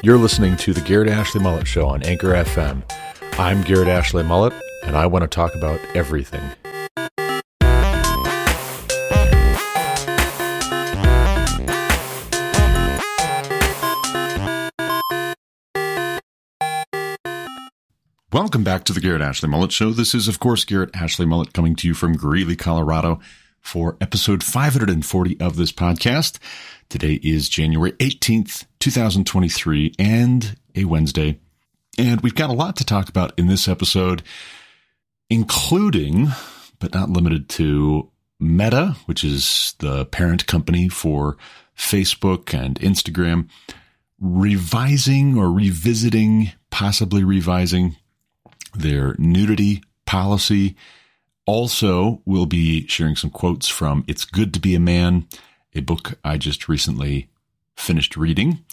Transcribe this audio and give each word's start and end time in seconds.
You're 0.00 0.16
listening 0.16 0.56
to 0.58 0.72
the 0.72 0.80
Garrett 0.80 1.08
Ashley 1.08 1.40
Mullet 1.40 1.66
Show 1.66 1.88
on 1.88 2.04
Anchor 2.04 2.28
FM. 2.28 2.84
I'm 3.36 3.62
Garrett 3.62 3.88
Ashley 3.88 4.22
Mullet, 4.22 4.52
and 4.84 4.96
I 4.96 5.06
want 5.06 5.24
to 5.24 5.26
talk 5.26 5.56
about 5.56 5.80
everything. 5.92 6.40
Welcome 18.32 18.62
back 18.62 18.84
to 18.84 18.92
the 18.92 19.00
Garrett 19.00 19.20
Ashley 19.20 19.48
Mullet 19.48 19.72
Show. 19.72 19.90
This 19.90 20.14
is, 20.14 20.28
of 20.28 20.38
course, 20.38 20.64
Garrett 20.64 20.94
Ashley 20.94 21.26
Mullet 21.26 21.52
coming 21.52 21.74
to 21.74 21.88
you 21.88 21.94
from 21.94 22.12
Greeley, 22.12 22.54
Colorado 22.54 23.18
for 23.60 23.96
episode 24.00 24.44
540 24.44 25.40
of 25.40 25.56
this 25.56 25.72
podcast. 25.72 26.38
Today 26.88 27.14
is 27.14 27.48
January 27.48 27.92
18th, 27.94 28.64
2023, 28.80 29.94
and 29.98 30.56
a 30.74 30.84
Wednesday. 30.84 31.38
And 31.98 32.20
we've 32.20 32.34
got 32.34 32.50
a 32.50 32.54
lot 32.54 32.76
to 32.76 32.84
talk 32.84 33.08
about 33.08 33.32
in 33.38 33.48
this 33.48 33.68
episode, 33.68 34.22
including, 35.28 36.28
but 36.78 36.94
not 36.94 37.10
limited 37.10 37.48
to, 37.50 38.10
Meta, 38.40 38.96
which 39.06 39.24
is 39.24 39.74
the 39.80 40.06
parent 40.06 40.46
company 40.46 40.88
for 40.88 41.36
Facebook 41.76 42.54
and 42.54 42.78
Instagram, 42.80 43.48
revising 44.20 45.36
or 45.36 45.50
revisiting, 45.50 46.52
possibly 46.70 47.24
revising 47.24 47.96
their 48.74 49.16
nudity 49.18 49.82
policy. 50.06 50.76
Also, 51.46 52.22
we'll 52.24 52.46
be 52.46 52.86
sharing 52.86 53.16
some 53.16 53.30
quotes 53.30 53.68
from 53.68 54.04
It's 54.06 54.24
Good 54.24 54.54
to 54.54 54.60
Be 54.60 54.74
a 54.74 54.80
Man, 54.80 55.26
a 55.74 55.80
book 55.80 56.18
I 56.24 56.36
just 56.36 56.68
recently 56.68 57.28
finished 57.78 58.16
reading. 58.16 58.64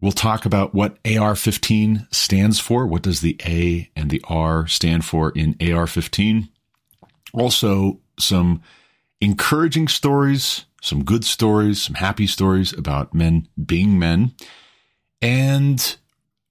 We'll 0.00 0.12
talk 0.12 0.44
about 0.44 0.74
what 0.74 0.98
AR 1.06 1.36
15 1.36 2.08
stands 2.10 2.58
for. 2.58 2.86
What 2.86 3.02
does 3.02 3.20
the 3.20 3.36
A 3.46 3.88
and 3.94 4.10
the 4.10 4.22
R 4.28 4.66
stand 4.66 5.04
for 5.04 5.30
in 5.30 5.56
AR 5.60 5.86
15? 5.86 6.48
Also, 7.32 8.00
some 8.18 8.62
encouraging 9.20 9.86
stories, 9.86 10.66
some 10.82 11.04
good 11.04 11.24
stories, 11.24 11.80
some 11.80 11.94
happy 11.94 12.26
stories 12.26 12.72
about 12.72 13.14
men 13.14 13.46
being 13.64 13.98
men, 13.98 14.32
and 15.22 15.96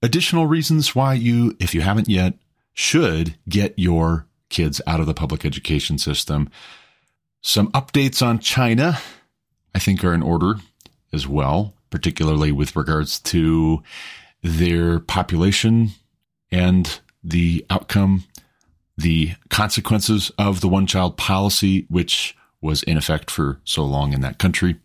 additional 0.02 0.46
reasons 0.46 0.94
why 0.94 1.12
you, 1.12 1.54
if 1.60 1.74
you 1.74 1.82
haven't 1.82 2.08
yet, 2.08 2.34
should 2.72 3.36
get 3.48 3.78
your 3.78 4.26
kids 4.48 4.80
out 4.86 5.00
of 5.00 5.06
the 5.06 5.14
public 5.14 5.44
education 5.44 5.98
system. 5.98 6.50
Some 7.42 7.70
updates 7.72 8.26
on 8.26 8.38
China, 8.38 8.98
I 9.74 9.78
think, 9.78 10.02
are 10.02 10.14
in 10.14 10.22
order 10.22 10.54
as 11.12 11.26
well, 11.26 11.74
particularly 11.90 12.52
with 12.52 12.76
regards 12.76 13.20
to 13.20 13.82
their 14.42 14.98
population 14.98 15.90
and 16.50 17.00
the 17.22 17.64
outcome, 17.70 18.24
the 18.96 19.32
consequences 19.48 20.30
of 20.38 20.60
the 20.60 20.68
one 20.68 20.86
child 20.86 21.16
policy, 21.16 21.86
which 21.88 22.36
was 22.60 22.82
in 22.84 22.96
effect 22.96 23.30
for 23.30 23.60
so 23.64 23.84
long 23.84 24.12
in 24.12 24.20
that 24.20 24.38
country. 24.38 24.76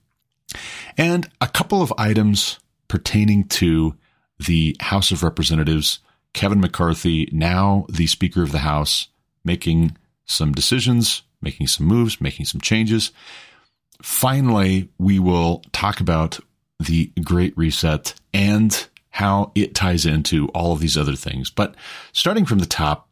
And 0.98 1.30
a 1.42 1.48
couple 1.48 1.82
of 1.82 1.94
items 1.98 2.60
pertaining 2.88 3.46
to 3.46 3.96
the 4.40 4.76
House 4.80 5.12
of 5.12 5.24
Representatives 5.24 6.00
Kevin 6.34 6.60
McCarthy, 6.60 7.28
now 7.32 7.86
the 7.90 8.06
Speaker 8.06 8.44
of 8.44 8.52
the 8.52 8.60
House, 8.60 9.08
making 9.44 9.98
some 10.26 10.52
decisions, 10.52 11.24
making 11.42 11.66
some 11.68 11.88
moves, 11.88 12.22
making 12.22 12.46
some 12.46 12.62
changes. 12.62 13.12
Finally, 14.02 14.90
we 14.98 15.20
will 15.20 15.64
talk 15.72 16.00
about 16.00 16.40
the 16.80 17.12
Great 17.24 17.58
Reset 17.58 18.14
and 18.34 18.88
how 19.10 19.52
it 19.56 19.74
ties 19.74 20.06
into 20.06 20.48
all 20.50 20.74
of 20.74 20.80
these 20.80 20.98
other 20.98 21.16
things. 21.16 21.50
But 21.50 21.76
starting 22.14 22.46
from 22.46 22.60
the 22.60 22.66
top, 22.66 23.10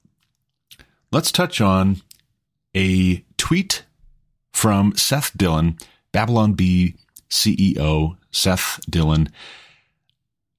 let's 1.12 1.32
touch 1.32 1.62
on 1.62 2.02
a 2.76 3.24
tweet 3.38 3.84
from 4.54 4.96
Seth 4.96 5.36
Dillon, 5.36 5.78
Babylon 6.12 6.54
Bee 6.54 6.96
CEO 7.30 8.18
Seth 8.32 8.80
Dillon, 8.90 9.30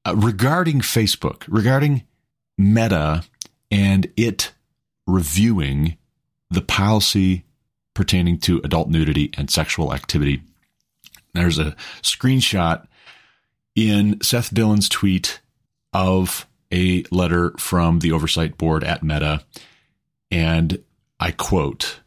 uh, 0.05 0.15
regarding 0.17 0.81
Facebook, 0.81 1.45
regarding 1.49 2.03
Meta 2.59 3.25
and 3.71 4.11
it 4.17 4.53
reviewing 5.07 5.97
the 6.51 6.63
policy 6.63 7.45
pertaining 7.97 8.39
to 8.39 8.61
adult 8.63 8.89
nudity 8.89 9.33
and 9.37 9.51
sexual 9.51 9.93
activity. 9.93 10.43
There's 11.35 11.59
a 11.59 11.75
screenshot 12.03 12.87
in 13.75 14.21
Seth 14.21 14.55
Dillon's 14.55 14.89
tweet 14.89 15.41
of 15.93 16.47
a 16.73 17.05
letter 17.11 17.53
from 17.59 18.01
the 18.01 18.13
oversight 18.13 18.59
board 18.59 18.85
at 18.85 19.03
Meta. 19.03 19.43
And 20.31 20.83
I 21.19 21.31
quote 21.33 22.01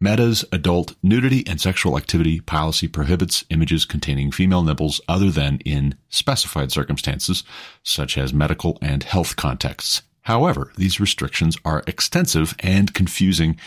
Meta's 0.00 0.44
adult 0.52 0.94
nudity 1.02 1.46
and 1.46 1.60
sexual 1.60 1.96
activity 1.96 2.40
policy 2.40 2.88
prohibits 2.88 3.44
images 3.50 3.84
containing 3.84 4.32
female 4.32 4.62
nipples 4.62 5.00
other 5.08 5.30
than 5.30 5.58
in 5.64 5.94
specified 6.08 6.72
circumstances, 6.72 7.44
such 7.82 8.16
as 8.16 8.32
medical 8.32 8.78
and 8.80 9.02
health 9.02 9.36
contexts. 9.36 10.02
However, 10.22 10.72
these 10.76 11.00
restrictions 11.00 11.56
are 11.64 11.82
extensive 11.86 12.54
and 12.60 12.92
confusing, 12.92 13.58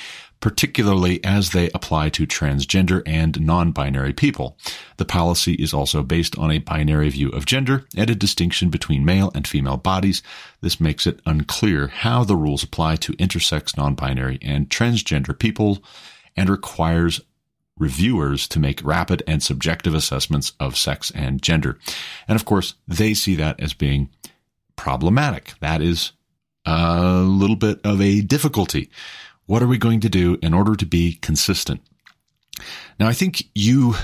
particularly 0.44 1.24
as 1.24 1.52
they 1.52 1.70
apply 1.70 2.10
to 2.10 2.28
transgender 2.28 3.02
and 3.06 3.40
non-binary 3.40 4.12
people. 4.12 4.58
The 4.98 5.06
policy 5.06 5.54
is 5.54 5.74
also 5.74 6.04
based 6.04 6.38
on 6.38 6.52
a 6.52 6.58
binary 6.58 7.08
view 7.08 7.30
of 7.30 7.46
gender 7.46 7.86
and 7.96 8.10
a 8.10 8.16
distinction 8.16 8.70
between 8.70 9.06
male 9.06 9.32
and 9.34 9.48
female 9.48 9.78
bodies. 9.78 10.22
This 10.60 10.82
makes 10.82 11.08
it 11.08 11.22
unclear 11.26 11.88
how 11.88 12.26
the 12.26 12.36
rules 12.36 12.62
apply 12.62 12.98
to 12.98 13.14
intersex, 13.14 13.78
non-binary, 13.78 14.38
and 14.42 14.70
transgender 14.70 15.40
people 15.40 15.82
and 16.36 16.50
requires 16.50 17.22
reviewers 17.80 18.46
to 18.50 18.60
make 18.60 18.84
rapid 18.84 19.24
and 19.26 19.42
subjective 19.42 19.94
assessments 19.94 20.52
of 20.60 20.76
sex 20.76 21.10
and 21.16 21.42
gender. 21.42 21.80
And 22.28 22.36
of 22.36 22.44
course, 22.44 22.74
they 22.86 23.14
see 23.14 23.36
that 23.36 23.62
as 23.62 23.74
being 23.74 24.10
problematic. 24.76 25.54
That 25.62 25.82
is 25.82 26.12
a 26.66 27.22
little 27.22 27.56
bit 27.56 27.80
of 27.86 28.02
a 28.02 28.20
difficulty. 28.20 28.90
What 29.46 29.62
are 29.62 29.68
we 29.68 29.78
going 29.78 30.00
to 30.02 30.10
do 30.10 30.38
in 30.42 30.54
order 30.54 30.76
to 30.76 30.86
be 30.86 31.14
consistent? 31.22 31.82
Now, 33.00 33.08
I 33.08 33.14
think 33.14 33.50
you 33.54 33.96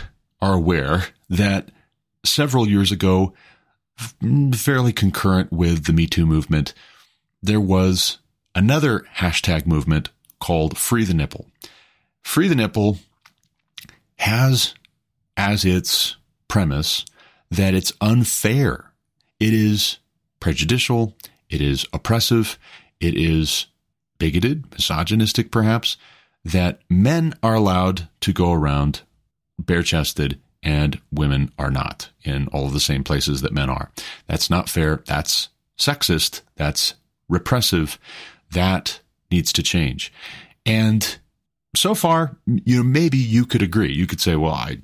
are 0.41 0.53
aware 0.53 1.05
that 1.29 1.69
several 2.25 2.67
years 2.67 2.91
ago, 2.91 3.33
mm, 4.21 4.55
fairly 4.55 4.93
concurrent 4.93 5.51
with 5.51 5.85
the 5.85 5.93
Me 5.93 6.07
Too 6.07 6.25
movement, 6.25 6.73
there 7.41 7.61
was 7.61 8.19
another 8.55 9.05
hashtag 9.17 9.65
movement 9.65 10.09
called 10.39 10.77
Free 10.77 11.05
the 11.05 11.13
Nipple. 11.13 11.47
Free 12.21 12.47
the 12.47 12.55
Nipple 12.55 12.99
has 14.17 14.73
as 15.37 15.63
its 15.63 16.17
premise 16.47 17.05
that 17.49 17.73
it's 17.73 17.93
unfair. 18.01 18.91
It 19.39 19.53
is 19.53 19.99
prejudicial. 20.39 21.15
It 21.49 21.61
is 21.61 21.85
oppressive. 21.93 22.59
It 22.99 23.15
is 23.15 23.67
bigoted, 24.19 24.71
misogynistic 24.71 25.51
perhaps, 25.51 25.97
that 26.45 26.79
men 26.89 27.33
are 27.41 27.55
allowed 27.55 28.07
to 28.21 28.31
go 28.31 28.51
around 28.51 29.01
bare 29.57 29.83
chested 29.83 30.39
and 30.61 30.99
women 31.11 31.51
are 31.57 31.71
not 31.71 32.09
in 32.23 32.47
all 32.49 32.69
the 32.69 32.79
same 32.79 33.03
places 33.03 33.41
that 33.41 33.53
men 33.53 33.69
are. 33.69 33.91
That's 34.27 34.49
not 34.49 34.69
fair. 34.69 35.03
That's 35.05 35.49
sexist. 35.77 36.41
That's 36.55 36.95
repressive. 37.27 37.97
That 38.51 38.99
needs 39.31 39.53
to 39.53 39.63
change. 39.63 40.11
And 40.65 41.17
so 41.75 41.95
far, 41.95 42.37
you 42.45 42.77
know, 42.77 42.83
maybe 42.83 43.17
you 43.17 43.45
could 43.45 43.61
agree. 43.61 43.93
You 43.93 44.07
could 44.07 44.21
say, 44.21 44.35
well, 44.35 44.53
I 44.53 44.79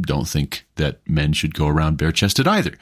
don't 0.00 0.28
think 0.28 0.66
that 0.76 1.00
men 1.08 1.32
should 1.32 1.54
go 1.54 1.68
around 1.68 1.96
bare 1.96 2.12
chested 2.12 2.46
either. 2.46 2.74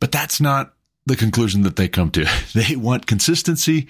But 0.00 0.12
that's 0.12 0.40
not 0.40 0.74
the 1.04 1.16
conclusion 1.16 1.62
that 1.62 1.76
they 1.76 1.88
come 1.88 2.10
to. 2.12 2.26
They 2.54 2.76
want 2.76 3.06
consistency 3.06 3.86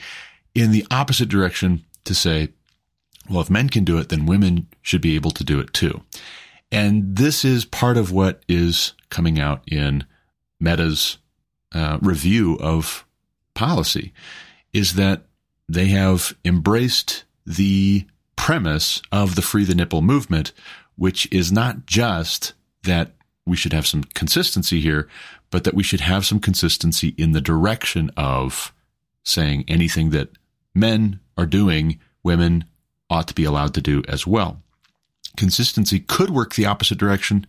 in 0.56 0.72
the 0.72 0.86
opposite 0.90 1.28
direction 1.28 1.84
to 2.04 2.14
say, 2.14 2.48
well, 3.28 3.42
if 3.42 3.50
men 3.50 3.68
can 3.68 3.84
do 3.84 3.98
it, 3.98 4.08
then 4.08 4.24
women 4.24 4.68
should 4.80 5.02
be 5.02 5.14
able 5.14 5.30
to 5.32 5.44
do 5.44 5.60
it 5.60 5.72
too. 5.74 6.02
And 6.72 7.16
this 7.16 7.44
is 7.44 7.64
part 7.64 7.96
of 7.96 8.10
what 8.10 8.42
is 8.48 8.94
coming 9.10 9.38
out 9.38 9.62
in 9.70 10.04
Meta's 10.58 11.18
uh, 11.74 11.98
review 12.00 12.56
of 12.58 13.04
policy 13.54 14.12
is 14.72 14.94
that 14.94 15.26
they 15.68 15.86
have 15.86 16.34
embraced 16.44 17.24
the 17.44 18.06
premise 18.36 19.02
of 19.12 19.34
the 19.34 19.42
free 19.42 19.64
the 19.64 19.74
nipple 19.74 20.02
movement, 20.02 20.52
which 20.96 21.30
is 21.30 21.52
not 21.52 21.86
just 21.86 22.54
that 22.84 23.12
we 23.44 23.56
should 23.56 23.72
have 23.72 23.86
some 23.86 24.04
consistency 24.04 24.80
here, 24.80 25.08
but 25.50 25.64
that 25.64 25.74
we 25.74 25.82
should 25.82 26.00
have 26.00 26.24
some 26.24 26.40
consistency 26.40 27.14
in 27.18 27.32
the 27.32 27.40
direction 27.40 28.10
of 28.16 28.72
saying 29.24 29.64
anything 29.68 30.10
that 30.10 30.30
men 30.76 31.20
are 31.36 31.46
doing, 31.46 31.98
women 32.22 32.64
ought 33.10 33.28
to 33.28 33.34
be 33.34 33.44
allowed 33.44 33.74
to 33.74 33.80
do 33.80 34.02
as 34.08 34.26
well. 34.26 34.62
Consistency 35.36 36.00
could 36.00 36.30
work 36.30 36.54
the 36.54 36.66
opposite 36.66 36.98
direction, 36.98 37.46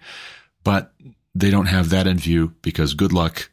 but 0.64 0.94
they 1.36 1.52
don't 1.52 1.68
have 1.68 1.90
that 1.90 2.08
in 2.08 2.18
view 2.18 2.54
because 2.62 2.94
good 2.94 3.14
luck 3.14 3.50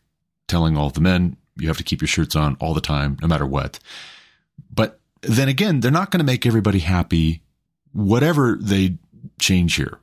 telling 0.48 0.76
all 0.76 0.90
the 0.90 1.00
men 1.00 1.36
you 1.56 1.68
have 1.68 1.76
to 1.76 1.84
keep 1.84 2.00
your 2.00 2.08
shirts 2.08 2.34
on 2.34 2.56
all 2.60 2.74
the 2.74 2.80
time, 2.80 3.16
no 3.22 3.28
matter 3.28 3.46
what. 3.46 3.78
But 4.72 4.98
then 5.22 5.48
again, 5.48 5.80
they're 5.80 5.90
not 5.90 6.10
going 6.10 6.18
to 6.18 6.24
make 6.24 6.46
everybody 6.46 6.80
happy, 6.80 7.42
whatever 7.92 8.58
they 8.60 8.98
change 9.38 9.74
here. 9.76 9.98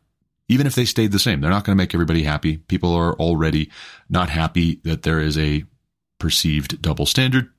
Even 0.47 0.67
if 0.67 0.75
they 0.75 0.85
stayed 0.85 1.11
the 1.11 1.19
same, 1.19 1.39
they're 1.39 1.49
not 1.49 1.63
going 1.63 1.75
to 1.75 1.81
make 1.81 1.93
everybody 1.93 2.23
happy. 2.23 2.57
People 2.57 2.93
are 2.93 3.13
already 3.13 3.69
not 4.09 4.29
happy 4.29 4.81
that 4.83 5.03
there 5.03 5.19
is 5.19 5.37
a 5.37 5.63
perceived 6.19 6.81
double 6.81 7.05
standard. 7.05 7.49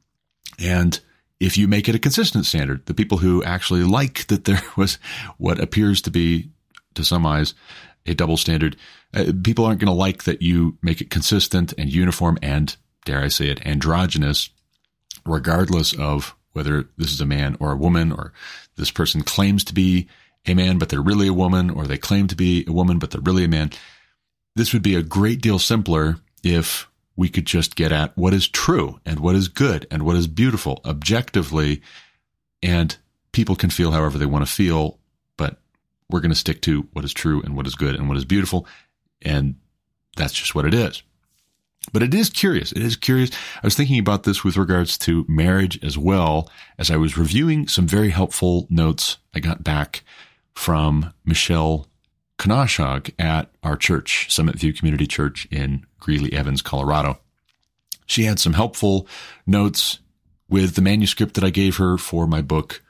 And 0.58 1.00
if 1.42 1.58
you 1.58 1.66
make 1.66 1.88
it 1.88 1.94
a 1.96 1.98
consistent 1.98 2.46
standard, 2.46 2.86
the 2.86 2.94
people 2.94 3.18
who 3.18 3.42
actually 3.42 3.82
like 3.82 4.28
that 4.28 4.44
there 4.44 4.62
was 4.76 4.98
what 5.38 5.58
appears 5.58 6.00
to 6.02 6.10
be, 6.10 6.50
to 6.94 7.02
some 7.02 7.26
eyes, 7.26 7.54
a 8.06 8.14
double 8.14 8.36
standard, 8.36 8.76
uh, 9.12 9.32
people 9.42 9.64
aren't 9.64 9.80
going 9.80 9.92
to 9.92 9.92
like 9.92 10.22
that 10.22 10.40
you 10.40 10.78
make 10.82 11.00
it 11.00 11.10
consistent 11.10 11.74
and 11.76 11.92
uniform 11.92 12.38
and, 12.42 12.76
dare 13.04 13.22
I 13.22 13.28
say 13.28 13.48
it, 13.48 13.66
androgynous, 13.66 14.50
regardless 15.26 15.92
of 15.92 16.36
whether 16.52 16.88
this 16.96 17.12
is 17.12 17.20
a 17.20 17.26
man 17.26 17.56
or 17.58 17.72
a 17.72 17.76
woman, 17.76 18.12
or 18.12 18.32
this 18.76 18.92
person 18.92 19.22
claims 19.22 19.64
to 19.64 19.74
be 19.74 20.08
a 20.46 20.54
man, 20.54 20.78
but 20.78 20.90
they're 20.90 21.02
really 21.02 21.26
a 21.26 21.34
woman, 21.34 21.70
or 21.70 21.86
they 21.86 21.98
claim 21.98 22.28
to 22.28 22.36
be 22.36 22.64
a 22.68 22.72
woman, 22.72 22.98
but 22.98 23.10
they're 23.10 23.20
really 23.20 23.44
a 23.44 23.48
man. 23.48 23.70
This 24.54 24.72
would 24.72 24.82
be 24.82 24.94
a 24.94 25.02
great 25.02 25.40
deal 25.40 25.58
simpler 25.58 26.18
if 26.44 26.88
we 27.16 27.28
could 27.28 27.46
just 27.46 27.76
get 27.76 27.92
at 27.92 28.16
what 28.16 28.34
is 28.34 28.48
true 28.48 29.00
and 29.04 29.20
what 29.20 29.34
is 29.34 29.48
good 29.48 29.86
and 29.90 30.04
what 30.04 30.16
is 30.16 30.26
beautiful 30.26 30.80
objectively. 30.84 31.82
And 32.62 32.96
people 33.32 33.56
can 33.56 33.70
feel 33.70 33.90
however 33.90 34.18
they 34.18 34.26
want 34.26 34.46
to 34.46 34.52
feel, 34.52 34.98
but 35.36 35.58
we're 36.08 36.20
going 36.20 36.32
to 36.32 36.38
stick 36.38 36.62
to 36.62 36.88
what 36.92 37.04
is 37.04 37.12
true 37.12 37.42
and 37.42 37.56
what 37.56 37.66
is 37.66 37.74
good 37.74 37.94
and 37.94 38.08
what 38.08 38.16
is 38.16 38.24
beautiful. 38.24 38.66
And 39.20 39.56
that's 40.16 40.32
just 40.32 40.54
what 40.54 40.64
it 40.64 40.74
is. 40.74 41.02
But 41.92 42.02
it 42.02 42.14
is 42.14 42.30
curious. 42.30 42.70
It 42.72 42.82
is 42.82 42.94
curious. 42.94 43.30
I 43.56 43.66
was 43.66 43.74
thinking 43.74 43.98
about 43.98 44.22
this 44.22 44.44
with 44.44 44.56
regards 44.56 44.96
to 44.98 45.26
marriage 45.28 45.82
as 45.82 45.98
well 45.98 46.50
as 46.78 46.90
I 46.90 46.96
was 46.96 47.18
reviewing 47.18 47.66
some 47.66 47.88
very 47.88 48.10
helpful 48.10 48.66
notes 48.70 49.18
I 49.34 49.40
got 49.40 49.64
back 49.64 50.04
from 50.54 51.12
Michelle 51.24 51.88
Knashog 52.42 53.12
at 53.20 53.50
our 53.62 53.76
church, 53.76 54.26
Summit 54.28 54.56
View 54.56 54.72
Community 54.72 55.06
Church 55.06 55.46
in 55.50 55.86
Greeley, 56.00 56.32
Evans, 56.32 56.60
Colorado. 56.60 57.20
She 58.06 58.24
had 58.24 58.40
some 58.40 58.54
helpful 58.54 59.06
notes 59.46 60.00
with 60.48 60.74
the 60.74 60.82
manuscript 60.82 61.34
that 61.34 61.44
I 61.44 61.50
gave 61.50 61.76
her 61.76 61.96
for 61.96 62.26
my 62.26 62.42
book, 62.42 62.82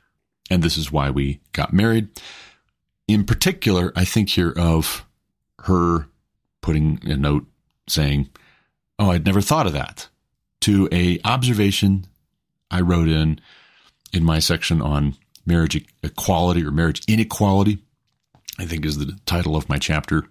and 0.50 0.62
this 0.62 0.78
is 0.78 0.90
why 0.90 1.10
we 1.10 1.40
got 1.52 1.72
married. 1.72 2.08
In 3.06 3.24
particular, 3.24 3.92
I 3.94 4.06
think 4.06 4.30
here 4.30 4.54
of 4.56 5.04
her 5.64 6.08
putting 6.62 7.00
a 7.04 7.16
note 7.16 7.46
saying, 7.88 8.30
"Oh, 8.98 9.10
I'd 9.10 9.26
never 9.26 9.42
thought 9.42 9.66
of 9.66 9.74
that." 9.74 10.08
To 10.62 10.88
a 10.90 11.20
observation 11.24 12.06
I 12.70 12.80
wrote 12.80 13.08
in 13.08 13.38
in 14.14 14.24
my 14.24 14.38
section 14.38 14.80
on 14.80 15.16
marriage 15.44 15.84
equality 16.02 16.64
or 16.64 16.70
marriage 16.70 17.02
inequality, 17.06 17.82
I 18.58 18.66
think 18.66 18.84
is 18.84 18.98
the 18.98 19.18
title 19.26 19.56
of 19.56 19.68
my 19.68 19.78
chapter, 19.78 20.26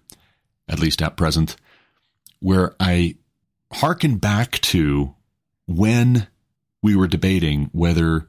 at 0.67 0.79
least 0.79 1.01
at 1.01 1.17
present, 1.17 1.55
where 2.39 2.75
I 2.79 3.15
hearken 3.71 4.17
back 4.17 4.59
to 4.61 5.15
when 5.67 6.27
we 6.83 6.95
were 6.95 7.07
debating 7.07 7.69
whether 7.71 8.27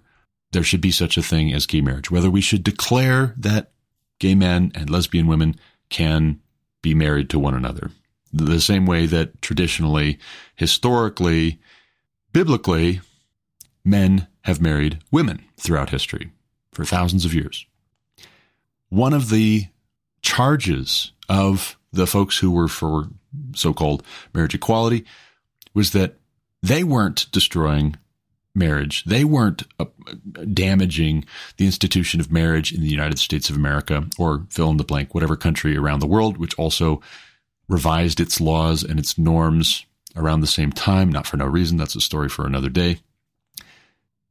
there 0.53 0.63
should 0.63 0.81
be 0.81 0.91
such 0.91 1.17
a 1.17 1.23
thing 1.23 1.53
as 1.53 1.67
gay 1.67 1.81
marriage, 1.81 2.11
whether 2.11 2.31
we 2.31 2.41
should 2.41 2.63
declare 2.63 3.35
that 3.37 3.73
gay 4.19 4.35
men 4.35 4.71
and 4.75 4.91
lesbian 4.91 5.27
women 5.27 5.57
can 5.89 6.41
be 6.83 6.95
married 6.95 7.31
to 7.31 7.39
one 7.39 7.55
another. 7.55 7.91
The 8.33 8.61
same 8.61 8.87
way 8.87 9.07
that 9.07 9.41
traditionally, 9.43 10.19
historically, 10.55 11.61
biblically, 12.33 13.01
men 13.85 14.27
have 14.45 14.61
married 14.61 14.99
women 15.11 15.45
throughout 15.57 15.91
history 15.91 16.33
for 16.73 16.85
thousands 16.85 17.25
of 17.25 17.35
years. 17.35 17.67
One 18.89 19.13
of 19.13 19.31
the 19.31 19.67
charges 20.33 21.13
of 21.29 21.77
the 21.93 22.07
folks 22.07 22.39
who 22.39 22.51
were 22.51 22.69
for 22.69 23.09
so 23.55 23.75
called 23.75 24.03
marriage 24.33 24.55
equality 24.55 25.05
was 25.75 25.91
that 25.91 26.15
they 26.63 26.83
weren't 26.83 27.31
destroying 27.33 27.97
marriage. 28.55 29.05
They 29.05 29.25
weren't 29.25 29.65
uh, 29.79 29.87
damaging 30.55 31.27
the 31.59 31.67
institution 31.67 32.19
of 32.19 32.33
marriage 32.33 32.73
in 32.73 32.81
the 32.81 32.89
United 32.89 33.19
States 33.19 33.51
of 33.51 33.57
America 33.57 34.07
or 34.19 34.47
fill 34.49 34.71
in 34.71 34.79
the 34.79 34.85
blank, 34.85 35.15
whatever 35.15 35.37
country 35.37 35.77
around 35.77 36.01
the 36.01 36.07
world, 36.07 36.39
which 36.39 36.59
also 36.59 37.03
revised 37.69 38.19
its 38.19 38.41
laws 38.41 38.83
and 38.83 38.99
its 38.99 39.19
norms 39.19 39.85
around 40.17 40.41
the 40.41 40.47
same 40.47 40.73
time, 40.73 41.11
not 41.13 41.27
for 41.27 41.37
no 41.37 41.47
reason. 41.47 41.77
That's 41.77 41.97
a 41.97 42.01
story 42.01 42.31
for 42.31 42.47
another 42.47 42.71
day. 42.71 43.01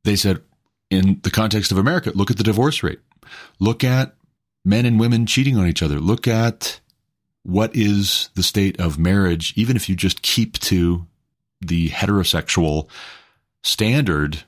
They 0.03 0.15
said, 0.15 0.41
in 0.89 1.19
the 1.21 1.31
context 1.31 1.71
of 1.71 1.77
America, 1.77 2.11
look 2.15 2.31
at 2.31 2.37
the 2.37 2.43
divorce 2.43 2.81
rate. 2.81 3.01
Look 3.59 3.83
at 3.83 4.15
men 4.63 4.85
and 4.85 4.99
women 4.99 5.25
cheating 5.25 5.57
on 5.57 5.67
each 5.67 5.83
other. 5.83 5.99
Look 5.99 6.27
at 6.27 6.79
what 7.43 7.75
is 7.75 8.29
the 8.35 8.43
state 8.43 8.79
of 8.79 8.99
marriage, 8.99 9.53
even 9.55 9.75
if 9.75 9.89
you 9.89 9.95
just 9.95 10.21
keep 10.21 10.59
to 10.59 11.05
the 11.59 11.89
heterosexual 11.89 12.89
standard. 13.63 14.43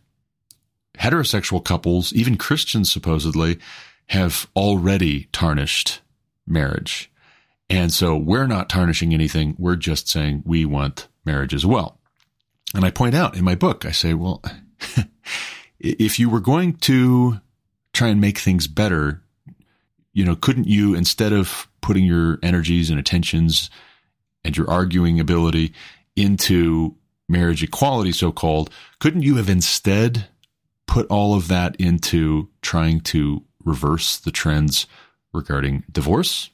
Heterosexual 0.99 1.63
couples, 1.63 2.13
even 2.13 2.37
Christians 2.37 2.91
supposedly, 2.91 3.57
have 4.07 4.47
already 4.55 5.25
tarnished 5.31 6.01
marriage. 6.45 7.11
And 7.69 7.91
so 7.91 8.15
we're 8.15 8.45
not 8.47 8.69
tarnishing 8.69 9.13
anything. 9.13 9.55
We're 9.57 9.75
just 9.75 10.07
saying 10.07 10.43
we 10.45 10.65
want 10.65 11.07
marriage 11.25 11.53
as 11.53 11.65
well. 11.65 11.99
And 12.75 12.85
I 12.85 12.91
point 12.91 13.15
out 13.15 13.35
in 13.35 13.43
my 13.43 13.55
book, 13.55 13.85
I 13.85 13.91
say, 13.91 14.13
well, 14.13 14.43
if 15.79 16.19
you 16.19 16.29
were 16.29 16.39
going 16.39 16.73
to 16.77 17.39
try 17.93 18.09
and 18.09 18.21
make 18.21 18.37
things 18.37 18.67
better, 18.67 19.22
you 20.13 20.23
know, 20.23 20.35
couldn't 20.35 20.67
you, 20.67 20.93
instead 20.93 21.33
of 21.33 21.67
putting 21.81 22.05
your 22.05 22.39
energies 22.43 22.89
and 22.89 22.99
attentions 22.99 23.69
and 24.43 24.55
your 24.55 24.69
arguing 24.69 25.19
ability 25.19 25.73
into 26.15 26.95
marriage 27.27 27.63
equality, 27.63 28.11
so 28.11 28.31
called, 28.31 28.69
couldn't 28.99 29.23
you 29.23 29.35
have 29.35 29.49
instead 29.49 30.27
put 30.87 31.07
all 31.07 31.35
of 31.35 31.47
that 31.47 31.75
into 31.77 32.49
trying 32.61 33.01
to 33.01 33.43
reverse 33.63 34.17
the 34.17 34.31
trends 34.31 34.85
regarding 35.33 35.83
divorce? 35.91 36.49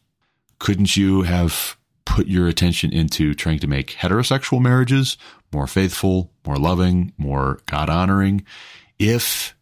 Couldn't 0.59 0.95
you 0.95 1.23
have 1.23 1.77
put 2.05 2.27
your 2.27 2.47
attention 2.47 2.91
into 2.91 3.33
trying 3.33 3.59
to 3.59 3.67
make 3.67 3.91
heterosexual 3.91 4.61
marriages 4.61 5.17
more 5.51 5.67
faithful, 5.67 6.31
more 6.45 6.57
loving, 6.57 7.13
more 7.17 7.59
God 7.65 7.89
honoring? 7.89 8.45
If 8.97 9.55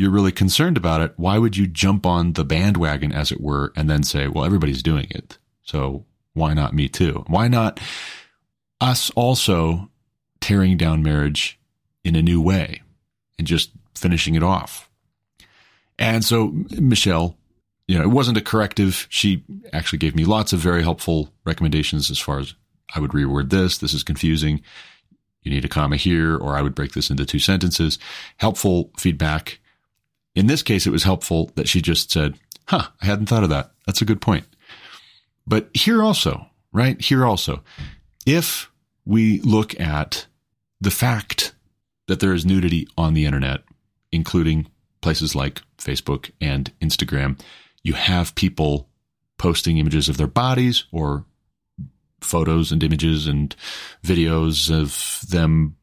you're 0.00 0.10
really 0.10 0.32
concerned 0.32 0.78
about 0.78 1.02
it, 1.02 1.12
why 1.18 1.36
would 1.36 1.58
you 1.58 1.66
jump 1.66 2.06
on 2.06 2.32
the 2.32 2.42
bandwagon, 2.42 3.12
as 3.12 3.30
it 3.30 3.38
were, 3.38 3.70
and 3.76 3.90
then 3.90 4.02
say, 4.02 4.28
well, 4.28 4.46
everybody's 4.46 4.82
doing 4.82 5.06
it. 5.10 5.36
So 5.62 6.06
why 6.32 6.54
not 6.54 6.72
me 6.72 6.88
too? 6.88 7.22
Why 7.26 7.48
not 7.48 7.78
us 8.80 9.10
also 9.10 9.90
tearing 10.40 10.78
down 10.78 11.02
marriage 11.02 11.60
in 12.02 12.16
a 12.16 12.22
new 12.22 12.40
way 12.40 12.80
and 13.38 13.46
just 13.46 13.72
finishing 13.94 14.36
it 14.36 14.42
off? 14.42 14.88
And 15.98 16.24
so 16.24 16.54
Michelle, 16.70 17.36
you 17.86 17.98
know, 17.98 18.04
it 18.04 18.08
wasn't 18.08 18.38
a 18.38 18.42
corrective. 18.42 19.06
She 19.10 19.44
actually 19.74 19.98
gave 19.98 20.16
me 20.16 20.24
lots 20.24 20.54
of 20.54 20.60
very 20.60 20.82
helpful 20.82 21.30
recommendations 21.44 22.10
as 22.10 22.18
far 22.18 22.38
as 22.38 22.54
I 22.94 23.00
would 23.00 23.10
reword 23.10 23.50
this. 23.50 23.76
This 23.76 23.92
is 23.92 24.02
confusing. 24.02 24.62
You 25.42 25.50
need 25.50 25.66
a 25.66 25.68
comma 25.68 25.96
here, 25.96 26.38
or 26.38 26.56
I 26.56 26.62
would 26.62 26.74
break 26.74 26.92
this 26.92 27.10
into 27.10 27.26
two 27.26 27.38
sentences. 27.38 27.98
Helpful 28.38 28.92
feedback 28.96 29.60
in 30.34 30.46
this 30.46 30.62
case, 30.62 30.86
it 30.86 30.90
was 30.90 31.04
helpful 31.04 31.50
that 31.54 31.68
she 31.68 31.80
just 31.80 32.10
said, 32.10 32.38
huh, 32.66 32.88
I 33.00 33.06
hadn't 33.06 33.26
thought 33.26 33.44
of 33.44 33.50
that. 33.50 33.72
That's 33.86 34.02
a 34.02 34.06
good 34.06 34.20
point. 34.20 34.44
But 35.46 35.68
here 35.74 36.02
also, 36.02 36.46
right? 36.72 37.00
Here 37.00 37.24
also, 37.24 37.62
if 38.26 38.70
we 39.04 39.40
look 39.40 39.78
at 39.80 40.26
the 40.80 40.90
fact 40.90 41.54
that 42.06 42.20
there 42.20 42.32
is 42.32 42.46
nudity 42.46 42.86
on 42.96 43.14
the 43.14 43.26
internet, 43.26 43.62
including 44.12 44.66
places 45.00 45.34
like 45.34 45.62
Facebook 45.78 46.30
and 46.40 46.72
Instagram, 46.80 47.40
you 47.82 47.94
have 47.94 48.34
people 48.34 48.88
posting 49.38 49.78
images 49.78 50.08
of 50.08 50.16
their 50.16 50.26
bodies 50.26 50.84
or 50.92 51.24
photos 52.20 52.70
and 52.70 52.82
images 52.82 53.26
and 53.26 53.56
videos 54.04 54.70
of 54.70 55.28
them 55.30 55.76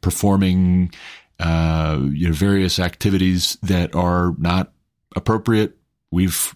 performing 0.00 0.92
uh, 1.40 1.98
you 2.12 2.28
know, 2.28 2.34
various 2.34 2.78
activities 2.78 3.56
that 3.62 3.94
are 3.94 4.34
not 4.38 4.72
appropriate. 5.16 5.76
We've 6.10 6.54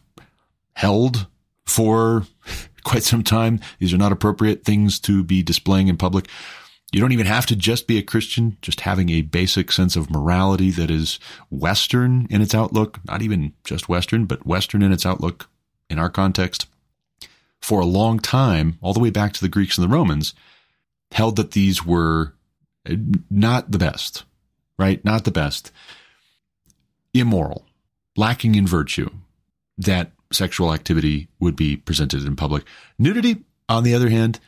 held 0.74 1.26
for 1.64 2.26
quite 2.84 3.02
some 3.02 3.24
time. 3.24 3.60
These 3.78 3.94
are 3.94 3.98
not 3.98 4.12
appropriate 4.12 4.64
things 4.64 5.00
to 5.00 5.24
be 5.24 5.42
displaying 5.42 5.88
in 5.88 5.96
public. 5.96 6.28
You 6.92 7.00
don't 7.00 7.12
even 7.12 7.26
have 7.26 7.46
to 7.46 7.56
just 7.56 7.86
be 7.88 7.98
a 7.98 8.02
Christian, 8.02 8.58
just 8.62 8.82
having 8.82 9.08
a 9.08 9.22
basic 9.22 9.72
sense 9.72 9.96
of 9.96 10.10
morality 10.10 10.70
that 10.72 10.90
is 10.90 11.18
Western 11.50 12.26
in 12.30 12.42
its 12.42 12.54
outlook, 12.54 13.00
not 13.06 13.22
even 13.22 13.54
just 13.64 13.88
Western, 13.88 14.26
but 14.26 14.46
Western 14.46 14.82
in 14.82 14.92
its 14.92 15.06
outlook 15.06 15.48
in 15.88 15.98
our 15.98 16.10
context. 16.10 16.66
For 17.60 17.80
a 17.80 17.86
long 17.86 18.18
time, 18.18 18.78
all 18.82 18.92
the 18.92 19.00
way 19.00 19.10
back 19.10 19.32
to 19.32 19.40
the 19.40 19.48
Greeks 19.48 19.78
and 19.78 19.84
the 19.84 19.92
Romans, 19.92 20.34
held 21.10 21.36
that 21.36 21.52
these 21.52 21.84
were 21.84 22.34
Not 23.30 23.70
the 23.70 23.78
best, 23.78 24.24
right? 24.78 25.04
Not 25.04 25.24
the 25.24 25.30
best. 25.30 25.70
Immoral, 27.12 27.64
lacking 28.16 28.54
in 28.54 28.66
virtue, 28.66 29.10
that 29.78 30.12
sexual 30.32 30.72
activity 30.72 31.28
would 31.38 31.56
be 31.56 31.76
presented 31.76 32.24
in 32.24 32.36
public. 32.36 32.64
Nudity, 32.98 33.44
on 33.68 33.84
the 33.84 33.94
other 33.94 34.10
hand, 34.10 34.40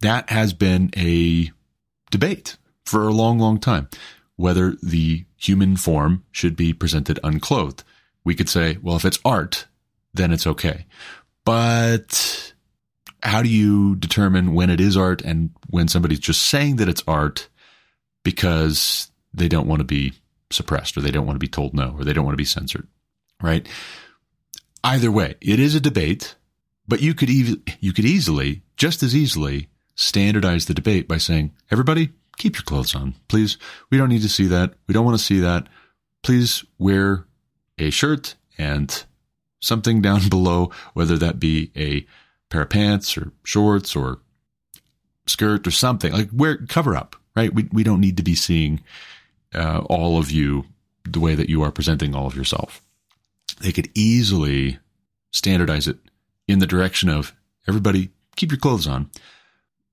that 0.00 0.30
has 0.30 0.52
been 0.52 0.90
a 0.96 1.50
debate 2.10 2.56
for 2.84 3.06
a 3.06 3.12
long, 3.12 3.38
long 3.38 3.58
time 3.58 3.88
whether 4.36 4.76
the 4.82 5.24
human 5.36 5.76
form 5.76 6.24
should 6.30 6.56
be 6.56 6.72
presented 6.72 7.18
unclothed. 7.24 7.82
We 8.24 8.34
could 8.34 8.48
say, 8.48 8.78
well, 8.82 8.96
if 8.96 9.04
it's 9.04 9.18
art, 9.24 9.66
then 10.14 10.32
it's 10.32 10.46
okay. 10.46 10.86
But 11.44 12.52
how 13.22 13.42
do 13.42 13.48
you 13.48 13.96
determine 13.96 14.54
when 14.54 14.70
it 14.70 14.80
is 14.80 14.96
art 14.96 15.22
and 15.22 15.50
when 15.70 15.88
somebody's 15.88 16.20
just 16.20 16.42
saying 16.42 16.76
that 16.76 16.88
it's 16.88 17.02
art 17.08 17.48
because 18.22 19.10
they 19.36 19.48
don't 19.48 19.66
want 19.68 19.80
to 19.80 19.84
be 19.84 20.14
suppressed 20.50 20.96
or 20.96 21.00
they 21.00 21.10
don't 21.10 21.26
want 21.26 21.36
to 21.36 21.40
be 21.40 21.48
told 21.48 21.74
no 21.74 21.94
or 21.98 22.04
they 22.04 22.12
don't 22.12 22.24
want 22.24 22.34
to 22.34 22.38
be 22.38 22.44
censored, 22.44 22.86
right? 23.42 23.66
Either 24.82 25.10
way, 25.10 25.34
it 25.40 25.58
is 25.58 25.74
a 25.74 25.80
debate, 25.80 26.36
but 26.86 27.00
you 27.02 27.14
could 27.14 27.30
ev- 27.30 27.58
you 27.80 27.92
could 27.92 28.04
easily, 28.04 28.62
just 28.76 29.02
as 29.02 29.14
easily, 29.14 29.68
standardize 29.94 30.66
the 30.66 30.74
debate 30.74 31.08
by 31.08 31.18
saying, 31.18 31.52
everybody, 31.70 32.10
keep 32.36 32.56
your 32.56 32.62
clothes 32.62 32.94
on, 32.94 33.14
please. 33.28 33.58
We 33.90 33.98
don't 33.98 34.08
need 34.08 34.22
to 34.22 34.28
see 34.28 34.46
that. 34.46 34.74
We 34.86 34.94
don't 34.94 35.04
want 35.04 35.18
to 35.18 35.24
see 35.24 35.40
that. 35.40 35.68
Please 36.22 36.64
wear 36.78 37.26
a 37.78 37.90
shirt 37.90 38.36
and 38.58 39.04
something 39.60 40.00
down 40.00 40.28
below, 40.28 40.70
whether 40.94 41.18
that 41.18 41.40
be 41.40 41.72
a 41.76 42.06
pair 42.48 42.62
of 42.62 42.70
pants 42.70 43.16
or 43.16 43.32
shorts 43.42 43.96
or 43.96 44.20
skirt 45.26 45.66
or 45.66 45.72
something 45.72 46.12
like 46.12 46.30
wear 46.32 46.58
cover 46.68 46.94
up, 46.94 47.16
right? 47.34 47.52
We, 47.52 47.68
we 47.72 47.82
don't 47.82 48.00
need 48.00 48.16
to 48.18 48.22
be 48.22 48.36
seeing 48.36 48.80
uh, 49.54 49.80
all 49.88 50.18
of 50.18 50.30
you 50.30 50.64
the 51.04 51.20
way 51.20 51.34
that 51.34 51.48
you 51.48 51.62
are 51.62 51.70
presenting 51.70 52.14
all 52.14 52.26
of 52.26 52.36
yourself. 52.36 52.82
They 53.60 53.72
could 53.72 53.90
easily 53.94 54.78
standardize 55.32 55.86
it 55.88 55.98
in 56.48 56.58
the 56.58 56.66
direction 56.66 57.08
of 57.08 57.34
everybody 57.68 58.10
keep 58.36 58.50
your 58.50 58.58
clothes 58.58 58.86
on. 58.86 59.10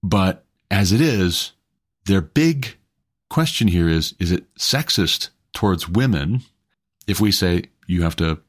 But 0.02 0.46
as 0.70 0.92
it 0.92 1.02
is, 1.02 1.54
their 2.06 2.22
big 2.22 2.76
question 3.30 3.68
here 3.68 3.88
is 3.88 4.14
is 4.20 4.32
it 4.32 4.54
sexist 4.56 5.30
towards 5.54 5.90
women 5.90 6.42
if 7.08 7.20
we 7.20 7.32
say 7.32 7.64
you 7.88 8.04
have 8.04 8.16
to 8.18 8.40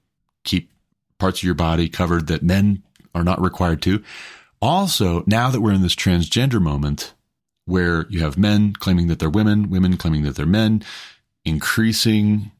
keep 0.44 0.70
parts 1.18 1.40
of 1.40 1.44
your 1.44 1.54
body 1.54 1.88
covered 1.88 2.26
that 2.26 2.42
men 2.42 2.82
are 3.14 3.24
not 3.24 3.40
required 3.40 3.82
to? 3.82 4.02
Also, 4.60 5.22
now 5.26 5.50
that 5.50 5.60
we're 5.60 5.72
in 5.72 5.82
this 5.82 5.94
transgender 5.94 6.60
moment 6.60 7.14
where 7.66 8.06
you 8.08 8.20
have 8.20 8.36
men 8.36 8.72
claiming 8.72 9.06
that 9.08 9.18
they're 9.18 9.30
women, 9.30 9.70
women 9.70 9.96
claiming 9.96 10.22
that 10.22 10.36
they're 10.36 10.46
men, 10.46 10.82
increasing 11.44 12.50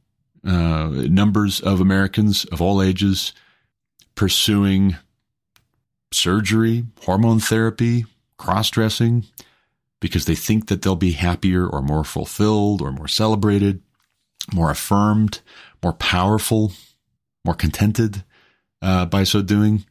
uh, 0.47 0.89
numbers 1.09 1.61
of 1.61 1.81
Americans 1.81 2.45
of 2.47 2.61
all 2.61 2.83
ages 2.83 3.33
pursuing 4.15 4.97
surgery, 6.13 6.85
hormone 7.03 7.41
therapy, 7.41 8.07
cross 8.37 8.71
dressing, 8.71 9.25
because 10.01 10.27
they 10.27 10.35
think 10.35 10.69
that 10.69 10.83
they'll 10.83 10.97
be 10.97 11.13
happier 11.13 11.67
or 11.67 11.83
more 11.83 12.05
fulfilled 12.05 12.81
or 12.81 12.93
more 12.93 13.09
celebrated, 13.09 13.83
more 14.53 14.71
affirmed, 14.71 15.41
more 15.83 15.93
powerful, 15.93 16.73
more 17.45 17.55
contented 17.55 18.23
uh, 18.83 19.07
by 19.07 19.25
so 19.25 19.43
doing. 19.43 19.85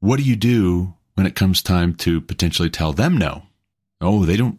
What 0.00 0.16
do 0.16 0.22
you 0.22 0.36
do 0.36 0.94
when 1.14 1.26
it 1.26 1.34
comes 1.34 1.62
time 1.62 1.94
to 1.96 2.20
potentially 2.20 2.70
tell 2.70 2.92
them 2.92 3.16
no? 3.16 3.44
Oh, 4.00 4.24
they 4.24 4.36
don't. 4.36 4.58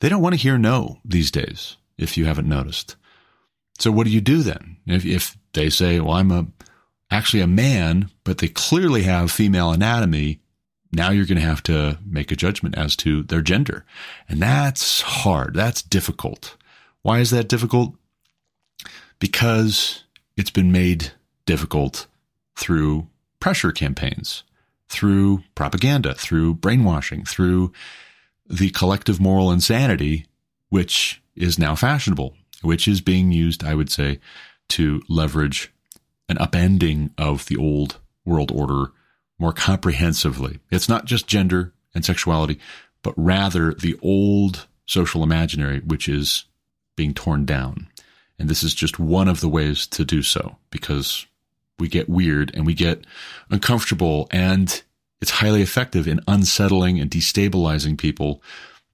They 0.00 0.08
don't 0.08 0.22
want 0.22 0.34
to 0.34 0.40
hear 0.40 0.58
no 0.58 0.98
these 1.04 1.30
days. 1.30 1.76
If 1.96 2.16
you 2.16 2.24
haven't 2.24 2.48
noticed, 2.48 2.96
so 3.78 3.90
what 3.92 4.04
do 4.04 4.12
you 4.12 4.20
do 4.20 4.42
then? 4.42 4.76
If, 4.86 5.04
if 5.06 5.36
they 5.52 5.70
say, 5.70 6.00
"Well, 6.00 6.14
I'm 6.14 6.30
a 6.30 6.46
actually 7.10 7.40
a 7.40 7.46
man," 7.46 8.10
but 8.24 8.38
they 8.38 8.48
clearly 8.48 9.04
have 9.04 9.30
female 9.30 9.70
anatomy, 9.70 10.40
now 10.92 11.10
you're 11.10 11.26
going 11.26 11.40
to 11.40 11.46
have 11.46 11.62
to 11.64 11.98
make 12.06 12.30
a 12.30 12.36
judgment 12.36 12.76
as 12.76 12.96
to 12.96 13.22
their 13.22 13.42
gender. 13.42 13.84
And 14.28 14.40
that's 14.40 15.00
hard. 15.00 15.54
That's 15.54 15.82
difficult. 15.82 16.56
Why 17.02 17.18
is 17.18 17.30
that 17.30 17.48
difficult? 17.48 17.94
Because 19.18 20.04
it's 20.36 20.50
been 20.50 20.72
made 20.72 21.12
difficult 21.46 22.06
through 22.56 23.08
pressure 23.40 23.72
campaigns, 23.72 24.42
through 24.88 25.42
propaganda, 25.54 26.14
through 26.14 26.54
brainwashing, 26.54 27.24
through 27.24 27.72
the 28.48 28.70
collective 28.70 29.20
moral 29.20 29.50
insanity, 29.50 30.26
which 30.68 31.22
is 31.34 31.58
now 31.58 31.74
fashionable, 31.74 32.34
which 32.62 32.86
is 32.86 33.00
being 33.00 33.32
used, 33.32 33.64
I 33.64 33.74
would 33.74 33.90
say, 33.90 34.20
to 34.70 35.02
leverage 35.08 35.72
an 36.28 36.36
upending 36.36 37.10
of 37.18 37.46
the 37.46 37.56
old 37.56 37.98
world 38.24 38.50
order 38.54 38.92
more 39.38 39.52
comprehensively. 39.52 40.60
It's 40.70 40.88
not 40.88 41.04
just 41.04 41.26
gender 41.26 41.72
and 41.94 42.04
sexuality, 42.04 42.58
but 43.02 43.14
rather 43.16 43.74
the 43.74 43.98
old 44.02 44.66
social 44.86 45.22
imaginary, 45.22 45.80
which 45.80 46.08
is 46.08 46.44
being 46.96 47.14
torn 47.14 47.44
down. 47.44 47.88
And 48.38 48.48
this 48.48 48.62
is 48.62 48.74
just 48.74 48.98
one 48.98 49.28
of 49.28 49.40
the 49.40 49.48
ways 49.48 49.86
to 49.88 50.04
do 50.04 50.22
so 50.22 50.56
because 50.70 51.26
we 51.78 51.88
get 51.88 52.08
weird 52.08 52.52
and 52.54 52.66
we 52.66 52.74
get 52.74 53.04
uncomfortable 53.50 54.28
and 54.30 54.82
it's 55.24 55.30
highly 55.30 55.62
effective 55.62 56.06
in 56.06 56.20
unsettling 56.28 57.00
and 57.00 57.10
destabilizing 57.10 57.96
people 57.96 58.42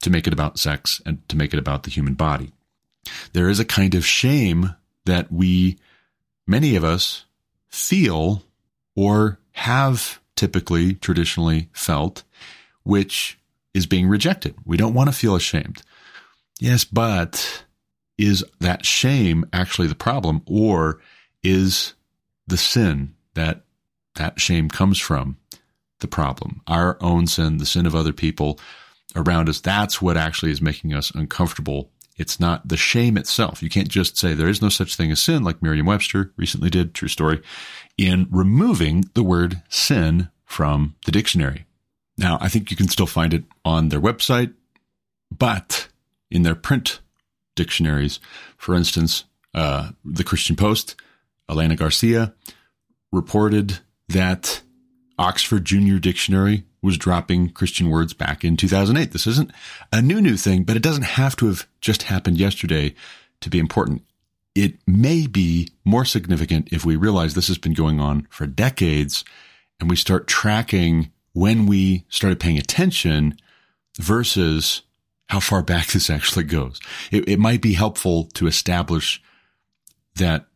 to 0.00 0.10
make 0.10 0.28
it 0.28 0.32
about 0.32 0.60
sex 0.60 1.02
and 1.04 1.28
to 1.28 1.36
make 1.36 1.52
it 1.52 1.58
about 1.58 1.82
the 1.82 1.90
human 1.90 2.14
body. 2.14 2.52
There 3.32 3.48
is 3.48 3.58
a 3.58 3.64
kind 3.64 3.96
of 3.96 4.06
shame 4.06 4.76
that 5.06 5.32
we, 5.32 5.76
many 6.46 6.76
of 6.76 6.84
us, 6.84 7.24
feel 7.66 8.44
or 8.94 9.40
have 9.54 10.20
typically, 10.36 10.94
traditionally 10.94 11.68
felt, 11.72 12.22
which 12.84 13.36
is 13.74 13.86
being 13.86 14.06
rejected. 14.06 14.54
We 14.64 14.76
don't 14.76 14.94
want 14.94 15.08
to 15.08 15.16
feel 15.16 15.34
ashamed. 15.34 15.82
Yes, 16.60 16.84
but 16.84 17.64
is 18.16 18.44
that 18.60 18.86
shame 18.86 19.46
actually 19.52 19.88
the 19.88 19.96
problem 19.96 20.42
or 20.46 21.00
is 21.42 21.94
the 22.46 22.56
sin 22.56 23.16
that 23.34 23.64
that 24.14 24.38
shame 24.38 24.68
comes 24.68 25.00
from 25.00 25.36
the 26.00 26.08
problem? 26.08 26.60
Our 26.66 26.98
own 27.00 27.26
sin, 27.26 27.58
the 27.58 27.66
sin 27.66 27.86
of 27.86 27.94
other 27.94 28.12
people 28.12 28.58
around 29.16 29.48
us, 29.48 29.60
that's 29.60 30.00
what 30.00 30.16
actually 30.16 30.52
is 30.52 30.60
making 30.60 30.94
us 30.94 31.10
uncomfortable. 31.10 31.90
It's 32.16 32.38
not 32.38 32.68
the 32.68 32.76
shame 32.76 33.16
itself. 33.16 33.62
You 33.62 33.70
can't 33.70 33.88
just 33.88 34.18
say 34.18 34.34
there 34.34 34.48
is 34.48 34.60
no 34.60 34.68
such 34.68 34.94
thing 34.94 35.10
as 35.10 35.22
sin, 35.22 35.42
like 35.42 35.62
Merriam 35.62 35.86
Webster 35.86 36.32
recently 36.36 36.68
did, 36.68 36.94
true 36.94 37.08
story 37.08 37.40
in 37.96 38.26
removing 38.30 39.04
the 39.14 39.22
word 39.22 39.62
sin 39.68 40.28
from 40.44 40.96
the 41.06 41.12
dictionary. 41.12 41.66
Now, 42.18 42.38
I 42.40 42.48
think 42.48 42.70
you 42.70 42.76
can 42.76 42.88
still 42.88 43.06
find 43.06 43.32
it 43.32 43.44
on 43.64 43.88
their 43.88 44.00
website, 44.00 44.52
but 45.30 45.88
in 46.30 46.42
their 46.42 46.54
print 46.54 47.00
dictionaries, 47.56 48.20
for 48.56 48.74
instance, 48.74 49.24
uh, 49.54 49.90
the 50.04 50.24
Christian 50.24 50.56
Post, 50.56 50.96
Elena 51.48 51.76
Garcia 51.76 52.34
reported 53.12 53.78
that 54.08 54.62
Oxford 55.20 55.64
Junior 55.64 55.98
Dictionary 55.98 56.64
was 56.82 56.98
dropping 56.98 57.50
Christian 57.50 57.90
words 57.90 58.14
back 58.14 58.44
in 58.44 58.56
2008. 58.56 59.12
This 59.12 59.26
isn't 59.26 59.52
a 59.92 60.02
new, 60.02 60.20
new 60.20 60.36
thing, 60.36 60.64
but 60.64 60.76
it 60.76 60.82
doesn't 60.82 61.02
have 61.02 61.36
to 61.36 61.46
have 61.46 61.66
just 61.80 62.04
happened 62.04 62.38
yesterday 62.38 62.94
to 63.40 63.50
be 63.50 63.58
important 63.58 64.02
it 64.54 64.76
may 64.86 65.26
be 65.26 65.68
more 65.84 66.04
significant 66.04 66.68
if 66.72 66.84
we 66.84 66.96
realize 66.96 67.34
this 67.34 67.48
has 67.48 67.58
been 67.58 67.74
going 67.74 68.00
on 68.00 68.26
for 68.30 68.46
decades 68.46 69.24
and 69.78 69.88
we 69.88 69.96
start 69.96 70.26
tracking 70.26 71.10
when 71.32 71.66
we 71.66 72.04
started 72.08 72.40
paying 72.40 72.58
attention 72.58 73.36
versus 73.98 74.82
how 75.28 75.40
far 75.40 75.62
back 75.62 75.88
this 75.88 76.10
actually 76.10 76.44
goes. 76.44 76.80
It, 77.12 77.28
it 77.28 77.38
might 77.38 77.62
be 77.62 77.74
helpful 77.74 78.24
to 78.34 78.46
establish 78.46 79.22
that 80.16 80.46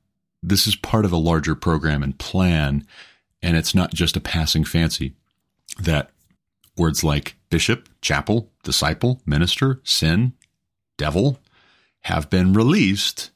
this 0.42 0.66
is 0.66 0.74
part 0.76 1.04
of 1.04 1.12
a 1.12 1.16
larger 1.16 1.54
program 1.54 2.02
and 2.02 2.18
plan, 2.18 2.86
and 3.44 3.58
it's 3.58 3.74
not 3.74 3.92
just 3.92 4.16
a 4.16 4.20
passing 4.20 4.64
fancy. 4.64 5.12
That 5.78 6.10
words 6.78 7.04
like 7.04 7.36
bishop, 7.50 7.88
chapel, 8.00 8.50
disciple, 8.62 9.20
minister, 9.26 9.80
sin, 9.84 10.32
devil 10.96 11.38
have 12.00 12.30
been 12.30 12.54
released 12.54 13.30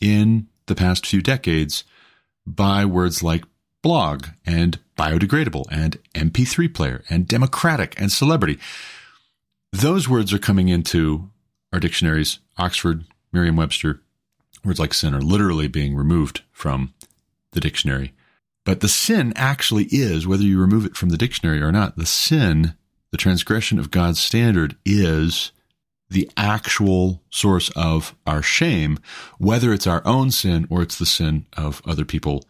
in 0.00 0.46
the 0.66 0.76
past 0.76 1.06
few 1.06 1.20
decades 1.20 1.82
by 2.46 2.84
words 2.84 3.22
like 3.22 3.44
blog 3.82 4.26
and 4.46 4.78
biodegradable 4.96 5.64
and 5.70 5.98
MP3 6.14 6.72
player 6.72 7.02
and 7.10 7.26
democratic 7.26 8.00
and 8.00 8.12
celebrity. 8.12 8.58
Those 9.72 10.08
words 10.08 10.32
are 10.32 10.38
coming 10.38 10.68
into 10.68 11.30
our 11.72 11.80
dictionaries, 11.80 12.38
Oxford, 12.56 13.04
Merriam 13.32 13.56
Webster. 13.56 14.00
Words 14.64 14.78
like 14.78 14.94
sin 14.94 15.14
are 15.14 15.20
literally 15.20 15.68
being 15.68 15.96
removed 15.96 16.42
from 16.52 16.94
the 17.52 17.60
dictionary. 17.60 18.12
But 18.68 18.80
the 18.80 18.88
sin 18.88 19.32
actually 19.34 19.84
is, 19.84 20.26
whether 20.26 20.42
you 20.42 20.60
remove 20.60 20.84
it 20.84 20.94
from 20.94 21.08
the 21.08 21.16
dictionary 21.16 21.62
or 21.62 21.72
not, 21.72 21.96
the 21.96 22.04
sin, 22.04 22.74
the 23.10 23.16
transgression 23.16 23.78
of 23.78 23.90
God's 23.90 24.20
standard 24.20 24.76
is 24.84 25.52
the 26.10 26.30
actual 26.36 27.22
source 27.30 27.70
of 27.70 28.14
our 28.26 28.42
shame, 28.42 28.98
whether 29.38 29.72
it's 29.72 29.86
our 29.86 30.02
own 30.06 30.30
sin 30.30 30.66
or 30.68 30.82
it's 30.82 30.98
the 30.98 31.06
sin 31.06 31.46
of 31.56 31.80
other 31.86 32.04
people 32.04 32.44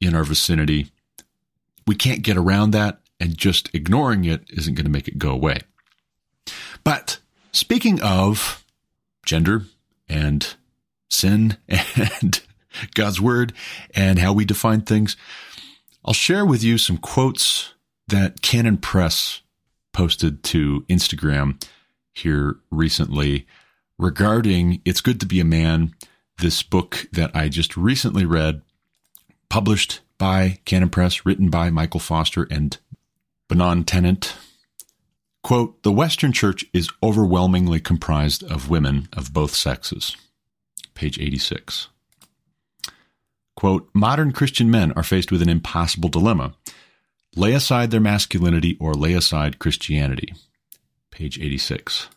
in 0.00 0.16
our 0.16 0.24
vicinity. 0.24 0.90
We 1.86 1.94
can't 1.94 2.24
get 2.24 2.36
around 2.36 2.72
that, 2.72 2.98
and 3.20 3.38
just 3.38 3.72
ignoring 3.72 4.24
it 4.24 4.42
isn't 4.50 4.74
going 4.74 4.86
to 4.86 4.90
make 4.90 5.06
it 5.06 5.16
go 5.16 5.30
away. 5.30 5.60
But 6.82 7.20
speaking 7.52 8.02
of 8.02 8.64
gender 9.24 9.62
and 10.08 10.56
sin 11.08 11.56
and 11.68 12.42
God's 12.94 13.20
word 13.20 13.52
and 13.94 14.18
how 14.18 14.32
we 14.32 14.44
define 14.44 14.82
things, 14.82 15.16
I'll 16.04 16.14
share 16.14 16.46
with 16.46 16.62
you 16.62 16.78
some 16.78 16.96
quotes 16.96 17.74
that 18.08 18.42
Canon 18.42 18.78
Press 18.78 19.42
posted 19.92 20.42
to 20.44 20.84
Instagram 20.88 21.62
here 22.12 22.56
recently 22.70 23.46
regarding 23.98 24.80
It's 24.84 25.00
Good 25.00 25.20
to 25.20 25.26
Be 25.26 25.40
a 25.40 25.44
Man, 25.44 25.94
this 26.38 26.62
book 26.62 27.06
that 27.12 27.34
I 27.34 27.48
just 27.48 27.76
recently 27.76 28.24
read, 28.24 28.62
published 29.48 30.00
by 30.18 30.58
Canon 30.64 30.90
Press, 30.90 31.26
written 31.26 31.50
by 31.50 31.70
Michael 31.70 32.00
Foster 32.00 32.46
and 32.50 32.78
Bnonn 33.48 33.84
Tennant. 33.84 34.36
Quote, 35.42 35.82
the 35.82 35.92
Western 35.92 36.32
Church 36.32 36.64
is 36.72 36.90
overwhelmingly 37.02 37.80
comprised 37.80 38.42
of 38.44 38.70
women 38.70 39.08
of 39.12 39.32
both 39.32 39.54
sexes. 39.54 40.16
Page 40.94 41.18
86. 41.18 41.88
Quote, 43.60 43.90
modern 43.92 44.32
Christian 44.32 44.70
men 44.70 44.90
are 44.92 45.02
faced 45.02 45.30
with 45.30 45.42
an 45.42 45.50
impossible 45.50 46.08
dilemma. 46.08 46.54
Lay 47.36 47.52
aside 47.52 47.90
their 47.90 48.00
masculinity 48.00 48.74
or 48.80 48.94
lay 48.94 49.12
aside 49.12 49.58
Christianity. 49.58 50.32
Page 51.10 51.38
86. 51.38 52.08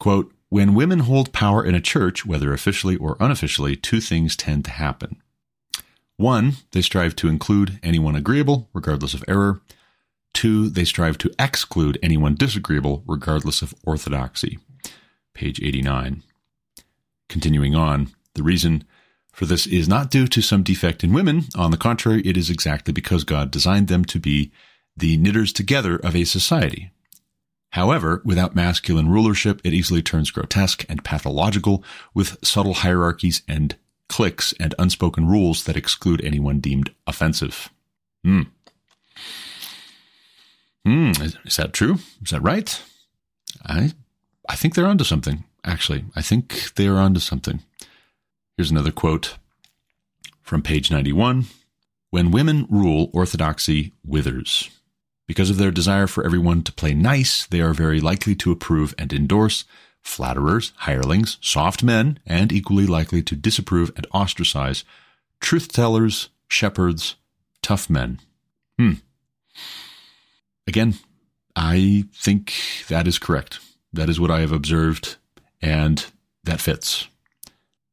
Quote, 0.00 0.34
when 0.48 0.74
women 0.74 0.98
hold 0.98 1.32
power 1.32 1.64
in 1.64 1.76
a 1.76 1.80
church, 1.80 2.26
whether 2.26 2.52
officially 2.52 2.96
or 2.96 3.16
unofficially, 3.20 3.76
two 3.76 4.00
things 4.00 4.34
tend 4.34 4.64
to 4.64 4.72
happen. 4.72 5.22
One, 6.16 6.54
they 6.72 6.82
strive 6.82 7.14
to 7.14 7.28
include 7.28 7.78
anyone 7.84 8.16
agreeable, 8.16 8.68
regardless 8.74 9.14
of 9.14 9.22
error. 9.28 9.60
Two, 10.34 10.68
they 10.68 10.84
strive 10.84 11.16
to 11.18 11.30
exclude 11.38 11.96
anyone 12.02 12.34
disagreeable, 12.34 13.04
regardless 13.06 13.62
of 13.62 13.72
orthodoxy. 13.84 14.58
Page 15.32 15.62
89. 15.62 16.24
Continuing 17.28 17.76
on, 17.76 18.08
the 18.34 18.42
reason 18.42 18.82
for 19.32 19.46
this 19.46 19.66
is 19.66 19.88
not 19.88 20.10
due 20.10 20.26
to 20.28 20.42
some 20.42 20.62
defect 20.62 21.02
in 21.02 21.12
women. 21.12 21.44
On 21.56 21.70
the 21.70 21.76
contrary, 21.76 22.22
it 22.24 22.36
is 22.36 22.50
exactly 22.50 22.92
because 22.92 23.24
God 23.24 23.50
designed 23.50 23.88
them 23.88 24.04
to 24.06 24.18
be 24.18 24.52
the 24.96 25.16
knitters 25.16 25.52
together 25.52 25.96
of 25.96 26.14
a 26.14 26.24
society. 26.24 26.92
However, 27.70 28.20
without 28.24 28.54
masculine 28.54 29.08
rulership, 29.08 29.62
it 29.64 29.72
easily 29.72 30.02
turns 30.02 30.30
grotesque 30.30 30.84
and 30.90 31.02
pathological 31.02 31.82
with 32.12 32.36
subtle 32.44 32.74
hierarchies 32.74 33.42
and 33.48 33.76
cliques 34.10 34.52
and 34.60 34.74
unspoken 34.78 35.26
rules 35.26 35.64
that 35.64 35.76
exclude 35.76 36.22
anyone 36.22 36.60
deemed 36.60 36.94
offensive. 37.06 37.70
Hmm. 38.22 38.42
Hmm. 40.84 41.12
Is, 41.12 41.38
is 41.46 41.56
that 41.56 41.72
true? 41.72 41.94
Is 42.22 42.30
that 42.30 42.42
right? 42.42 42.82
I, 43.64 43.92
I 44.46 44.56
think 44.56 44.74
they're 44.74 44.86
onto 44.86 45.04
something. 45.04 45.44
Actually, 45.64 46.04
I 46.14 46.20
think 46.20 46.74
they 46.74 46.86
are 46.88 46.98
onto 46.98 47.20
something. 47.20 47.60
Here's 48.62 48.70
another 48.70 48.92
quote 48.92 49.38
from 50.40 50.62
page 50.62 50.88
91. 50.88 51.46
When 52.10 52.30
women 52.30 52.68
rule, 52.70 53.10
orthodoxy 53.12 53.92
withers. 54.04 54.70
Because 55.26 55.50
of 55.50 55.56
their 55.56 55.72
desire 55.72 56.06
for 56.06 56.24
everyone 56.24 56.62
to 56.62 56.72
play 56.72 56.94
nice, 56.94 57.44
they 57.44 57.60
are 57.60 57.74
very 57.74 57.98
likely 57.98 58.36
to 58.36 58.52
approve 58.52 58.94
and 58.96 59.12
endorse 59.12 59.64
flatterers, 60.00 60.72
hirelings, 60.76 61.38
soft 61.40 61.82
men, 61.82 62.20
and 62.24 62.52
equally 62.52 62.86
likely 62.86 63.20
to 63.24 63.34
disapprove 63.34 63.90
and 63.96 64.06
ostracize 64.14 64.84
truth 65.40 65.72
tellers, 65.72 66.28
shepherds, 66.46 67.16
tough 67.62 67.90
men. 67.90 68.20
Hmm. 68.78 68.92
Again, 70.68 70.94
I 71.56 72.04
think 72.14 72.52
that 72.86 73.08
is 73.08 73.18
correct. 73.18 73.58
That 73.92 74.08
is 74.08 74.20
what 74.20 74.30
I 74.30 74.38
have 74.38 74.52
observed, 74.52 75.16
and 75.60 76.06
that 76.44 76.60
fits. 76.60 77.08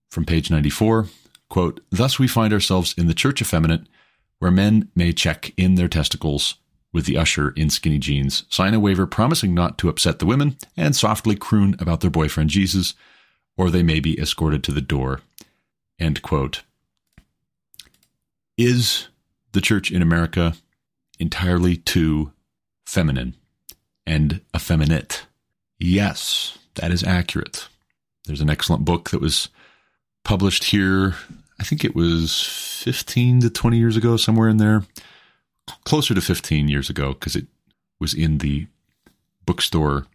From 0.10 0.26
page 0.26 0.50
94, 0.50 1.08
quote, 1.50 1.82
Thus 1.92 2.18
we 2.18 2.28
find 2.28 2.52
ourselves 2.52 2.96
in 2.98 3.08
the 3.08 3.14
church 3.14 3.42
effeminate, 3.42 3.84
where 4.40 4.52
men 4.52 4.90
may 4.96 5.14
check 5.14 5.54
in 5.56 5.76
their 5.76 5.88
testicles 5.88 6.56
with 6.92 7.06
the 7.06 7.18
usher 7.18 7.52
in 7.52 7.70
skinny 7.70 8.00
jeans, 8.00 8.46
sign 8.50 8.74
a 8.74 8.80
waiver 8.80 9.06
promising 9.06 9.54
not 9.54 9.78
to 9.78 9.90
upset 9.90 10.20
the 10.20 10.26
women, 10.26 10.58
and 10.76 10.96
softly 10.96 11.36
croon 11.36 11.76
about 11.80 12.02
their 12.02 12.10
boyfriend 12.10 12.50
Jesus, 12.50 12.96
or 13.56 13.70
they 13.70 13.84
may 13.84 14.00
be 14.00 14.20
escorted 14.20 14.64
to 14.64 14.72
the 14.72 14.82
door. 14.82 15.22
End 16.00 16.22
quote. 16.22 16.64
Is 18.58 19.08
the 19.52 19.62
church 19.62 19.92
in 19.92 20.02
America 20.02 20.56
entirely 21.20 21.78
too 21.78 22.32
feminine 22.88 23.36
and 24.08 24.42
effeminate? 24.56 25.28
Yes, 25.78 26.58
that 26.76 26.92
is 26.92 27.04
accurate. 27.04 27.68
There's 28.26 28.42
an 28.42 28.50
excellent 28.50 28.86
book 28.86 29.12
that 29.12 29.22
was 29.22 29.50
published 30.24 30.66
here. 30.66 31.16
I 31.60 31.64
think 31.64 31.84
it 31.84 31.96
was 31.96 32.44
15 32.84 33.42
to 33.42 33.50
20 33.50 33.78
years 33.78 33.98
ago, 33.98 34.18
somewhere 34.18 34.50
in 34.50 34.58
there. 34.58 34.84
Closer 35.84 36.14
to 36.14 36.22
15 36.22 36.68
years 36.68 36.90
ago, 36.90 37.14
because 37.14 37.36
it 37.36 37.48
was 38.00 38.14
in 38.14 38.40
the 38.40 38.68
bookstore 39.46 40.06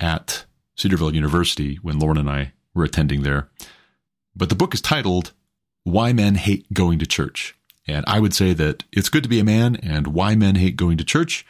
at 0.00 0.44
Cedarville 0.76 1.14
University 1.14 1.76
when 1.76 1.98
Lauren 1.98 2.18
and 2.18 2.30
I 2.30 2.52
were 2.74 2.84
attending 2.84 3.22
there. 3.22 3.48
But 4.34 4.48
the 4.48 4.54
book 4.54 4.74
is 4.74 4.80
titled 4.80 5.32
Why 5.84 6.12
Men 6.12 6.36
Hate 6.36 6.72
Going 6.72 6.98
to 6.98 7.06
Church. 7.06 7.56
And 7.86 8.04
I 8.06 8.20
would 8.20 8.34
say 8.34 8.52
that 8.54 8.84
It's 8.92 9.08
Good 9.08 9.22
to 9.22 9.28
Be 9.28 9.40
a 9.40 9.44
Man 9.44 9.76
and 9.76 10.08
Why 10.08 10.34
Men 10.34 10.56
Hate 10.56 10.76
Going 10.76 10.98
to 10.98 11.04
Church 11.04 11.46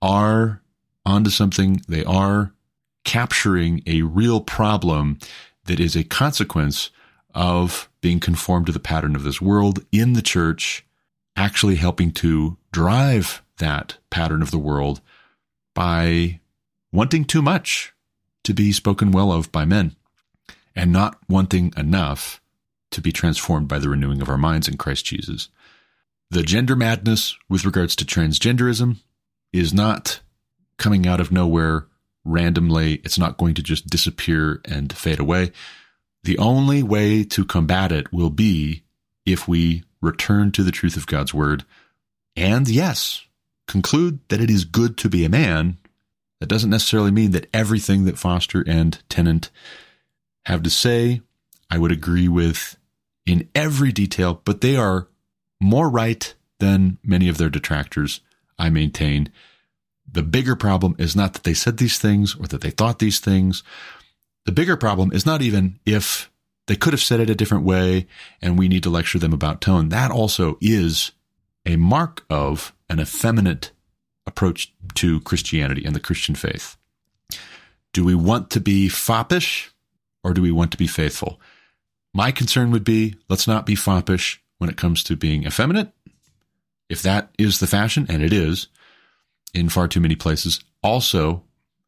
are 0.00 0.62
onto 1.04 1.30
something. 1.30 1.82
They 1.88 2.04
are 2.04 2.52
capturing 3.04 3.82
a 3.86 4.02
real 4.02 4.40
problem 4.40 5.18
that 5.66 5.80
is 5.80 5.96
a 5.96 6.04
consequence 6.04 6.90
of 7.34 7.88
being 8.00 8.20
conformed 8.20 8.66
to 8.66 8.72
the 8.72 8.80
pattern 8.80 9.16
of 9.16 9.24
this 9.24 9.40
world 9.40 9.84
in 9.90 10.12
the 10.12 10.22
church, 10.22 10.84
actually 11.36 11.76
helping 11.76 12.12
to 12.12 12.56
drive 12.70 13.42
that 13.58 13.98
pattern 14.10 14.42
of 14.42 14.50
the 14.50 14.58
world 14.58 15.00
by 15.74 16.40
wanting 16.92 17.24
too 17.24 17.42
much 17.42 17.92
to 18.44 18.54
be 18.54 18.70
spoken 18.72 19.10
well 19.10 19.32
of 19.32 19.50
by 19.50 19.64
men 19.64 19.96
and 20.76 20.92
not 20.92 21.18
wanting 21.28 21.72
enough 21.76 22.40
to 22.90 23.00
be 23.00 23.10
transformed 23.12 23.66
by 23.66 23.78
the 23.78 23.88
renewing 23.88 24.20
of 24.22 24.28
our 24.28 24.38
minds 24.38 24.68
in 24.68 24.76
Christ 24.76 25.04
Jesus. 25.04 25.48
The 26.30 26.42
gender 26.42 26.76
madness 26.76 27.36
with 27.48 27.64
regards 27.64 27.96
to 27.96 28.04
transgenderism 28.04 28.98
is 29.52 29.74
not 29.74 30.20
coming 30.78 31.06
out 31.06 31.20
of 31.20 31.32
nowhere 31.32 31.86
randomly. 32.24 32.94
It's 33.04 33.18
not 33.18 33.36
going 33.36 33.54
to 33.54 33.62
just 33.62 33.88
disappear 33.88 34.60
and 34.64 34.92
fade 34.92 35.18
away. 35.18 35.52
The 36.24 36.38
only 36.38 36.82
way 36.82 37.22
to 37.22 37.44
combat 37.44 37.92
it 37.92 38.12
will 38.12 38.30
be 38.30 38.82
if 39.26 39.46
we 39.46 39.84
return 40.00 40.52
to 40.52 40.62
the 40.62 40.72
truth 40.72 40.96
of 40.96 41.06
God's 41.06 41.34
word 41.34 41.64
and, 42.34 42.68
yes, 42.68 43.26
conclude 43.68 44.20
that 44.28 44.40
it 44.40 44.50
is 44.50 44.64
good 44.64 44.96
to 44.98 45.08
be 45.08 45.24
a 45.24 45.28
man. 45.28 45.78
That 46.40 46.48
doesn't 46.48 46.70
necessarily 46.70 47.10
mean 47.10 47.30
that 47.32 47.48
everything 47.54 48.04
that 48.04 48.18
Foster 48.18 48.64
and 48.66 49.02
Tennant 49.08 49.50
have 50.46 50.62
to 50.62 50.70
say, 50.70 51.20
I 51.70 51.78
would 51.78 51.92
agree 51.92 52.28
with 52.28 52.76
in 53.26 53.48
every 53.54 53.92
detail, 53.92 54.40
but 54.44 54.60
they 54.60 54.76
are 54.76 55.08
more 55.60 55.88
right 55.88 56.34
than 56.58 56.98
many 57.02 57.28
of 57.28 57.38
their 57.38 57.48
detractors, 57.50 58.20
I 58.58 58.70
maintain. 58.70 59.30
The 60.10 60.22
bigger 60.22 60.56
problem 60.56 60.96
is 60.98 61.14
not 61.14 61.34
that 61.34 61.44
they 61.44 61.54
said 61.54 61.76
these 61.76 61.98
things 61.98 62.34
or 62.34 62.46
that 62.46 62.60
they 62.60 62.70
thought 62.70 62.98
these 62.98 63.20
things 63.20 63.62
the 64.44 64.52
bigger 64.52 64.76
problem 64.76 65.12
is 65.12 65.26
not 65.26 65.42
even 65.42 65.78
if 65.86 66.30
they 66.66 66.76
could 66.76 66.92
have 66.92 67.02
said 67.02 67.20
it 67.20 67.30
a 67.30 67.34
different 67.34 67.64
way 67.64 68.06
and 68.40 68.58
we 68.58 68.68
need 68.68 68.82
to 68.82 68.90
lecture 68.90 69.18
them 69.18 69.32
about 69.32 69.60
tone. 69.60 69.90
That 69.90 70.10
also 70.10 70.58
is 70.60 71.12
a 71.66 71.76
mark 71.76 72.24
of 72.30 72.74
an 72.88 73.00
effeminate 73.00 73.70
approach 74.26 74.72
to 74.94 75.20
Christianity 75.20 75.84
and 75.84 75.94
the 75.94 76.00
Christian 76.00 76.34
faith. 76.34 76.76
Do 77.92 78.04
we 78.04 78.14
want 78.14 78.50
to 78.50 78.60
be 78.60 78.88
foppish 78.88 79.72
or 80.22 80.32
do 80.32 80.42
we 80.42 80.52
want 80.52 80.72
to 80.72 80.78
be 80.78 80.86
faithful? 80.86 81.40
My 82.12 82.30
concern 82.30 82.70
would 82.70 82.84
be 82.84 83.16
let's 83.28 83.46
not 83.46 83.66
be 83.66 83.74
foppish 83.74 84.42
when 84.58 84.70
it 84.70 84.76
comes 84.76 85.02
to 85.04 85.16
being 85.16 85.44
effeminate. 85.44 85.92
If 86.88 87.02
that 87.02 87.30
is 87.38 87.60
the 87.60 87.66
fashion, 87.66 88.06
and 88.08 88.22
it 88.22 88.32
is 88.32 88.68
in 89.54 89.68
far 89.68 89.88
too 89.88 90.00
many 90.00 90.14
places, 90.14 90.62
also, 90.82 91.42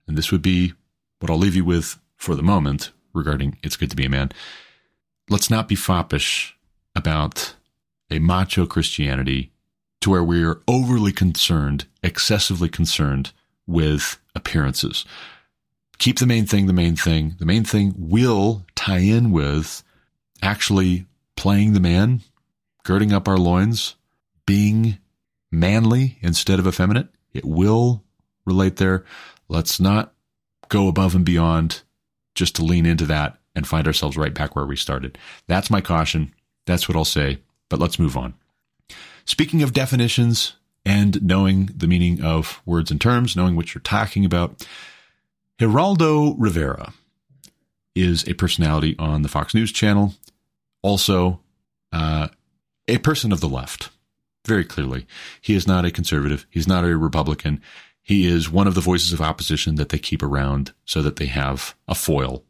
and 0.08 0.16
this 0.16 0.32
would 0.32 0.42
be 0.42 0.72
what 1.20 1.30
I'll 1.30 1.38
leave 1.38 1.54
you 1.54 1.64
with 1.64 1.98
for 2.16 2.34
the 2.34 2.42
moment 2.42 2.92
regarding 3.12 3.58
It's 3.62 3.76
Good 3.76 3.90
to 3.90 3.96
Be 3.96 4.06
a 4.06 4.10
Man. 4.10 4.30
Let's 5.28 5.50
not 5.50 5.68
be 5.68 5.74
foppish 5.74 6.56
about 6.94 7.54
a 8.10 8.18
macho 8.18 8.66
Christianity 8.66 9.52
to 10.00 10.10
where 10.10 10.24
we 10.24 10.44
are 10.44 10.62
overly 10.68 11.12
concerned, 11.12 11.86
excessively 12.02 12.68
concerned 12.68 13.32
with 13.66 14.18
appearances. 14.34 15.04
keep 15.98 16.18
the 16.18 16.26
main 16.26 16.46
thing 16.46 16.66
the 16.66 16.72
main 16.72 16.94
thing. 16.94 17.34
The 17.38 17.46
main 17.46 17.64
thing 17.64 17.94
will 17.96 18.64
tie 18.74 18.98
in 18.98 19.30
with 19.32 19.82
actually 20.42 21.06
playing 21.36 21.72
the 21.72 21.80
man, 21.80 22.20
girding 22.84 23.12
up 23.12 23.26
our 23.26 23.38
loins, 23.38 23.96
being 24.44 24.98
manly 25.50 26.18
instead 26.20 26.58
of 26.58 26.66
effeminate. 26.66 27.08
It 27.32 27.44
will 27.44 28.04
relate 28.44 28.76
there. 28.76 29.04
Let's 29.48 29.80
not 29.80 30.12
go 30.68 30.88
above 30.88 31.14
and 31.14 31.24
beyond 31.24 31.82
just 32.36 32.54
to 32.56 32.64
lean 32.64 32.86
into 32.86 33.06
that 33.06 33.38
and 33.56 33.66
find 33.66 33.86
ourselves 33.86 34.16
right 34.16 34.34
back 34.34 34.54
where 34.54 34.66
we 34.66 34.76
started. 34.76 35.18
That's 35.48 35.70
my 35.70 35.80
caution. 35.80 36.32
That's 36.66 36.88
what 36.88 36.96
I'll 36.96 37.04
say. 37.04 37.40
But 37.68 37.80
let's 37.80 37.98
move 37.98 38.16
on. 38.16 38.34
Speaking 39.24 39.62
of 39.62 39.72
definitions 39.72 40.54
and 40.84 41.20
knowing 41.22 41.70
the 41.74 41.88
meaning 41.88 42.22
of 42.22 42.62
words 42.64 42.92
and 42.92 43.00
terms, 43.00 43.34
knowing 43.34 43.56
what 43.56 43.74
you're 43.74 43.82
talking 43.82 44.24
about, 44.24 44.64
Geraldo 45.58 46.36
Rivera 46.38 46.92
is 47.96 48.28
a 48.28 48.34
personality 48.34 48.94
on 48.98 49.22
the 49.22 49.28
Fox 49.28 49.54
News 49.54 49.72
channel, 49.72 50.14
also 50.82 51.40
uh, 51.92 52.28
a 52.86 52.98
person 52.98 53.32
of 53.32 53.40
the 53.40 53.48
left, 53.48 53.88
very 54.46 54.64
clearly. 54.64 55.06
He 55.40 55.54
is 55.54 55.66
not 55.66 55.84
a 55.84 55.90
conservative. 55.90 56.46
He's 56.50 56.68
not 56.68 56.84
a 56.84 56.96
Republican. 56.96 57.62
He 58.06 58.28
is 58.28 58.48
one 58.48 58.68
of 58.68 58.76
the 58.76 58.80
voices 58.80 59.12
of 59.12 59.20
opposition 59.20 59.74
that 59.74 59.88
they 59.88 59.98
keep 59.98 60.22
around 60.22 60.72
so 60.84 61.02
that 61.02 61.16
they 61.16 61.26
have 61.26 61.74
a 61.88 61.94
foil 61.96 62.44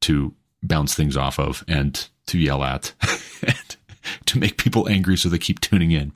to 0.00 0.34
bounce 0.62 0.94
things 0.94 1.18
off 1.18 1.38
of 1.38 1.62
and 1.68 2.08
to 2.28 2.38
yell 2.38 2.64
at 2.64 2.94
and 3.46 3.76
to 4.24 4.38
make 4.38 4.56
people 4.56 4.88
angry 4.88 5.18
so 5.18 5.28
they 5.28 5.36
keep 5.36 5.60
tuning 5.60 5.90
in. 5.90 6.12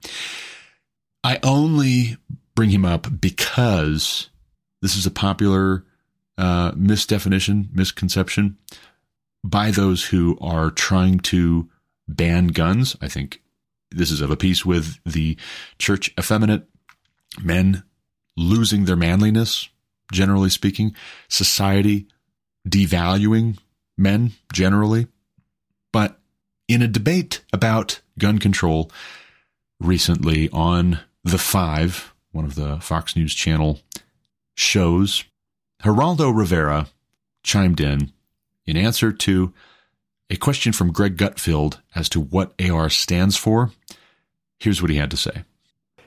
I 1.22 1.38
only 1.42 2.16
bring 2.54 2.70
him 2.70 2.86
up 2.86 3.20
because 3.20 4.30
this 4.80 4.96
is 4.96 5.04
a 5.04 5.10
popular 5.10 5.84
uh, 6.38 6.72
misdefinition, 6.72 7.74
misconception 7.74 8.56
by 9.44 9.72
those 9.72 10.06
who 10.06 10.38
are 10.40 10.70
trying 10.70 11.20
to 11.20 11.68
ban 12.08 12.46
guns. 12.46 12.96
I 13.02 13.08
think 13.08 13.42
this 13.90 14.10
is 14.10 14.22
of 14.22 14.30
a 14.30 14.38
piece 14.38 14.64
with 14.64 14.98
the 15.04 15.36
church 15.78 16.14
effeminate 16.18 16.66
men 17.42 17.82
losing 18.36 18.84
their 18.84 18.96
manliness, 18.96 19.68
generally 20.12 20.50
speaking, 20.50 20.94
society 21.28 22.06
devaluing 22.68 23.58
men 23.96 24.32
generally. 24.52 25.06
But 25.92 26.18
in 26.68 26.82
a 26.82 26.88
debate 26.88 27.42
about 27.52 28.00
gun 28.18 28.38
control 28.38 28.90
recently 29.80 30.48
on 30.50 31.00
The 31.24 31.38
Five, 31.38 32.12
one 32.32 32.44
of 32.44 32.54
the 32.54 32.78
Fox 32.80 33.16
News 33.16 33.34
channel 33.34 33.80
shows, 34.54 35.24
Geraldo 35.82 36.36
Rivera 36.36 36.88
chimed 37.42 37.80
in 37.80 38.12
in 38.66 38.76
answer 38.76 39.12
to 39.12 39.52
a 40.28 40.36
question 40.36 40.72
from 40.72 40.92
Greg 40.92 41.16
Gutfield 41.16 41.80
as 41.94 42.08
to 42.10 42.20
what 42.20 42.52
AR 42.60 42.90
stands 42.90 43.36
for. 43.36 43.70
Here's 44.58 44.82
what 44.82 44.90
he 44.90 44.96
had 44.96 45.10
to 45.12 45.16
say. 45.16 45.44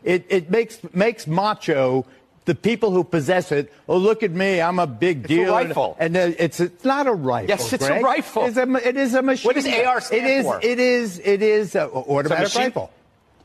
It, 0.03 0.25
it 0.29 0.49
makes 0.49 0.79
makes 0.93 1.27
macho 1.27 2.05
the 2.49 2.55
people 2.55 2.89
who 2.89 3.03
possess 3.03 3.51
it. 3.51 3.71
Oh, 3.87 3.97
look 3.97 4.23
at 4.23 4.31
me! 4.31 4.59
I'm 4.59 4.79
a 4.79 4.87
big 4.87 5.27
deal. 5.27 5.41
It's 5.55 5.65
a 5.65 5.67
rifle, 5.67 5.95
and, 5.99 6.17
and 6.17 6.35
it's 6.39 6.59
it's 6.59 6.83
not 6.83 7.05
a 7.05 7.13
rifle. 7.13 7.47
Yes, 7.47 7.71
it's 7.71 7.85
Greg. 7.85 8.01
a 8.01 8.03
rifle. 8.03 8.45
It's 8.45 8.57
a, 8.57 8.87
it 8.87 8.97
is 8.97 9.13
a 9.13 9.21
machine. 9.21 9.47
What 9.49 9.55
does 9.55 9.67
AR 9.67 10.01
stand 10.01 10.25
it 10.25 10.29
is, 10.31 10.45
for? 10.45 10.59
It 10.63 10.79
is 10.79 11.19
it 11.23 11.43
is 11.43 11.75
an 11.75 11.89
automatic 11.89 12.55
rifle. 12.55 12.91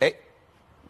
A- 0.01 0.17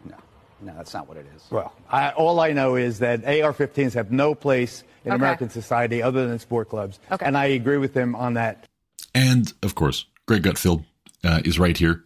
no, 0.05 0.15
no, 0.61 0.73
that's 0.77 0.93
not 0.93 1.09
what 1.09 1.17
it 1.17 1.25
is. 1.35 1.43
Well, 1.51 1.73
I, 1.91 2.11
all 2.11 2.39
I 2.39 2.53
know 2.53 2.75
is 2.77 2.99
that 2.99 3.25
AR-15s 3.25 3.95
have 3.95 4.13
no 4.13 4.33
place 4.33 4.85
in 5.03 5.11
Okay. 5.11 5.17
American 5.17 5.49
society 5.49 6.01
other 6.01 6.25
than 6.25 6.39
sport 6.39 6.69
clubs, 6.69 6.97
Okay. 7.11 7.25
and 7.25 7.37
I 7.37 7.47
agree 7.47 7.77
with 7.77 7.93
him 7.93 8.15
on 8.15 8.35
that. 8.35 8.63
And 9.13 9.51
of 9.61 9.75
course, 9.75 10.05
Greg 10.25 10.43
Gutfeld 10.43 10.85
uh, 11.25 11.41
is 11.43 11.59
right 11.59 11.77
here. 11.77 12.05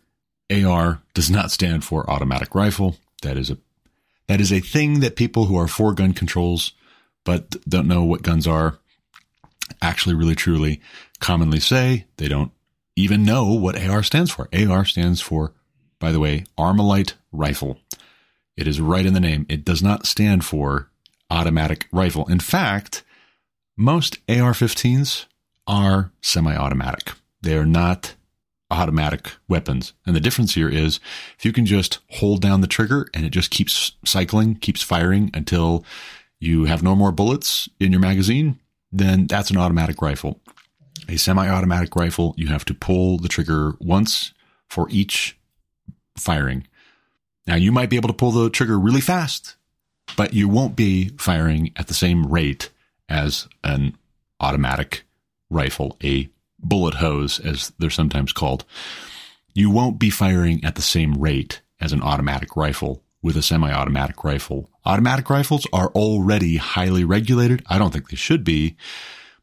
AR 0.52 1.04
does 1.14 1.30
not 1.30 1.52
stand 1.52 1.84
for 1.84 2.10
automatic 2.10 2.56
rifle. 2.56 2.96
That 3.22 3.38
is 3.38 3.52
a 3.52 3.58
that 4.30 4.40
is 4.40 4.54
a 4.54 4.60
thing 4.60 5.00
that 5.00 5.16
people 5.16 5.46
who 5.46 5.58
are 5.58 5.68
for 5.68 5.92
gun 5.92 6.14
controls 6.14 6.74
but 7.26 7.58
don't 7.68 7.88
know 7.88 8.04
what 8.04 8.22
guns 8.22 8.46
are 8.46 8.78
actually 9.82 10.14
really 10.14 10.36
truly 10.36 10.80
commonly 11.20 11.60
say. 11.60 12.06
They 12.18 12.28
don't 12.28 12.52
even 12.96 13.26
know 13.26 13.52
what 13.54 13.82
AR 13.82 14.04
stands 14.04 14.30
for. 14.30 14.48
AR 14.54 14.86
stands 14.86 15.20
for, 15.20 15.54
by 16.00 16.12
the 16.12 16.20
way, 16.20 16.46
Armalite 16.60 17.16
rifle. 17.32 17.80
It 18.56 18.68
is 18.68 18.80
right 18.80 19.06
in 19.06 19.14
the 19.14 19.20
name. 19.20 19.48
It 19.50 19.66
does 19.66 19.82
not 19.82 20.06
stand 20.06 20.46
for 20.46 20.92
automatic 21.32 21.88
rifle. 21.92 22.28
In 22.28 22.40
fact, 22.40 23.04
most 23.76 24.20
AR-15s 24.30 25.26
are 25.66 26.12
semi-automatic. 26.22 27.14
They 27.42 27.56
are 27.58 27.66
not 27.66 28.14
automatic 28.72 29.32
weapons. 29.48 29.94
And 30.06 30.16
the 30.16 30.20
difference 30.20 30.54
here 30.54 30.70
is 30.70 31.00
if 31.38 31.46
you 31.46 31.52
can 31.52 31.66
just 31.66 32.00
hold 32.10 32.42
down 32.42 32.62
the 32.62 32.68
trigger 32.68 33.08
and 33.14 33.26
it 33.26 33.32
just 33.32 33.52
keeps 33.52 33.94
cycling, 34.06 34.56
keeps 34.56 34.82
firing 34.82 35.32
until 35.34 35.84
you 36.40 36.66
have 36.66 36.84
no 36.84 36.96
more 36.96 37.12
bullets 37.12 37.68
in 37.80 37.92
your 37.92 38.02
magazine, 38.02 38.60
then 38.92 39.28
that's 39.28 39.50
an 39.50 39.58
automatic 39.58 40.02
rifle. 40.02 40.40
A 41.08 41.18
semi-automatic 41.18 41.96
rifle, 41.96 42.34
you 42.38 42.48
have 42.48 42.66
to 42.66 42.74
pull 42.74 43.18
the 43.18 43.28
trigger 43.28 43.74
once 43.80 44.34
for 44.68 44.88
each 44.90 45.38
firing. 46.18 46.68
Now 47.48 47.56
you 47.56 47.72
might 47.72 47.90
be 47.90 47.96
able 47.96 48.10
to 48.10 48.14
pull 48.14 48.32
the 48.32 48.50
trigger 48.50 48.78
really 48.80 49.02
fast, 49.02 49.56
but 50.16 50.34
you 50.34 50.48
won't 50.48 50.76
be 50.76 51.10
firing 51.18 51.72
at 51.76 51.88
the 51.88 51.94
same 51.94 52.28
rate 52.28 52.70
as 53.08 53.48
an 53.64 53.98
automatic 54.40 55.04
rifle, 55.50 55.98
a 56.04 56.30
bullet 56.62 56.96
hose, 56.96 57.40
as 57.40 57.72
they're 57.80 57.90
sometimes 57.90 58.34
called. 58.34 58.66
You 59.54 59.70
won't 59.70 60.00
be 60.00 60.10
firing 60.10 60.64
at 60.64 60.76
the 60.76 60.82
same 60.82 61.14
rate 61.16 61.62
as 61.82 61.94
an 61.94 62.02
automatic 62.02 62.56
rifle 62.56 63.04
with 63.22 63.36
a 63.36 63.42
semi 63.42 63.72
automatic 63.72 64.24
rifle. 64.24 64.70
Automatic 64.86 65.30
rifles 65.30 65.68
are 65.74 65.90
already 65.90 66.58
highly 66.58 67.04
regulated. 67.04 67.64
I 67.68 67.78
don't 67.78 67.92
think 67.92 68.10
they 68.10 68.16
should 68.16 68.44
be. 68.44 68.76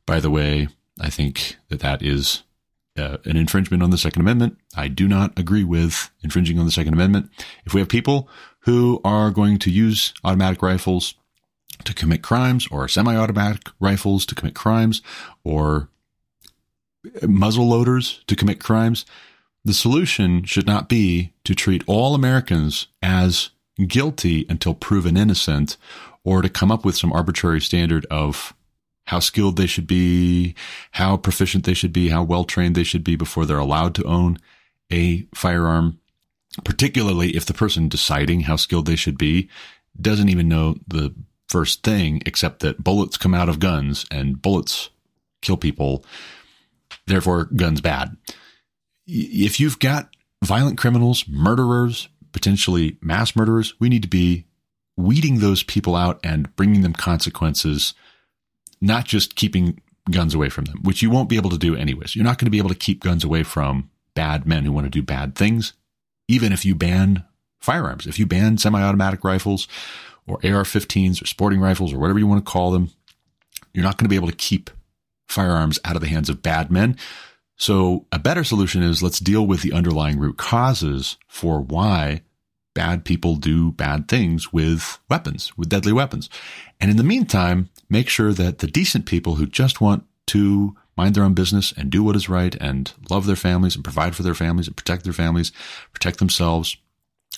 By 0.07 0.20
the 0.20 0.31
way, 0.31 0.68
I 1.00 1.11
think 1.11 1.57
that 1.68 1.81
that 1.81 2.02
is 2.02 2.42
uh, 2.96 3.18
an 3.24 3.37
infringement 3.37 3.83
on 3.83 3.90
the 3.90 3.98
Second 3.98 4.22
Amendment. 4.22 4.57
I 4.76 4.88
do 4.88 5.07
not 5.07 5.38
agree 5.38 5.64
with 5.64 6.11
infringing 6.22 6.59
on 6.59 6.64
the 6.64 6.72
Second 6.72 6.94
Amendment. 6.94 7.31
If 7.64 7.74
we 7.74 7.81
have 7.81 7.88
people 7.88 8.29
who 8.61 9.00
are 9.05 9.31
going 9.31 9.59
to 9.61 9.70
use 9.70 10.14
automatic 10.24 10.62
rifles 10.62 11.14
to 11.85 11.94
commit 11.94 12.22
crimes 12.22 12.66
or 12.70 12.88
semi-automatic 12.88 13.68
rifles 13.81 14.24
to 14.26 14.35
commit 14.35 14.55
crimes 14.55 15.02
or 15.44 15.90
muzzle 17.23 17.69
loaders 17.69 18.23
to 18.27 18.37
commit 18.37 18.61
crimes, 18.61 19.05
the 19.64 19.75
solution 19.75 20.45
should 20.45 20.66
not 20.66 20.88
be 20.88 21.33
to 21.45 21.55
treat 21.55 21.83
all 21.87 22.14
Americans 22.14 22.87
as 23.03 23.51
guilty 23.87 24.47
until 24.49 24.75
proven 24.75 25.16
innocent 25.16 25.77
or 26.25 26.42
to 26.42 26.49
come 26.49 26.71
up 26.71 26.85
with 26.85 26.97
some 26.97 27.12
arbitrary 27.12 27.61
standard 27.61 28.07
of 28.11 28.55
how 29.07 29.21
skilled 29.21 29.57
they 29.57 29.66
should 29.66 29.87
be, 29.87 30.55
how 30.92 31.16
proficient 31.16 31.64
they 31.64 31.75
should 31.75 31.92
be, 31.92 32.09
how 32.09 32.23
well 32.23 32.45
trained 32.45 32.75
they 32.75 32.83
should 32.83 33.05
be 33.05 33.16
before 33.16 33.47
they're 33.47 33.59
allowed 33.59 33.95
to 33.95 34.05
own 34.05 34.38
a 34.92 35.27
firearm, 35.35 35.99
particularly 36.64 37.37
if 37.37 37.45
the 37.45 37.55
person 37.55 37.88
deciding 37.88 38.40
how 38.40 38.57
skilled 38.57 38.87
they 38.87 38.97
should 38.97 39.19
be 39.19 39.49
doesn't 40.01 40.29
even 40.29 40.49
know 40.49 40.77
the 40.87 41.14
first 41.49 41.83
thing 41.83 42.21
except 42.27 42.61
that 42.61 42.83
bullets 42.83 43.16
come 43.16 43.35
out 43.35 43.49
of 43.49 43.61
guns 43.61 44.05
and 44.11 44.42
bullets 44.42 44.90
kill 45.42 45.57
people. 45.57 46.05
Therefore, 47.07 47.45
guns 47.45 47.81
bad. 47.81 48.16
If 49.07 49.61
you've 49.61 49.79
got 49.79 50.11
violent 50.45 50.79
criminals, 50.79 51.25
murderers, 51.29 52.09
potentially 52.33 52.99
mass 53.01 53.37
murderers, 53.37 53.75
we 53.79 53.88
need 53.88 54.03
to 54.03 54.09
be 54.09 54.47
weeding 54.97 55.38
those 55.38 55.62
people 55.62 55.95
out 55.95 56.19
and 56.25 56.55
bringing 56.57 56.81
them 56.81 56.92
consequences, 56.92 57.95
not 58.81 59.05
just 59.05 59.37
keeping 59.37 59.81
guns 60.11 60.35
away 60.35 60.49
from 60.49 60.64
them, 60.64 60.79
which 60.83 61.03
you 61.03 61.11
won't 61.11 61.29
be 61.29 61.37
able 61.37 61.51
to 61.51 61.59
do 61.59 61.77
anyways. 61.77 62.16
You're 62.16 62.25
not 62.25 62.38
going 62.38 62.47
to 62.47 62.51
be 62.51 62.59
able 62.59 62.71
to 62.71 62.75
keep 62.75 63.03
guns 63.03 63.25
away 63.25 63.42
from 63.42 63.90
bad 64.14 64.47
men 64.47 64.64
who 64.64 64.73
want 64.73 64.87
to 64.87 64.90
do 64.90 65.03
bad 65.03 65.35
things, 65.35 65.73
even 66.29 66.53
if 66.53 66.64
you 66.64 66.75
ban 66.75 67.25
firearms. 67.61 68.07
If 68.07 68.19
you 68.19 68.27
ban 68.27 68.59
semi 68.59 68.83
automatic 68.83 69.25
rifles 69.25 69.69
or 70.27 70.37
AR 70.37 70.64
15s 70.64 71.23
or 71.23 71.27
sporting 71.27 71.61
rifles 71.61 71.92
or 71.92 71.99
whatever 71.99 72.19
you 72.19 72.27
want 72.27 72.45
to 72.45 72.51
call 72.51 72.71
them, 72.71 72.90
you're 73.73 73.85
not 73.85 73.99
going 73.99 74.07
to 74.07 74.11
be 74.11 74.16
able 74.16 74.31
to 74.31 74.37
keep 74.37 74.71
firearms 75.29 75.79
out 75.85 75.97
of 75.97 76.03
the 76.03 76.09
hands 76.09 76.29
of 76.29 76.43
bad 76.43 76.71
men. 76.71 76.97
So 77.57 78.07
a 78.12 78.19
better 78.19 78.45
solution 78.45 78.83
is 78.83 79.03
let's 79.03 79.21
deal 79.21 79.47
with 79.47 79.62
the 79.62 79.73
underlying 79.73 80.19
root 80.19 80.37
causes 80.37 81.17
for 81.27 81.61
why 81.61 82.23
bad 82.75 83.05
people 83.07 83.37
do 83.37 83.73
bad 83.73 84.07
things 84.07 84.53
with 84.53 84.99
weapons, 85.09 85.57
with 85.57 85.71
deadly 85.71 85.93
weapons. 85.93 86.29
And 86.79 86.91
in 86.91 86.99
the 86.99 87.03
meantime, 87.03 87.71
make 87.89 88.11
sure 88.11 88.35
that 88.35 88.59
the 88.59 88.67
decent 88.67 89.07
people 89.07 89.37
who 89.37 89.47
just 89.47 89.81
want 89.81 90.05
to 90.27 90.77
mind 90.97 91.15
their 91.15 91.25
own 91.25 91.35
business 91.35 91.73
and 91.77 91.91
do 91.91 92.03
what 92.03 92.17
is 92.17 92.29
right 92.29 92.55
and 92.61 92.93
love 93.11 93.27
their 93.27 93.37
families 93.37 93.75
and 93.75 93.85
provide 93.85 94.15
for 94.15 94.23
their 94.23 94.35
families 94.35 94.67
and 94.67 94.77
protect 94.77 95.05
their 95.05 95.12
families, 95.12 95.53
protect 95.93 96.19
themselves, 96.19 96.77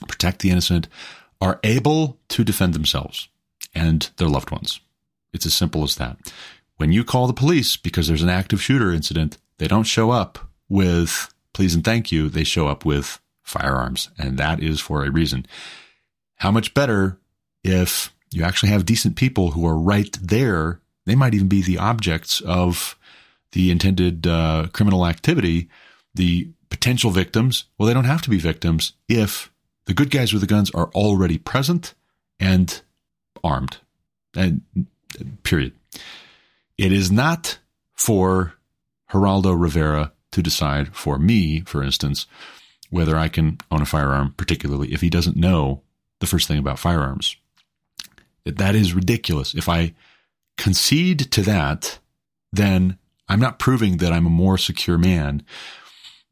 protect 0.08 0.40
the 0.40 0.50
innocent, 0.50 0.88
are 1.40 1.60
able 1.62 2.18
to 2.28 2.42
defend 2.44 2.74
themselves 2.74 3.28
and 3.74 4.10
their 4.16 4.28
loved 4.28 4.50
ones. 4.50 4.80
It's 5.32 5.46
as 5.46 5.54
simple 5.54 5.84
as 5.84 5.96
that. 5.96 6.16
When 6.78 6.92
you 6.92 7.04
call 7.04 7.26
the 7.26 7.32
police 7.32 7.76
because 7.76 8.08
there's 8.08 8.22
an 8.22 8.28
active 8.28 8.62
shooter 8.62 8.90
incident, 8.90 9.36
they 9.58 9.68
don't 9.68 9.84
show 9.84 10.10
up 10.10 10.38
with 10.68 11.32
please 11.52 11.74
and 11.74 11.84
thank 11.84 12.10
you. 12.10 12.28
They 12.28 12.44
show 12.44 12.68
up 12.68 12.84
with 12.84 13.20
firearms, 13.42 14.10
and 14.16 14.38
that 14.38 14.62
is 14.62 14.80
for 14.80 15.04
a 15.04 15.10
reason. 15.10 15.44
How 16.36 16.50
much 16.50 16.72
better 16.72 17.18
if 17.64 18.14
you 18.30 18.44
actually 18.44 18.70
have 18.70 18.86
decent 18.86 19.16
people 19.16 19.50
who 19.50 19.66
are 19.66 19.76
right 19.76 20.16
there? 20.22 20.80
They 21.04 21.16
might 21.16 21.34
even 21.34 21.48
be 21.48 21.62
the 21.62 21.78
objects 21.78 22.40
of 22.42 22.96
the 23.52 23.70
intended 23.70 24.26
uh, 24.26 24.68
criminal 24.72 25.06
activity. 25.06 25.68
The 26.14 26.48
potential 26.70 27.10
victims, 27.10 27.64
well, 27.76 27.86
they 27.86 27.94
don't 27.94 28.04
have 28.04 28.22
to 28.22 28.30
be 28.30 28.38
victims 28.38 28.92
if 29.08 29.50
the 29.86 29.94
good 29.94 30.10
guys 30.10 30.32
with 30.32 30.42
the 30.42 30.46
guns 30.46 30.70
are 30.70 30.90
already 30.94 31.38
present 31.38 31.94
and 32.38 32.80
armed. 33.42 33.78
And 34.36 34.60
period. 35.42 35.72
It 36.78 36.92
is 36.92 37.10
not 37.10 37.58
for 37.94 38.54
Geraldo 39.10 39.60
Rivera 39.60 40.12
to 40.32 40.42
decide 40.42 40.94
for 40.94 41.18
me, 41.18 41.60
for 41.60 41.82
instance, 41.82 42.26
whether 42.90 43.16
I 43.16 43.28
can 43.28 43.58
own 43.70 43.82
a 43.82 43.86
firearm, 43.86 44.34
particularly 44.36 44.92
if 44.92 45.00
he 45.00 45.10
doesn't 45.10 45.36
know 45.36 45.82
the 46.20 46.26
first 46.26 46.48
thing 46.48 46.58
about 46.58 46.78
firearms. 46.78 47.36
That 48.44 48.74
is 48.74 48.94
ridiculous. 48.94 49.54
If 49.54 49.68
I 49.68 49.94
concede 50.56 51.30
to 51.32 51.42
that, 51.42 51.98
then 52.52 52.98
I'm 53.28 53.40
not 53.40 53.58
proving 53.58 53.98
that 53.98 54.12
I'm 54.12 54.26
a 54.26 54.30
more 54.30 54.56
secure 54.56 54.96
man 54.98 55.44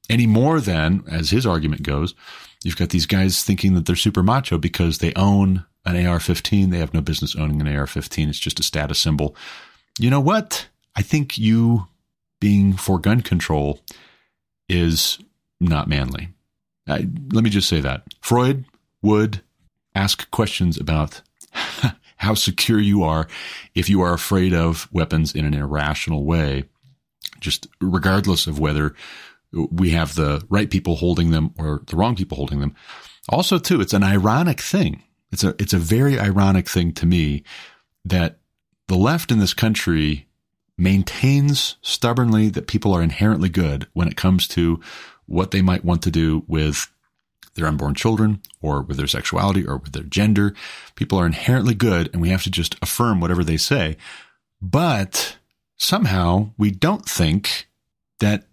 any 0.09 0.26
more 0.26 0.61
than, 0.61 1.04
as 1.11 1.30
his 1.30 1.46
argument 1.46 1.82
goes, 1.82 2.14
you've 2.62 2.76
got 2.76 2.90
these 2.90 3.06
guys 3.06 3.42
thinking 3.42 3.74
that 3.74 3.87
they're 3.87 3.96
super 3.96 4.22
macho 4.22 4.59
because 4.59 4.98
they 4.98 5.12
own 5.14 5.64
an 5.85 6.06
AR 6.06 6.20
15. 6.20 6.70
They 6.70 6.78
have 6.78 6.94
no 6.94 7.00
business 7.00 7.37
owning 7.37 7.61
an 7.61 7.74
AR 7.76 7.87
15. 7.87 8.28
It's 8.28 8.38
just 8.38 8.61
a 8.61 8.62
status 8.62 8.98
symbol. 8.98 9.37
You 9.98 10.11
know 10.11 10.20
what? 10.20 10.68
I 10.94 11.02
think 11.02 11.38
you 11.38 11.87
being 12.40 12.74
for 12.74 12.98
gun 12.98 13.20
control 13.22 13.80
is 14.68 15.18
not 15.61 15.88
manly. 15.88 16.28
I, 16.88 17.09
let 17.32 17.42
me 17.42 17.50
just 17.50 17.68
say 17.68 17.80
that. 17.80 18.04
Freud 18.20 18.64
would 19.02 19.42
ask 19.94 20.30
questions 20.30 20.78
about 20.78 21.22
how 22.16 22.35
secure 22.35 22.78
you 22.78 23.02
are 23.02 23.26
if 23.74 23.88
you 23.88 24.02
are 24.02 24.12
afraid 24.12 24.54
of 24.54 24.88
weapons 24.92 25.35
in 25.35 25.44
an 25.44 25.54
irrational 25.54 26.24
way, 26.24 26.64
just 27.40 27.66
regardless 27.80 28.46
of 28.46 28.59
whether 28.59 28.94
we 29.52 29.90
have 29.90 30.14
the 30.14 30.44
right 30.48 30.70
people 30.70 30.96
holding 30.96 31.30
them 31.30 31.54
or 31.59 31.82
the 31.87 31.96
wrong 31.96 32.14
people 32.14 32.37
holding 32.37 32.61
them. 32.61 32.74
Also, 33.28 33.59
too, 33.59 33.80
it's 33.80 33.94
an 33.94 34.04
ironic 34.04 34.61
thing. 34.61 35.02
It's 35.32 35.42
a 35.42 35.54
it's 35.59 35.72
a 35.72 35.78
very 35.78 36.18
ironic 36.18 36.68
thing 36.68 36.92
to 36.94 37.06
me 37.06 37.42
that 38.04 38.38
the 38.88 38.96
left 38.96 39.31
in 39.31 39.38
this 39.38 39.55
country 39.55 40.27
maintains 40.79 41.77
stubbornly 41.83 42.49
that 42.51 42.66
people 42.66 42.92
are 42.92 43.03
inherently 43.03 43.49
good 43.49 43.87
when 43.92 44.09
it 44.09 44.16
comes 44.16 44.46
to 44.49 44.81
what 45.27 45.51
they 45.51 45.62
might 45.62 45.85
want 45.85 46.03
to 46.03 46.11
do 46.11 46.44
with 46.46 46.90
their 47.55 47.66
unborn 47.66 47.94
children 47.94 48.40
or 48.61 48.83
with 48.83 48.96
their 48.96 49.07
sexuality 49.07 49.66
or 49.66 49.79
with 49.79 49.92
their 49.92 50.03
gender. 50.03 50.55
People 50.94 51.18
are 51.18 51.27
inherently 51.27 51.75
good 51.75 52.11
and 52.12 52.20
we 52.20 52.29
have 52.29 52.42
to 52.42 52.51
just 52.51 52.77
affirm 52.83 53.20
whatever 53.20 53.42
they 53.42 53.57
say. 53.57 53.96
But 54.61 55.38
somehow 55.77 56.51
we 56.59 56.70
don't 56.70 57.07
think 57.07 57.68
that 58.20 58.44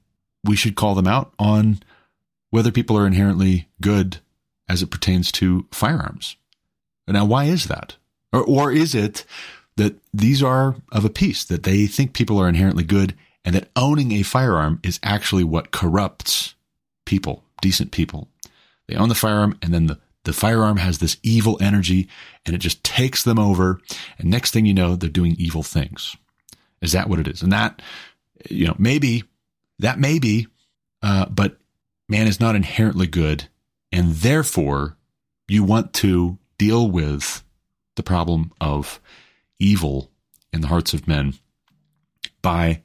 we 0.43 0.56
should 0.56 0.76
call 0.76 0.96
them 0.96 1.08
out 1.08 1.34
on 1.38 1.82
whether 2.50 2.72
people 2.72 2.98
are 2.98 3.08
inherently 3.08 3.67
good 3.82 4.17
as 4.67 4.82
it 4.82 4.91
pertains 4.91 5.32
to 5.34 5.67
firearms. 5.72 6.38
Now, 7.08 7.26
why 7.26 7.46
is 7.46 7.65
that? 7.65 7.98
Or, 8.32 8.43
or 8.43 8.72
is 8.72 8.96
it 8.96 9.26
that 9.76 9.96
these 10.14 10.44
are 10.44 10.76
of 10.92 11.06
a 11.06 11.10
piece, 11.10 11.44
that 11.46 11.64
they 11.64 11.88
think 11.88 12.14
people 12.14 12.40
are 12.40 12.48
inherently 12.48 12.84
good 12.84 13.16
and 13.46 13.56
that 13.56 13.70
owning 13.76 14.12
a 14.12 14.24
firearm 14.24 14.80
is 14.84 15.00
actually 15.04 15.44
what 15.44 15.72
corrupts 15.72 16.56
people, 17.06 17.44
decent 17.62 17.92
people? 17.92 18.30
They 18.88 18.96
own 18.96 19.10
the 19.10 19.16
firearm 19.16 19.58
and 19.62 19.74
then 19.74 19.88
the, 19.88 20.00
the 20.24 20.34
firearm 20.34 20.78
has 20.78 21.00
this 21.00 21.18
evil 21.24 21.58
energy 21.62 22.08
and 22.46 22.56
it 22.56 22.60
just 22.60 22.84
takes 22.84 23.24
them 23.24 23.40
over. 23.40 23.82
And 24.18 24.30
next 24.30 24.52
thing 24.52 24.66
you 24.66 24.74
know, 24.74 24.96
they're 24.96 25.10
doing 25.10 25.36
evil 25.38 25.64
things. 25.64 26.16
Is 26.82 26.92
that 26.92 27.10
what 27.10 27.20
it 27.20 27.28
is? 27.28 27.42
And 27.42 27.52
that, 27.52 27.82
you 28.50 28.68
know, 28.68 28.76
maybe 28.78 29.24
that 29.80 30.00
may 30.00 30.20
be, 30.20 30.48
uh, 31.02 31.26
but 31.28 31.58
man 32.08 32.28
is 32.28 32.40
not 32.40 32.56
inherently 32.56 33.08
good. 33.08 33.48
And 33.92 34.12
therefore, 34.12 34.98
you 35.48 35.64
want 35.64 35.94
to 35.94 36.38
deal 36.58 36.90
with 36.90 37.44
the 37.96 38.04
problem 38.04 38.52
of 38.60 39.00
evil 39.60 40.12
in 40.52 40.62
the 40.62 40.68
hearts 40.68 40.94
of 40.94 41.08
men 41.08 41.34
by 42.42 42.82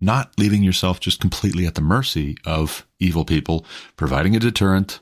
not 0.00 0.32
leaving 0.38 0.62
yourself 0.62 1.00
just 1.00 1.20
completely 1.20 1.66
at 1.66 1.74
the 1.74 1.80
mercy 1.80 2.36
of 2.44 2.86
evil 2.98 3.24
people, 3.24 3.64
providing 3.96 4.36
a 4.36 4.40
deterrent, 4.40 5.00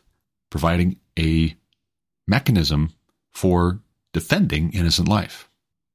providing 0.50 0.98
a 1.18 1.56
mechanism 2.26 2.92
for 3.32 3.80
defending 4.12 4.72
innocent 4.72 5.08
life. 5.08 5.48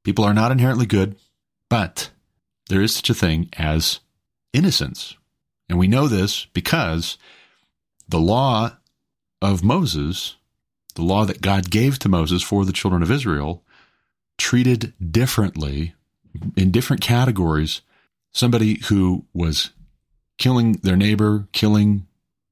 People 0.04 0.26
are 0.26 0.34
not 0.34 0.52
inherently 0.52 0.86
good, 0.86 1.16
but 1.70 2.10
there 2.70 2.82
is 2.82 2.96
such 2.96 3.10
a 3.10 3.14
thing 3.14 3.50
as 3.54 4.00
innocence. 4.54 5.16
And 5.70 5.78
we 5.78 5.88
know 5.88 6.08
this 6.08 6.46
because 6.54 7.18
the 8.08 8.20
law 8.20 8.78
of 9.42 9.64
Moses, 9.64 10.36
the 10.96 11.04
law 11.04 11.26
that 11.26 11.42
God 11.42 11.70
gave 11.70 12.00
to 12.00 12.10
Moses 12.10 12.42
for 12.42 12.66
the 12.66 12.74
children 12.74 13.04
of 13.04 13.12
Israel, 13.12 13.64
treated 14.48 14.94
differently 15.12 15.94
in 16.56 16.72
different 16.72 17.02
categories. 17.02 17.82
Somebody 18.34 18.80
who 18.88 19.26
was 19.34 19.72
killing 20.38 20.72
their 20.84 20.96
neighbor, 20.96 21.50
killing 21.52 22.08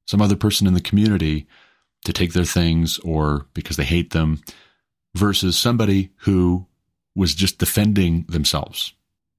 some 0.05 0.21
other 0.21 0.35
person 0.35 0.67
in 0.67 0.73
the 0.73 0.81
community 0.81 1.47
to 2.03 2.11
take 2.11 2.33
their 2.33 2.43
things 2.43 2.99
or 2.99 3.45
because 3.53 3.77
they 3.77 3.85
hate 3.85 4.09
them, 4.09 4.41
versus 5.15 5.57
somebody 5.57 6.09
who 6.23 6.65
was 7.15 7.33
just 7.33 7.59
defending 7.59 8.25
themselves. 8.27 8.91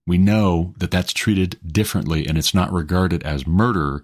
We 0.06 0.16
know 0.16 0.72
that 0.78 0.90
that's 0.90 1.12
treated 1.12 1.58
differently 1.62 2.26
and 2.26 2.38
it's 2.38 2.54
not 2.54 2.72
regarded 2.72 3.22
as 3.22 3.46
murder. 3.46 4.02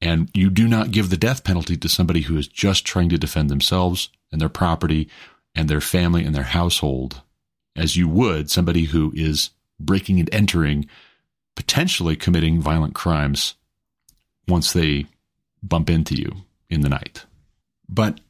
And 0.00 0.30
you 0.32 0.48
do 0.48 0.68
not 0.68 0.92
give 0.92 1.10
the 1.10 1.16
death 1.16 1.42
penalty 1.42 1.76
to 1.78 1.88
somebody 1.88 2.20
who 2.20 2.36
is 2.36 2.46
just 2.46 2.84
trying 2.84 3.08
to 3.08 3.18
defend 3.18 3.50
themselves 3.50 4.10
and 4.30 4.40
their 4.40 4.48
property 4.48 5.08
and 5.56 5.68
their 5.68 5.80
family 5.80 6.24
and 6.24 6.36
their 6.36 6.44
household 6.44 7.20
as 7.76 7.96
you 7.96 8.08
would 8.08 8.50
somebody 8.50 8.84
who 8.84 9.12
is 9.14 9.50
breaking 9.80 10.20
and 10.20 10.32
entering, 10.32 10.86
potentially 11.56 12.16
committing 12.16 12.60
violent 12.60 12.94
crimes 12.94 13.54
once 14.48 14.72
they 14.72 15.06
bump 15.62 15.90
into 15.90 16.14
you 16.14 16.30
in 16.68 16.82
the 16.82 16.88
night. 16.88 17.24
But 17.88 18.20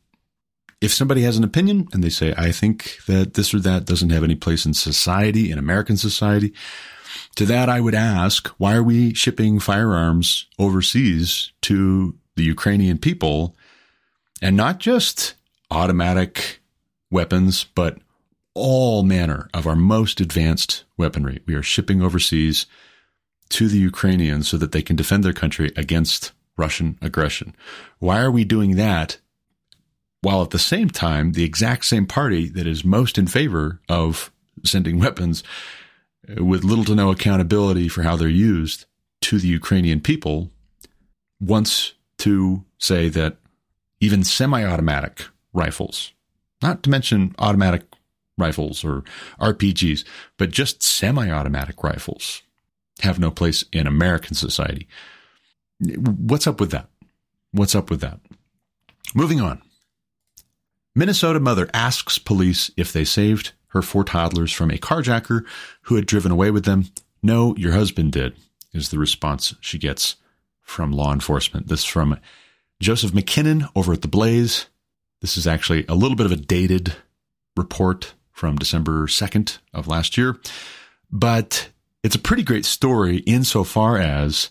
if 0.80 0.92
somebody 0.92 1.22
has 1.22 1.36
an 1.36 1.44
opinion 1.44 1.88
and 1.92 2.04
they 2.04 2.10
say, 2.10 2.34
I 2.36 2.52
think 2.52 2.98
that 3.06 3.34
this 3.34 3.54
or 3.54 3.60
that 3.60 3.86
doesn't 3.86 4.10
have 4.10 4.24
any 4.24 4.34
place 4.34 4.66
in 4.66 4.74
society, 4.74 5.50
in 5.50 5.58
American 5.58 5.96
society, 5.96 6.52
to 7.36 7.46
that 7.46 7.68
I 7.68 7.80
would 7.80 7.94
ask, 7.94 8.48
why 8.58 8.74
are 8.74 8.82
we 8.82 9.14
shipping 9.14 9.58
firearms 9.60 10.46
overseas 10.58 11.52
to 11.62 12.16
the 12.36 12.44
Ukrainian 12.44 12.98
people 12.98 13.56
and 14.42 14.56
not 14.56 14.78
just 14.78 15.34
automatic 15.70 16.60
weapons, 17.10 17.64
but 17.74 17.98
all 18.54 19.02
manner 19.02 19.48
of 19.52 19.66
our 19.66 19.76
most 19.76 20.20
advanced 20.20 20.84
weaponry? 20.96 21.40
We 21.46 21.54
are 21.54 21.62
shipping 21.62 22.02
overseas 22.02 22.66
to 23.50 23.68
the 23.68 23.78
Ukrainians 23.78 24.48
so 24.48 24.56
that 24.56 24.72
they 24.72 24.82
can 24.82 24.96
defend 24.96 25.24
their 25.24 25.32
country 25.32 25.70
against 25.76 26.32
Russian 26.56 26.98
aggression. 27.02 27.54
Why 27.98 28.20
are 28.20 28.30
we 28.30 28.44
doing 28.44 28.76
that 28.76 29.18
while 30.24 30.42
at 30.42 30.50
the 30.50 30.58
same 30.58 30.88
time, 30.88 31.32
the 31.32 31.44
exact 31.44 31.84
same 31.84 32.06
party 32.06 32.48
that 32.48 32.66
is 32.66 32.82
most 32.82 33.18
in 33.18 33.26
favor 33.26 33.80
of 33.90 34.32
sending 34.64 34.98
weapons 35.00 35.44
with 36.38 36.64
little 36.64 36.84
to 36.84 36.94
no 36.94 37.10
accountability 37.10 37.88
for 37.88 38.02
how 38.02 38.16
they're 38.16 38.28
used 38.28 38.86
to 39.20 39.38
the 39.38 39.48
Ukrainian 39.48 40.00
people 40.00 40.50
wants 41.40 41.92
to 42.18 42.64
say 42.78 43.10
that 43.10 43.36
even 44.00 44.24
semi 44.24 44.64
automatic 44.64 45.26
rifles, 45.52 46.12
not 46.62 46.82
to 46.82 46.90
mention 46.90 47.34
automatic 47.38 47.82
rifles 48.36 48.84
or 48.84 49.04
RPGs, 49.40 50.04
but 50.38 50.50
just 50.50 50.82
semi 50.82 51.30
automatic 51.30 51.82
rifles 51.82 52.42
have 53.00 53.18
no 53.18 53.30
place 53.30 53.64
in 53.72 53.86
American 53.86 54.34
society. 54.34 54.86
What's 55.80 56.46
up 56.46 56.60
with 56.60 56.70
that? 56.70 56.88
What's 57.52 57.74
up 57.74 57.90
with 57.90 58.00
that? 58.00 58.20
Moving 59.14 59.40
on. 59.40 59.62
Minnesota 60.94 61.40
mother 61.40 61.68
asks 61.74 62.18
police 62.18 62.70
if 62.76 62.92
they 62.92 63.04
saved 63.04 63.52
her 63.68 63.82
four 63.82 64.04
toddlers 64.04 64.52
from 64.52 64.70
a 64.70 64.78
carjacker 64.78 65.44
who 65.82 65.96
had 65.96 66.06
driven 66.06 66.30
away 66.30 66.50
with 66.50 66.64
them. 66.64 66.86
No, 67.22 67.56
your 67.56 67.72
husband 67.72 68.12
did, 68.12 68.36
is 68.72 68.90
the 68.90 68.98
response 68.98 69.54
she 69.60 69.78
gets 69.78 70.16
from 70.62 70.92
law 70.92 71.12
enforcement. 71.12 71.66
This 71.66 71.84
from 71.84 72.18
Joseph 72.80 73.12
MacKinnon 73.12 73.66
over 73.74 73.92
at 73.92 74.02
The 74.02 74.08
Blaze. 74.08 74.66
This 75.20 75.36
is 75.36 75.46
actually 75.46 75.84
a 75.88 75.94
little 75.94 76.16
bit 76.16 76.26
of 76.26 76.32
a 76.32 76.36
dated 76.36 76.94
report 77.56 78.14
from 78.34 78.56
December 78.56 79.06
2nd 79.06 79.58
of 79.72 79.86
last 79.86 80.18
year. 80.18 80.36
But 81.10 81.70
it's 82.02 82.16
a 82.16 82.20
pretty 82.20 82.42
great 82.42 82.66
story 82.66 83.18
insofar 83.18 83.96
as 83.96 84.50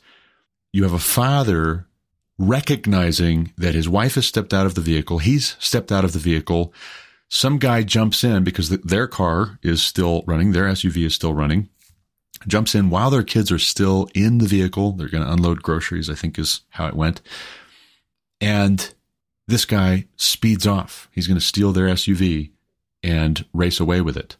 you 0.72 0.82
have 0.84 0.93
a 0.93 1.00
father 1.00 1.86
recognizing 2.39 3.54
that 3.58 3.76
his 3.76 3.88
wife 3.88 4.15
has 4.15 4.26
stepped 4.26 4.54
out 4.54 4.65
of 4.65 4.74
the 4.74 4.82
vehicle. 4.82 5.19
He's 5.19 5.56
stepped 5.60 5.91
out 5.91 6.04
of 6.04 6.13
the 6.13 6.19
vehicle. 6.19 6.74
Some 7.30 7.60
guy 7.60 7.84
jumps 7.84 8.24
in 8.24 8.43
because 8.43 8.69
th- 8.69 8.82
their 8.82 9.08
car 9.08 9.60
is 9.62 9.84
still 9.84 10.24
running. 10.26 10.52
Their 10.52 10.65
SUV 10.65 11.06
is 11.06 11.13
still 11.13 11.34
running. 11.34 11.69
Jumps 12.48 12.74
in 12.74 12.89
while 12.89 13.10
their 13.10 13.24
kids 13.24 13.52
are 13.52 13.60
still 13.60 14.10
in 14.15 14.39
the 14.39 14.48
vehicle. 14.48 14.93
They're 14.93 15.10
going 15.10 15.24
to 15.24 15.32
unload 15.32 15.62
groceries, 15.62 16.10
I 16.10 16.15
think 16.15 16.39
is 16.39 16.62
how 16.69 16.88
it 16.88 16.96
went. 16.96 17.22
And 18.41 18.93
this 19.48 19.65
guy 19.65 20.08
speeds 20.15 20.65
off. 20.65 21.10
He's 21.12 21.28
going 21.28 21.39
to 21.39 21.46
steal 21.46 21.72
their 21.72 21.88
SUV 21.88 22.52
and 23.03 23.45
race 23.53 23.79
away 23.79 24.01
with 24.01 24.17
it. 24.17 24.37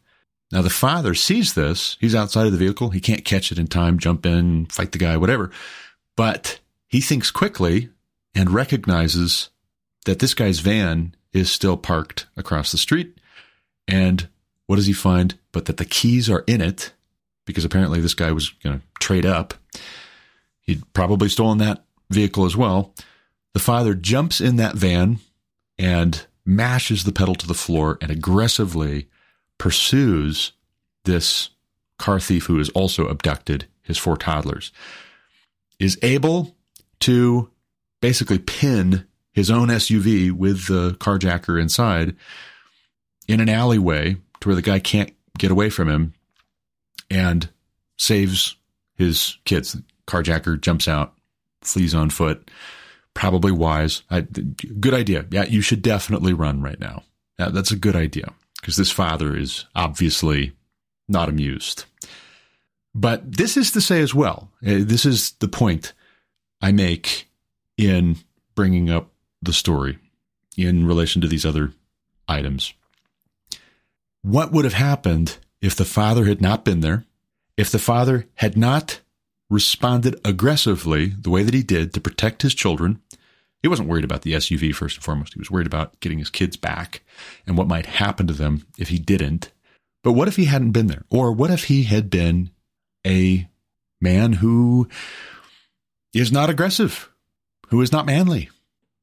Now, 0.50 0.62
the 0.62 0.70
father 0.70 1.14
sees 1.14 1.54
this. 1.54 1.96
He's 2.00 2.14
outside 2.14 2.46
of 2.46 2.52
the 2.52 2.58
vehicle. 2.58 2.90
He 2.90 3.00
can't 3.00 3.24
catch 3.24 3.50
it 3.52 3.58
in 3.58 3.66
time, 3.66 3.98
jump 3.98 4.24
in, 4.24 4.66
fight 4.66 4.92
the 4.92 4.98
guy, 4.98 5.16
whatever. 5.16 5.50
But 6.16 6.60
he 6.86 7.00
thinks 7.00 7.30
quickly 7.30 7.90
and 8.34 8.50
recognizes 8.50 9.50
that 10.04 10.18
this 10.18 10.34
guy's 10.34 10.60
van 10.60 11.14
is 11.32 11.50
still 11.50 11.76
parked 11.76 12.26
across 12.36 12.70
the 12.70 12.78
street. 12.78 13.18
And 13.88 14.28
what 14.66 14.76
does 14.76 14.86
he 14.86 14.92
find? 14.92 15.36
But 15.52 15.66
that 15.66 15.76
the 15.76 15.84
keys 15.84 16.30
are 16.30 16.44
in 16.46 16.60
it 16.60 16.92
because 17.44 17.64
apparently 17.64 18.00
this 18.00 18.14
guy 18.14 18.32
was 18.32 18.50
going 18.62 18.78
to 18.78 18.84
trade 19.00 19.26
up. 19.26 19.54
He'd 20.60 20.82
probably 20.92 21.28
stolen 21.28 21.58
that 21.58 21.84
vehicle 22.10 22.44
as 22.44 22.56
well. 22.56 22.94
The 23.52 23.60
father 23.60 23.94
jumps 23.94 24.40
in 24.40 24.56
that 24.56 24.74
van 24.74 25.18
and 25.78 26.24
mashes 26.46 27.04
the 27.04 27.12
pedal 27.12 27.34
to 27.34 27.46
the 27.46 27.54
floor 27.54 27.98
and 28.00 28.10
aggressively 28.10 29.08
pursues 29.58 30.52
this 31.04 31.50
car 31.98 32.20
thief 32.20 32.46
who 32.46 32.58
has 32.58 32.68
also 32.70 33.06
abducted 33.06 33.66
his 33.82 33.98
four 33.98 34.16
toddlers. 34.16 34.72
Is 35.78 35.98
able 36.02 36.56
to 37.00 37.50
basically 38.00 38.38
pin 38.38 39.06
his 39.32 39.50
own 39.50 39.68
SUV 39.68 40.30
with 40.30 40.68
the 40.68 40.92
carjacker 41.00 41.60
inside 41.60 42.14
in 43.26 43.40
an 43.40 43.48
alleyway 43.48 44.16
to 44.40 44.48
where 44.48 44.56
the 44.56 44.62
guy 44.62 44.78
can't 44.78 45.12
get 45.38 45.50
away 45.50 45.70
from 45.70 45.88
him 45.88 46.14
and 47.10 47.48
saves 47.96 48.56
his 48.94 49.38
kids. 49.44 49.72
The 49.72 49.82
carjacker 50.06 50.60
jumps 50.60 50.86
out, 50.86 51.14
flees 51.62 51.94
on 51.94 52.10
foot. 52.10 52.50
Probably 53.14 53.52
wise. 53.52 54.02
I, 54.10 54.22
good 54.22 54.94
idea. 54.94 55.24
Yeah, 55.30 55.44
you 55.44 55.60
should 55.60 55.82
definitely 55.82 56.32
run 56.32 56.62
right 56.62 56.78
now. 56.78 57.04
Yeah, 57.38 57.48
that's 57.48 57.70
a 57.70 57.76
good 57.76 57.96
idea 57.96 58.32
because 58.60 58.76
this 58.76 58.90
father 58.90 59.36
is 59.36 59.64
obviously 59.74 60.52
not 61.08 61.28
amused. 61.28 61.84
But 62.94 63.36
this 63.36 63.56
is 63.56 63.70
to 63.72 63.80
say 63.80 64.00
as 64.00 64.14
well, 64.14 64.50
uh, 64.64 64.78
this 64.80 65.04
is 65.04 65.32
the 65.32 65.48
point 65.48 65.92
I 66.60 66.72
make 66.72 67.28
in 67.76 68.16
bringing 68.54 68.90
up 68.90 69.10
the 69.42 69.52
story 69.52 69.98
in 70.56 70.86
relation 70.86 71.20
to 71.22 71.28
these 71.28 71.44
other 71.44 71.72
items. 72.28 72.72
What 74.22 74.52
would 74.52 74.64
have 74.64 74.74
happened 74.74 75.38
if 75.60 75.76
the 75.76 75.84
father 75.84 76.24
had 76.24 76.40
not 76.40 76.64
been 76.64 76.80
there? 76.80 77.04
If 77.56 77.70
the 77.70 77.78
father 77.78 78.26
had 78.36 78.56
not 78.56 79.00
responded 79.54 80.20
aggressively 80.24 81.06
the 81.06 81.30
way 81.30 81.42
that 81.42 81.54
he 81.54 81.62
did 81.62 81.94
to 81.94 82.00
protect 82.00 82.42
his 82.42 82.54
children? 82.54 83.00
He 83.62 83.68
wasn't 83.68 83.88
worried 83.88 84.04
about 84.04 84.22
the 84.22 84.34
SUV 84.34 84.74
first 84.74 84.96
and 84.96 85.04
foremost. 85.04 85.32
He 85.32 85.38
was 85.38 85.50
worried 85.50 85.66
about 85.66 85.98
getting 86.00 86.18
his 86.18 86.28
kids 86.28 86.56
back 86.56 87.02
and 87.46 87.56
what 87.56 87.68
might 87.68 87.86
happen 87.86 88.26
to 88.26 88.34
them 88.34 88.66
if 88.78 88.88
he 88.88 88.98
didn't. 88.98 89.50
But 90.02 90.12
what 90.12 90.28
if 90.28 90.36
he 90.36 90.44
hadn't 90.44 90.72
been 90.72 90.88
there? 90.88 91.04
Or 91.08 91.32
what 91.32 91.50
if 91.50 91.64
he 91.64 91.84
had 91.84 92.10
been 92.10 92.50
a 93.06 93.48
man 94.02 94.34
who 94.34 94.88
is 96.12 96.30
not 96.30 96.50
aggressive, 96.50 97.10
who 97.68 97.80
is 97.80 97.90
not 97.90 98.04
manly? 98.04 98.50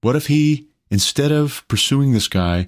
What 0.01 0.15
if 0.15 0.27
he, 0.27 0.67
instead 0.91 1.31
of 1.31 1.67
pursuing 1.67 2.11
this 2.11 2.27
guy, 2.27 2.67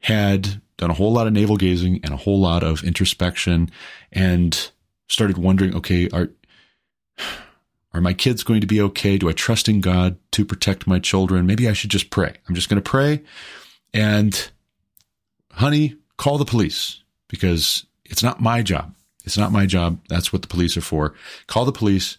had 0.00 0.60
done 0.76 0.90
a 0.90 0.94
whole 0.94 1.12
lot 1.12 1.26
of 1.26 1.32
navel 1.32 1.56
gazing 1.56 2.00
and 2.02 2.12
a 2.12 2.18
whole 2.18 2.40
lot 2.40 2.62
of 2.62 2.84
introspection 2.84 3.70
and 4.10 4.70
started 5.08 5.38
wondering, 5.38 5.74
okay, 5.76 6.08
are, 6.10 6.28
are 7.94 8.00
my 8.00 8.14
kids 8.14 8.42
going 8.42 8.60
to 8.60 8.66
be 8.66 8.80
okay? 8.80 9.18
Do 9.18 9.28
I 9.28 9.32
trust 9.32 9.68
in 9.68 9.80
God 9.80 10.16
to 10.32 10.44
protect 10.44 10.86
my 10.86 10.98
children? 10.98 11.46
Maybe 11.46 11.68
I 11.68 11.72
should 11.72 11.90
just 11.90 12.10
pray. 12.10 12.34
I'm 12.48 12.54
just 12.54 12.68
going 12.68 12.82
to 12.82 12.90
pray 12.90 13.22
and 13.92 14.50
honey, 15.52 15.96
call 16.16 16.38
the 16.38 16.44
police 16.44 17.02
because 17.28 17.86
it's 18.04 18.22
not 18.22 18.40
my 18.40 18.62
job. 18.62 18.94
It's 19.24 19.38
not 19.38 19.52
my 19.52 19.66
job. 19.66 20.00
That's 20.08 20.32
what 20.32 20.42
the 20.42 20.48
police 20.48 20.76
are 20.76 20.82
for. 20.82 21.14
Call 21.46 21.64
the 21.64 21.72
police. 21.72 22.18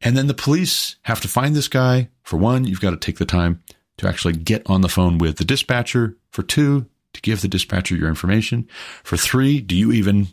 And 0.00 0.16
then 0.16 0.26
the 0.26 0.34
police 0.34 0.96
have 1.02 1.20
to 1.22 1.28
find 1.28 1.56
this 1.56 1.68
guy. 1.68 2.10
For 2.22 2.36
one, 2.36 2.64
you've 2.64 2.80
got 2.80 2.90
to 2.90 2.96
take 2.96 3.18
the 3.18 3.24
time 3.24 3.62
to 3.96 4.08
actually 4.08 4.34
get 4.34 4.62
on 4.66 4.82
the 4.82 4.88
phone 4.88 5.18
with 5.18 5.38
the 5.38 5.44
dispatcher. 5.44 6.16
For 6.30 6.42
two, 6.42 6.86
to 7.12 7.20
give 7.22 7.40
the 7.40 7.48
dispatcher 7.48 7.96
your 7.96 8.08
information. 8.08 8.68
For 9.02 9.16
three, 9.16 9.60
do 9.60 9.74
you 9.74 9.92
even 9.92 10.28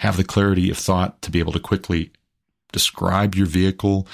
have 0.00 0.16
the 0.16 0.24
clarity 0.24 0.70
of 0.70 0.76
thought 0.76 1.22
to 1.22 1.30
be 1.30 1.38
able 1.38 1.52
to 1.52 1.60
quickly 1.60 2.12
describe 2.76 3.34
your 3.34 3.46
vehicle, 3.46 4.06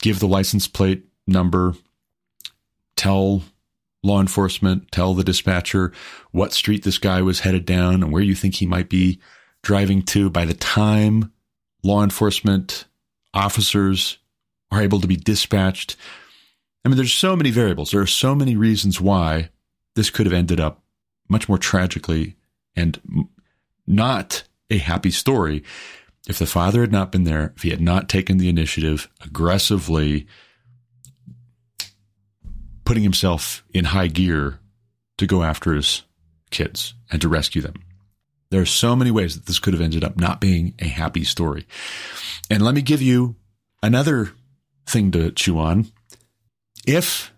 give 0.00 0.20
the 0.20 0.26
license 0.26 0.66
plate 0.66 1.04
number, 1.26 1.74
tell 2.96 3.42
law 4.02 4.22
enforcement, 4.22 4.90
tell 4.90 5.12
the 5.12 5.22
dispatcher 5.22 5.92
what 6.30 6.54
street 6.54 6.82
this 6.82 6.96
guy 6.96 7.20
was 7.20 7.40
headed 7.40 7.66
down 7.66 7.96
and 8.02 8.10
where 8.10 8.22
you 8.22 8.34
think 8.34 8.54
he 8.54 8.64
might 8.64 8.88
be 8.88 9.20
driving 9.60 10.00
to 10.00 10.30
by 10.30 10.46
the 10.46 10.54
time 10.54 11.30
law 11.82 12.02
enforcement 12.02 12.86
officers 13.34 14.16
are 14.70 14.80
able 14.80 15.02
to 15.02 15.06
be 15.06 15.16
dispatched. 15.16 15.94
I 16.86 16.88
mean, 16.88 16.96
there's 16.96 17.12
so 17.12 17.36
many 17.36 17.50
variables. 17.50 17.90
There 17.90 18.00
are 18.00 18.06
so 18.06 18.34
many 18.34 18.56
reasons 18.56 18.98
why 18.98 19.50
this 19.94 20.08
could 20.08 20.24
have 20.24 20.32
ended 20.32 20.58
up 20.58 20.80
much 21.28 21.50
more 21.50 21.58
tragically 21.58 22.34
and 22.74 22.98
not 23.86 24.44
a 24.70 24.78
happy 24.78 25.10
story 25.10 25.64
if 26.28 26.38
the 26.38 26.46
father 26.46 26.82
had 26.82 26.92
not 26.92 27.10
been 27.10 27.24
there, 27.24 27.52
if 27.56 27.62
he 27.62 27.70
had 27.70 27.80
not 27.80 28.08
taken 28.08 28.38
the 28.38 28.48
initiative 28.48 29.08
aggressively 29.24 30.26
putting 32.84 33.02
himself 33.02 33.64
in 33.74 33.86
high 33.86 34.06
gear 34.06 34.60
to 35.18 35.26
go 35.26 35.42
after 35.42 35.74
his 35.74 36.04
kids 36.50 36.94
and 37.10 37.20
to 37.20 37.28
rescue 37.28 37.60
them. 37.60 37.74
There 38.50 38.62
are 38.62 38.66
so 38.66 38.96
many 38.96 39.10
ways 39.10 39.34
that 39.34 39.46
this 39.46 39.58
could 39.58 39.74
have 39.74 39.82
ended 39.82 40.04
up 40.04 40.16
not 40.16 40.40
being 40.40 40.74
a 40.78 40.88
happy 40.88 41.24
story. 41.24 41.66
And 42.48 42.62
let 42.62 42.74
me 42.74 42.80
give 42.80 43.02
you 43.02 43.36
another 43.82 44.32
thing 44.86 45.10
to 45.10 45.30
chew 45.32 45.58
on. 45.58 45.92
If 46.86 47.30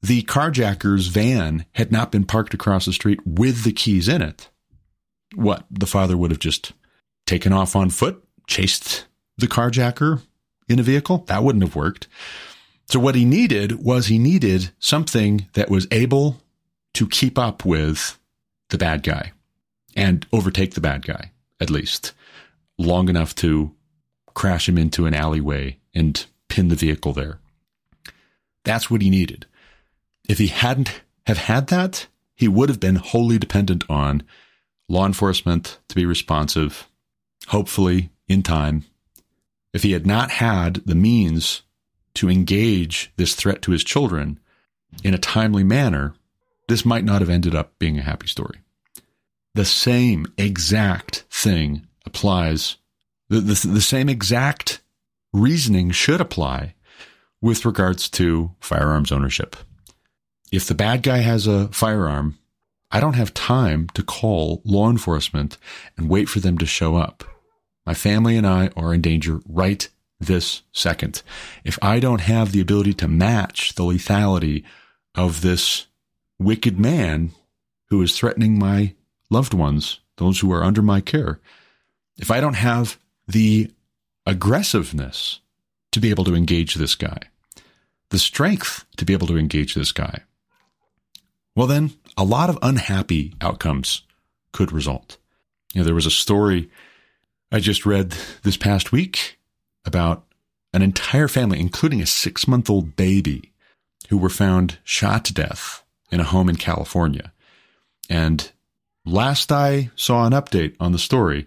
the 0.00 0.22
carjacker's 0.22 1.08
van 1.08 1.66
had 1.72 1.92
not 1.92 2.10
been 2.10 2.24
parked 2.24 2.54
across 2.54 2.86
the 2.86 2.92
street 2.94 3.20
with 3.26 3.64
the 3.64 3.72
keys 3.72 4.08
in 4.08 4.22
it, 4.22 4.48
what? 5.34 5.66
The 5.70 5.86
father 5.86 6.16
would 6.16 6.30
have 6.30 6.40
just 6.40 6.72
taken 7.26 7.52
off 7.52 7.76
on 7.76 7.90
foot, 7.90 8.23
chased 8.46 9.06
the 9.36 9.46
carjacker 9.46 10.22
in 10.68 10.78
a 10.78 10.82
vehicle? 10.82 11.24
That 11.28 11.42
wouldn't 11.42 11.64
have 11.64 11.76
worked. 11.76 12.08
So 12.86 13.00
what 13.00 13.14
he 13.14 13.24
needed 13.24 13.84
was 13.84 14.06
he 14.06 14.18
needed 14.18 14.70
something 14.78 15.48
that 15.54 15.70
was 15.70 15.86
able 15.90 16.40
to 16.94 17.08
keep 17.08 17.38
up 17.38 17.64
with 17.64 18.18
the 18.68 18.78
bad 18.78 19.02
guy 19.02 19.32
and 19.96 20.26
overtake 20.32 20.74
the 20.74 20.80
bad 20.80 21.06
guy, 21.06 21.30
at 21.60 21.70
least 21.70 22.12
long 22.78 23.08
enough 23.08 23.34
to 23.36 23.72
crash 24.34 24.68
him 24.68 24.76
into 24.76 25.06
an 25.06 25.14
alleyway 25.14 25.78
and 25.94 26.26
pin 26.48 26.68
the 26.68 26.76
vehicle 26.76 27.12
there. 27.12 27.38
That's 28.64 28.90
what 28.90 29.02
he 29.02 29.10
needed. 29.10 29.46
If 30.28 30.38
he 30.38 30.48
hadn't 30.48 31.02
have 31.26 31.38
had 31.38 31.68
that, 31.68 32.06
he 32.34 32.48
would 32.48 32.68
have 32.68 32.80
been 32.80 32.96
wholly 32.96 33.38
dependent 33.38 33.84
on 33.88 34.22
law 34.88 35.06
enforcement 35.06 35.78
to 35.88 35.94
be 35.94 36.04
responsive, 36.04 36.88
hopefully 37.48 38.10
in 38.28 38.42
time. 38.42 38.84
If 39.72 39.82
he 39.82 39.92
had 39.92 40.06
not 40.06 40.30
had 40.30 40.76
the 40.86 40.94
means 40.94 41.62
to 42.14 42.30
engage 42.30 43.12
this 43.16 43.34
threat 43.34 43.60
to 43.62 43.72
his 43.72 43.84
children 43.84 44.38
in 45.02 45.14
a 45.14 45.18
timely 45.18 45.64
manner, 45.64 46.14
this 46.68 46.84
might 46.84 47.04
not 47.04 47.20
have 47.20 47.30
ended 47.30 47.54
up 47.54 47.78
being 47.78 47.98
a 47.98 48.02
happy 48.02 48.28
story. 48.28 48.60
The 49.54 49.64
same 49.64 50.26
exact 50.38 51.24
thing 51.30 51.86
applies, 52.06 52.76
the, 53.28 53.40
the, 53.40 53.68
the 53.68 53.80
same 53.80 54.08
exact 54.08 54.80
reasoning 55.32 55.90
should 55.90 56.20
apply 56.20 56.74
with 57.40 57.64
regards 57.64 58.08
to 58.08 58.52
firearms 58.60 59.12
ownership. 59.12 59.56
If 60.50 60.66
the 60.66 60.74
bad 60.74 61.02
guy 61.02 61.18
has 61.18 61.46
a 61.46 61.68
firearm, 61.68 62.38
I 62.90 63.00
don't 63.00 63.14
have 63.14 63.34
time 63.34 63.88
to 63.94 64.02
call 64.02 64.62
law 64.64 64.88
enforcement 64.88 65.58
and 65.96 66.08
wait 66.08 66.28
for 66.28 66.38
them 66.38 66.58
to 66.58 66.66
show 66.66 66.96
up. 66.96 67.24
My 67.86 67.94
family 67.94 68.36
and 68.36 68.46
I 68.46 68.70
are 68.76 68.94
in 68.94 69.00
danger 69.02 69.40
right 69.46 69.88
this 70.18 70.62
second. 70.72 71.22
If 71.64 71.78
I 71.82 72.00
don't 72.00 72.22
have 72.22 72.52
the 72.52 72.60
ability 72.60 72.94
to 72.94 73.08
match 73.08 73.74
the 73.74 73.82
lethality 73.82 74.64
of 75.14 75.42
this 75.42 75.86
wicked 76.38 76.78
man 76.78 77.32
who 77.86 78.02
is 78.02 78.16
threatening 78.16 78.58
my 78.58 78.94
loved 79.30 79.54
ones, 79.54 80.00
those 80.16 80.40
who 80.40 80.52
are 80.52 80.64
under 80.64 80.82
my 80.82 81.00
care, 81.00 81.40
if 82.16 82.30
I 82.30 82.40
don't 82.40 82.54
have 82.54 82.98
the 83.26 83.70
aggressiveness 84.26 85.40
to 85.92 86.00
be 86.00 86.10
able 86.10 86.24
to 86.24 86.34
engage 86.34 86.74
this 86.74 86.94
guy, 86.94 87.18
the 88.10 88.18
strength 88.18 88.84
to 88.96 89.04
be 89.04 89.12
able 89.12 89.26
to 89.26 89.36
engage 89.36 89.74
this 89.74 89.92
guy, 89.92 90.22
well, 91.54 91.66
then 91.66 91.92
a 92.16 92.24
lot 92.24 92.50
of 92.50 92.58
unhappy 92.62 93.34
outcomes 93.40 94.02
could 94.52 94.72
result. 94.72 95.18
You 95.72 95.80
know, 95.80 95.84
there 95.84 95.94
was 95.94 96.06
a 96.06 96.10
story 96.10 96.70
I 97.54 97.60
just 97.60 97.86
read 97.86 98.16
this 98.42 98.56
past 98.56 98.90
week 98.90 99.38
about 99.84 100.24
an 100.72 100.82
entire 100.82 101.28
family, 101.28 101.60
including 101.60 102.02
a 102.02 102.06
six 102.06 102.48
month 102.48 102.68
old 102.68 102.96
baby, 102.96 103.52
who 104.08 104.18
were 104.18 104.28
found 104.28 104.78
shot 104.82 105.24
to 105.26 105.32
death 105.32 105.84
in 106.10 106.18
a 106.18 106.24
home 106.24 106.48
in 106.48 106.56
California. 106.56 107.32
And 108.10 108.50
last 109.06 109.52
I 109.52 109.92
saw 109.94 110.26
an 110.26 110.32
update 110.32 110.74
on 110.80 110.90
the 110.90 110.98
story, 110.98 111.46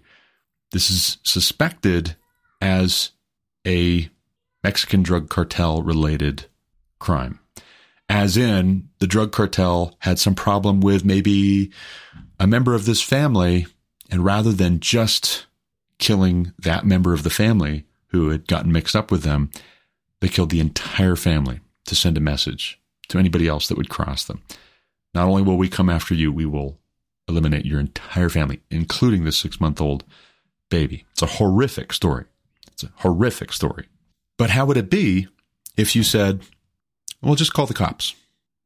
this 0.71 0.89
is 0.89 1.17
suspected 1.23 2.15
as 2.61 3.11
a 3.67 4.09
Mexican 4.63 5.03
drug 5.03 5.27
cartel 5.27 5.81
related 5.81 6.45
crime. 6.99 7.39
As 8.07 8.37
in, 8.37 8.87
the 8.99 9.07
drug 9.07 9.33
cartel 9.33 9.97
had 9.99 10.19
some 10.19 10.35
problem 10.35 10.79
with 10.79 11.03
maybe 11.03 11.69
a 12.39 12.47
member 12.47 12.75
of 12.75 12.85
this 12.85 13.01
family, 13.01 13.67
and 14.09 14.23
rather 14.23 14.53
than 14.53 14.79
just 14.79 15.46
killing 15.99 16.53
that 16.59 16.85
member 16.85 17.13
of 17.13 17.23
the 17.23 17.29
family 17.29 17.85
who 18.07 18.29
had 18.29 18.47
gotten 18.47 18.71
mixed 18.71 18.95
up 18.95 19.11
with 19.11 19.23
them, 19.23 19.51
they 20.19 20.27
killed 20.27 20.49
the 20.49 20.59
entire 20.59 21.15
family 21.15 21.59
to 21.85 21.95
send 21.95 22.17
a 22.17 22.21
message 22.21 22.79
to 23.09 23.17
anybody 23.17 23.47
else 23.47 23.67
that 23.67 23.77
would 23.77 23.89
cross 23.89 24.25
them. 24.25 24.41
Not 25.13 25.27
only 25.27 25.41
will 25.41 25.57
we 25.57 25.69
come 25.69 25.89
after 25.89 26.13
you, 26.13 26.31
we 26.31 26.45
will 26.45 26.77
eliminate 27.27 27.65
your 27.65 27.79
entire 27.79 28.29
family, 28.29 28.61
including 28.69 29.23
the 29.23 29.31
six 29.31 29.59
month 29.59 29.81
old 29.81 30.03
baby. 30.69 31.05
It's 31.11 31.21
a 31.21 31.27
horrific 31.27 31.93
story. 31.93 32.25
It's 32.71 32.83
a 32.83 32.91
horrific 32.97 33.51
story. 33.51 33.87
But 34.37 34.51
how 34.51 34.65
would 34.65 34.77
it 34.77 34.89
be 34.89 35.27
if 35.75 35.95
you 35.95 36.03
said, 36.03 36.41
well, 37.21 37.35
just 37.35 37.53
call 37.53 37.65
the 37.65 37.73
cops, 37.73 38.15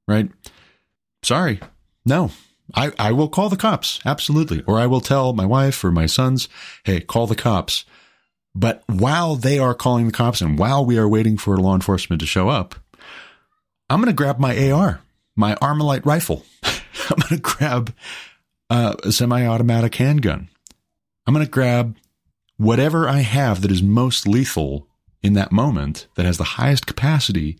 right? 0.08 0.30
Sorry. 1.24 1.60
No, 2.06 2.32
I, 2.74 2.92
I 2.98 3.12
will 3.12 3.30
call 3.30 3.50
the 3.50 3.58
cops. 3.58 4.00
Absolutely. 4.06 4.64
Or 4.66 4.80
I 4.80 4.88
will 4.88 5.02
tell 5.02 5.34
my 5.34 5.46
wife 5.46 5.84
or 5.84 5.92
my 5.92 6.06
sons, 6.06 6.48
hey, 6.84 7.00
call 7.00 7.28
the 7.28 7.36
cops. 7.36 7.86
But 8.54 8.84
while 8.88 9.36
they 9.36 9.60
are 9.60 9.74
calling 9.74 10.08
the 10.08 10.12
cops 10.12 10.42
and 10.42 10.58
while 10.58 10.86
we 10.86 10.98
are 10.98 11.08
waiting 11.08 11.38
for 11.38 11.58
law 11.58 11.76
enforcement 11.76 12.20
to 12.20 12.26
show 12.26 12.50
up, 12.50 12.76
I'm 13.90 14.00
going 14.00 14.08
to 14.08 14.14
grab 14.14 14.40
my 14.40 14.72
AR, 14.72 15.02
my 15.36 15.56
Armalite 15.56 16.06
rifle. 16.06 16.46
I'm 16.64 17.18
going 17.18 17.36
to 17.36 17.38
grab 17.38 17.94
a 18.70 19.12
semi 19.12 19.46
automatic 19.46 19.96
handgun. 19.96 20.50
I'm 21.26 21.34
going 21.34 21.46
to 21.46 21.52
grab 21.52 21.98
whatever 22.58 23.08
I 23.08 23.20
have 23.20 23.62
that 23.62 23.72
is 23.72 23.82
most 23.82 24.28
lethal 24.28 24.88
in 25.22 25.34
that 25.34 25.52
moment, 25.52 26.08
that 26.16 26.26
has 26.26 26.38
the 26.38 26.44
highest 26.44 26.88
capacity, 26.88 27.58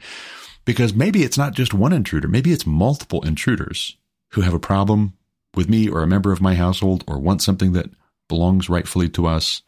because 0.66 0.94
maybe 0.94 1.24
it's 1.24 1.38
not 1.38 1.54
just 1.54 1.74
one 1.74 1.94
intruder, 1.94 2.28
maybe 2.28 2.52
it's 2.52 2.66
multiple 2.66 3.22
intruders 3.24 3.98
who 4.32 4.42
have 4.42 4.54
a 4.54 4.60
problem 4.60 5.14
with 5.56 5.70
me 5.70 5.90
or 5.90 6.02
a 6.02 6.08
member 6.08 6.32
of 6.32 6.42
my 6.42 6.56
household 6.56 7.04
or 7.08 7.20
want 7.20 7.42
something 7.42 7.74
that 7.74 7.90
belongs 8.28 8.70
rightfully 8.70 9.10
to 9.10 9.28
us. 9.28 9.62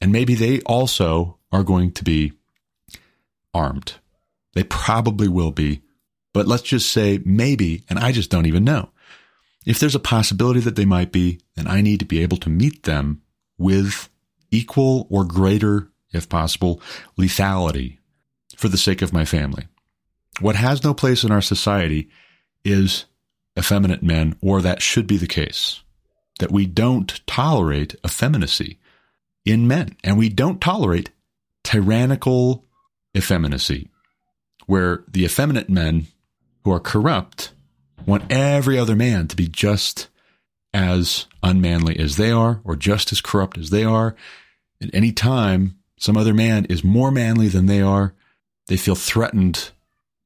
And 0.00 0.12
maybe 0.12 0.34
they 0.34 0.60
also 0.62 1.38
are 1.52 1.62
going 1.62 1.92
to 1.92 2.04
be 2.04 2.32
armed. 3.54 3.94
They 4.54 4.64
probably 4.64 5.28
will 5.28 5.52
be. 5.52 5.82
But 6.32 6.46
let's 6.46 6.62
just 6.62 6.90
say 6.90 7.20
maybe, 7.24 7.84
and 7.88 7.98
I 7.98 8.12
just 8.12 8.30
don't 8.30 8.46
even 8.46 8.64
know. 8.64 8.90
If 9.66 9.78
there's 9.78 9.94
a 9.94 10.00
possibility 10.00 10.60
that 10.60 10.76
they 10.76 10.84
might 10.84 11.12
be, 11.12 11.40
then 11.54 11.66
I 11.66 11.80
need 11.80 12.00
to 12.00 12.06
be 12.06 12.22
able 12.22 12.38
to 12.38 12.50
meet 12.50 12.84
them 12.84 13.22
with 13.58 14.08
equal 14.50 15.06
or 15.10 15.24
greater, 15.24 15.90
if 16.12 16.28
possible, 16.28 16.80
lethality 17.18 17.98
for 18.56 18.68
the 18.68 18.78
sake 18.78 19.02
of 19.02 19.12
my 19.12 19.24
family. 19.24 19.66
What 20.40 20.56
has 20.56 20.82
no 20.82 20.94
place 20.94 21.24
in 21.24 21.30
our 21.30 21.42
society 21.42 22.08
is 22.64 23.04
effeminate 23.60 24.02
men, 24.02 24.36
or 24.40 24.60
that 24.60 24.82
should 24.82 25.06
be 25.06 25.16
the 25.16 25.28
case. 25.28 25.82
That 26.40 26.50
we 26.50 26.66
don't 26.66 27.20
tolerate 27.26 27.94
effeminacy 28.04 28.78
in 29.44 29.68
men, 29.68 29.96
and 30.02 30.18
we 30.18 30.28
don't 30.28 30.60
tolerate 30.60 31.10
tyrannical 31.62 32.64
effeminacy, 33.16 33.88
where 34.66 35.04
the 35.06 35.24
effeminate 35.24 35.68
men 35.68 36.06
who 36.64 36.72
are 36.72 36.80
corrupt 36.80 37.52
want 38.06 38.30
every 38.32 38.78
other 38.78 38.96
man 38.96 39.28
to 39.28 39.36
be 39.36 39.46
just 39.46 40.08
as 40.72 41.26
unmanly 41.42 41.98
as 41.98 42.16
they 42.16 42.30
are, 42.30 42.60
or 42.64 42.76
just 42.76 43.12
as 43.12 43.20
corrupt 43.20 43.58
as 43.58 43.70
they 43.70 43.84
are. 43.84 44.14
At 44.80 44.94
any 44.94 45.12
time 45.12 45.76
some 45.98 46.16
other 46.16 46.32
man 46.32 46.64
is 46.66 46.82
more 46.82 47.10
manly 47.10 47.48
than 47.48 47.66
they 47.66 47.82
are, 47.82 48.14
they 48.68 48.76
feel 48.76 48.94
threatened 48.94 49.70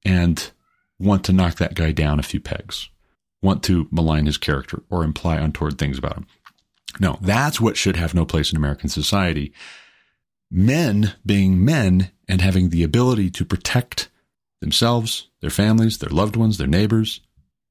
and 0.05 0.51
want 0.99 1.25
to 1.25 1.33
knock 1.33 1.57
that 1.57 1.75
guy 1.75 1.91
down 1.93 2.21
a 2.21 2.23
few 2.23 2.41
pegs, 2.41 2.89
want 3.45 3.63
to 3.65 3.87
malign 3.91 4.27
his 4.27 4.39
character 4.39 4.83
or 4.91 5.05
imply 5.05 5.37
untoward 5.37 5.79
things 5.79 5.99
about 5.99 6.17
him. 6.17 6.27
No, 6.99 7.19
that's 7.21 7.61
what 7.61 7.77
should 7.77 7.97
have 7.97 8.15
no 8.15 8.25
place 8.25 8.51
in 8.51 8.57
American 8.57 8.89
society. 8.89 9.53
Men 10.51 11.15
being 11.27 11.65
men 11.65 12.11
and 12.27 12.41
having 12.41 12.71
the 12.71 12.83
ability 12.83 13.31
to 13.31 13.45
protect 13.45 14.09
themselves, 14.61 15.29
their 15.41 15.51
families, 15.51 15.99
their 15.99 16.11
loved 16.11 16.37
ones, 16.37 16.57
their 16.57 16.67
neighbors, 16.67 17.21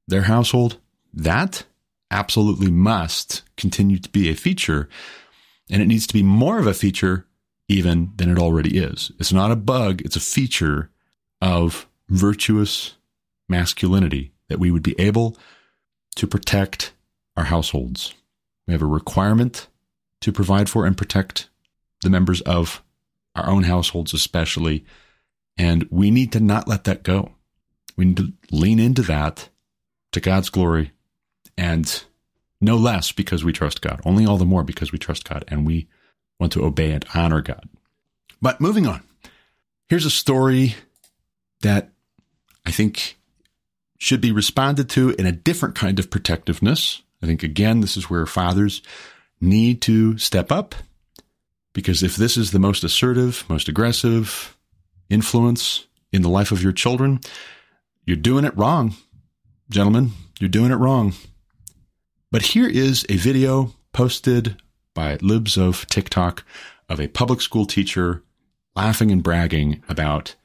their 0.08 0.24
household, 0.24 0.78
that 1.14 1.66
absolutely 2.12 2.70
must 2.70 3.42
continue 3.58 3.98
to 3.98 4.10
be 4.10 4.30
a 4.30 4.36
feature. 4.36 4.88
And 5.72 5.82
it 5.82 5.88
needs 5.88 6.06
to 6.08 6.14
be 6.14 6.24
more 6.24 6.60
of 6.60 6.68
a 6.68 6.74
feature 6.74 7.26
even 7.68 8.12
than 8.18 8.30
it 8.30 8.38
already 8.38 8.78
is. 8.78 9.12
It's 9.20 9.34
not 9.34 9.52
a 9.52 9.56
bug, 9.56 10.02
it's 10.02 10.18
a 10.18 10.22
feature 10.22 10.92
of 11.42 11.88
virtuous 12.10 12.96
masculinity 13.50 14.34
that 14.50 14.60
we 14.60 14.70
would 14.70 14.84
be 14.84 15.00
able 15.00 15.38
to 16.16 16.28
protect 16.28 16.94
our 17.36 17.46
households. 17.46 18.14
We 18.68 18.74
have 18.74 18.82
a 18.82 18.88
requirement 18.88 19.68
to 20.22 20.32
provide 20.32 20.70
for 20.70 20.86
and 20.86 20.98
protect 20.98 21.50
the 22.02 22.10
members 22.10 22.42
of 22.42 22.84
our 23.36 23.50
own 23.50 23.64
households, 23.64 24.14
especially. 24.14 24.86
And 25.58 25.88
we 25.90 26.12
need 26.12 26.32
to 26.34 26.40
not 26.40 26.68
let 26.68 26.84
that 26.86 27.04
go. 27.04 27.32
We 27.96 28.06
need 28.06 28.18
to 28.18 28.34
lean 28.52 28.80
into 28.80 29.02
that 29.04 29.50
to 30.12 30.20
God's 30.20 30.50
glory 30.50 30.92
and 31.58 32.04
no 32.62 32.78
less 32.78 33.12
because 33.12 33.44
we 33.44 33.52
trust 33.52 33.82
God, 33.82 34.00
only 34.06 34.26
all 34.26 34.38
the 34.38 34.46
more 34.46 34.64
because 34.64 34.92
we 34.92 34.98
trust 34.98 35.28
God 35.28 35.44
and 35.48 35.66
we 35.66 35.88
want 36.40 36.54
to 36.54 36.64
obey 36.64 36.92
and 36.92 37.06
honor 37.14 37.42
God. 37.42 37.68
But 38.42 38.62
moving 38.62 38.88
on, 38.88 39.04
here's 39.88 40.06
a 40.06 40.12
story 40.12 40.76
that 41.62 41.90
I 42.66 42.72
think 42.72 43.18
should 44.04 44.20
be 44.20 44.34
responded 44.34 44.90
to 44.90 45.12
in 45.12 45.26
a 45.26 45.32
different 45.32 45.76
kind 45.76 45.98
of 45.98 46.10
protectiveness. 46.10 47.02
I 47.22 47.26
think, 47.26 47.42
again, 47.42 47.80
this 47.80 47.96
is 47.96 48.10
where 48.10 48.26
fathers 48.26 48.82
need 49.40 49.82
to 49.84 50.18
step 50.18 50.52
up 50.52 50.76
because 51.72 52.04
if 52.04 52.18
this 52.18 52.36
is 52.36 52.52
the 52.52 52.60
most 52.60 52.84
assertive, 52.84 53.46
most 53.48 53.70
aggressive 53.70 54.58
influence 55.10 55.88
in 56.12 56.22
the 56.22 56.28
life 56.28 56.52
of 56.52 56.62
your 56.62 56.74
children, 56.74 57.22
you're 58.06 58.18
doing 58.18 58.44
it 58.44 58.58
wrong, 58.58 58.94
gentlemen. 59.70 60.12
You're 60.38 60.50
doing 60.50 60.74
it 60.74 60.76
wrong. 60.76 61.14
But 62.30 62.42
here 62.42 62.68
is 62.68 63.06
a 63.08 63.16
video 63.16 63.72
posted 63.94 64.62
by 64.94 65.18
libs 65.22 65.56
of 65.56 65.88
TikTok 65.88 66.44
of 66.90 67.00
a 67.00 67.08
public 67.08 67.40
school 67.40 67.66
teacher 67.66 68.22
laughing 68.76 69.12
and 69.12 69.24
bragging 69.24 69.82
about 69.88 70.36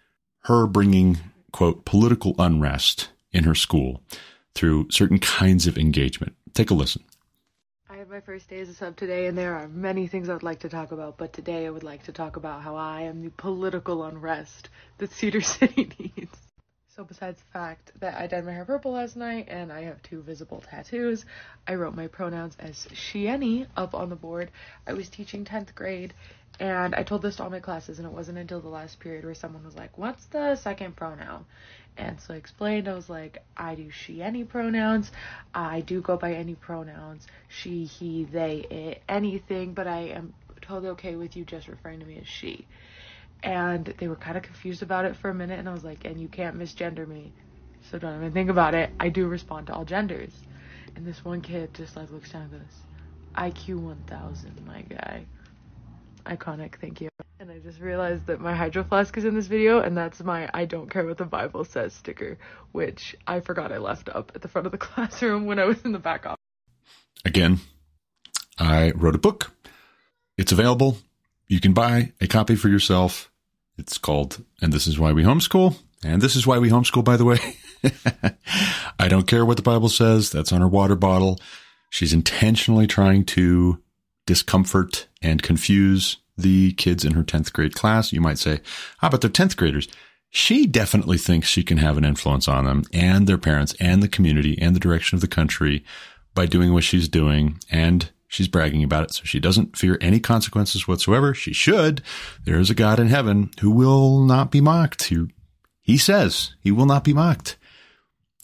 her 0.44 0.68
bringing 0.68 1.18
quote, 1.50 1.84
political 1.84 2.36
unrest 2.38 3.09
in 3.33 3.45
her 3.45 3.55
school 3.55 4.03
through 4.55 4.91
certain 4.91 5.18
kinds 5.18 5.66
of 5.66 5.79
engagement. 5.79 6.35
Take 6.55 6.70
a 6.70 6.74
listen. 6.74 7.05
I 7.91 7.97
have 7.97 8.11
my 8.11 8.20
first 8.20 8.49
day 8.49 8.61
as 8.61 8.68
a 8.68 8.74
sub 8.74 8.97
today, 8.97 9.26
and 9.26 9.37
there 9.37 9.55
are 9.55 9.66
many 9.66 10.07
things 10.07 10.29
I 10.29 10.35
would 10.35 10.43
like 10.43 10.61
to 10.61 10.68
talk 10.68 10.93
about, 10.93 11.16
but 11.16 11.33
today 11.33 11.66
I 11.66 11.70
would 11.70 11.83
like 11.83 12.03
to 12.05 12.12
talk 12.12 12.37
about 12.37 12.62
how 12.62 12.76
I 12.76 13.03
am 13.03 13.22
the 13.22 13.31
political 13.31 14.05
unrest 14.05 14.68
that 14.99 15.11
Cedar 15.11 15.41
City 15.43 15.91
needs. 15.99 16.37
So, 16.95 17.05
besides 17.05 17.39
the 17.39 17.53
fact 17.53 17.93
that 18.01 18.20
I 18.20 18.26
dyed 18.26 18.45
my 18.45 18.53
hair 18.53 18.64
purple 18.64 18.93
last 18.93 19.16
night 19.16 19.47
and 19.49 19.72
I 19.72 19.83
have 19.83 20.03
two 20.03 20.20
visible 20.20 20.61
tattoos, 20.68 21.24
I 21.66 21.76
wrote 21.76 21.95
my 21.95 22.09
pronouns 22.09 22.57
as 22.59 22.89
she, 22.93 23.29
any 23.29 23.66
up 23.76 23.95
on 23.95 24.11
the 24.11 24.16
board. 24.16 24.51
I 24.87 24.95
was 24.95 25.09
teaching 25.09 25.45
10th 25.45 25.74
grade 25.76 26.12
and 26.61 26.95
I 26.95 27.05
told 27.05 27.22
this 27.22 27.37
to 27.37 27.45
all 27.45 27.51
my 27.51 27.61
classes, 27.61 27.99
and 27.99 28.07
it 28.07 28.12
wasn't 28.12 28.39
until 28.39 28.61
the 28.61 28.68
last 28.68 28.99
period 28.99 29.24
where 29.24 29.35
someone 29.35 29.64
was 29.64 29.76
like, 29.76 29.97
What's 29.97 30.26
the 30.26 30.57
second 30.57 30.97
pronoun? 30.97 31.47
And 31.99 32.20
so 32.20 32.34
I 32.34 32.38
explained, 32.38 32.88
I 32.88 32.94
was 32.94 33.11
like, 33.11 33.44
I 33.57 33.74
do 33.74 33.90
she, 33.90 34.22
any 34.22 34.44
pronouns. 34.44 35.12
I 35.55 35.82
do 35.82 36.01
go 36.03 36.16
by 36.16 36.34
any 36.34 36.55
pronouns 36.57 37.26
she, 37.49 37.84
he, 37.86 38.24
they, 38.24 38.59
it, 38.70 39.05
anything, 39.09 39.74
but 39.74 39.86
I 39.88 40.01
am 40.18 40.34
totally 40.62 40.90
okay 40.90 41.16
with 41.16 41.36
you 41.36 41.44
just 41.44 41.68
referring 41.68 42.01
to 42.01 42.07
me 42.07 42.18
as 42.18 42.28
she. 42.28 42.68
And 43.42 43.86
they 43.99 44.09
were 44.09 44.16
kind 44.16 44.36
of 44.36 44.44
confused 44.44 44.82
about 44.82 45.05
it 45.07 45.16
for 45.16 45.30
a 45.30 45.34
minute, 45.34 45.59
and 45.59 45.68
I 45.68 45.72
was 45.72 45.84
like, 45.84 46.05
And 46.07 46.20
you 46.20 46.28
can't 46.28 46.59
misgender 46.59 47.07
me. 47.09 47.34
So 47.82 47.99
don't 47.99 48.16
even 48.16 48.32
think 48.32 48.51
about 48.51 48.74
it. 48.74 48.94
I 49.01 49.11
do 49.11 49.26
respond 49.28 49.68
to 49.68 49.74
all 49.74 49.84
genders. 49.84 50.44
And 50.96 51.07
this 51.07 51.24
one 51.24 51.42
kid 51.42 51.74
just 51.74 51.96
like 51.96 52.11
looks 52.11 52.32
down 52.32 52.42
and 52.44 52.53
goes, 52.53 52.86
IQ 53.36 53.76
1000, 53.80 54.64
my 54.66 54.82
guy. 54.82 55.26
Iconic, 56.29 56.76
thank 56.81 57.01
you. 57.01 57.09
And 57.41 57.51
I 57.51 57.59
just 57.59 57.81
realized 57.81 58.26
that 58.26 58.41
my 58.41 58.55
hydro 58.55 58.85
flask 58.85 59.16
is 59.16 59.24
in 59.24 59.35
this 59.35 59.47
video, 59.47 59.81
and 59.81 59.97
that's 59.97 60.22
my 60.22 60.49
I 60.53 60.64
don't 60.64 60.91
care 60.91 61.05
what 61.07 61.18
the 61.18 61.24
Bible 61.24 61.64
says 61.64 61.93
sticker, 61.95 62.39
which 62.72 63.16
I 63.26 63.41
forgot 63.41 63.72
I 63.72 63.79
left 63.79 64.09
up 64.09 64.33
at 64.35 64.43
the 64.43 64.49
front 64.49 64.66
of 64.66 64.72
the 64.72 64.79
classroom 64.89 65.47
when 65.47 65.59
I 65.59 65.64
was 65.64 65.83
in 65.83 65.93
the 65.93 65.99
back 65.99 66.26
office. 66.26 66.37
Again, 67.24 67.61
I 68.59 68.93
wrote 68.93 69.14
a 69.14 69.18
book. 69.18 69.53
It's 70.37 70.53
available. 70.53 70.99
You 71.47 71.61
can 71.61 71.72
buy 71.72 72.12
a 72.20 72.26
copy 72.26 72.55
for 72.55 72.68
yourself. 72.68 73.31
It's 73.76 73.97
called 73.97 74.45
And 74.61 74.72
This 74.72 74.87
Is 74.87 74.99
Why 74.99 75.12
We 75.12 75.22
Homeschool. 75.22 75.76
And 76.05 76.22
this 76.22 76.37
is 76.37 76.47
why 76.47 76.59
we 76.59 76.70
homeschool, 76.70 77.05
by 77.05 77.16
the 77.16 77.24
way. 77.24 77.39
I 78.99 79.09
don't 79.09 79.26
care 79.26 79.45
what 79.45 79.57
the 79.57 79.62
Bible 79.62 79.89
says. 79.89 80.31
That's 80.31 80.53
on 80.53 80.61
her 80.61 80.68
water 80.68 80.95
bottle. 80.95 81.41
She's 81.91 82.12
intentionally 82.12 82.87
trying 82.87 83.24
to 83.26 83.83
discomfort 84.29 85.09
and 85.22 85.43
confuse 85.43 86.18
the 86.37 86.74
kids 86.74 87.03
in 87.03 87.14
her 87.14 87.24
10th 87.24 87.51
grade 87.51 87.74
class. 87.74 88.12
You 88.12 88.20
might 88.20 88.39
say, 88.39 88.61
ah, 89.01 89.09
but 89.09 89.22
they're 89.22 89.31
10th 89.31 89.57
graders. 89.57 89.89
She 90.29 90.66
definitely 90.66 91.16
thinks 91.16 91.49
she 91.49 91.62
can 91.62 91.79
have 91.79 91.97
an 91.97 92.05
influence 92.05 92.47
on 92.47 92.66
them 92.66 92.85
and 92.93 93.26
their 93.26 93.39
parents 93.39 93.74
and 93.81 94.03
the 94.03 94.09
community 94.09 94.59
and 94.61 94.76
the 94.76 94.81
direction 94.81 95.16
of 95.16 95.22
the 95.22 95.29
country 95.29 95.83
by 96.35 96.45
doing 96.45 96.74
what 96.74 96.85
she's 96.85 97.09
doing. 97.09 97.59
And 97.70 98.11
she's 98.29 98.49
bragging 98.49 98.85
about 98.85 99.05
it. 99.05 99.14
So 99.14 99.24
she 99.24 99.41
doesn't 99.41 99.79
fear 99.79 99.97
any 100.03 100.20
consequences 100.20 100.87
whatsoever. 100.87 101.33
She 101.33 101.55
should. 101.55 102.03
There 102.45 102.61
is 102.61 102.68
a 102.68 102.74
God 102.74 103.01
in 103.01 103.09
heaven 103.09 103.51
who 103.62 103.70
will 103.70 104.20
not 104.20 104.51
be 104.51 104.61
mocked. 104.61 105.05
He, 105.05 105.26
he 105.81 105.97
says 105.97 106.55
he 106.61 106.70
will 106.70 106.87
not 106.87 107.03
be 107.03 107.14
mocked. 107.14 107.57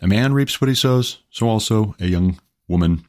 A 0.01 0.07
man 0.09 0.32
reaps 0.32 0.62
what 0.62 0.68
he 0.68 0.74
sows. 0.74 1.18
So 1.28 1.47
also 1.47 1.95
a 2.01 2.07
young 2.07 2.41
woman 2.68 3.05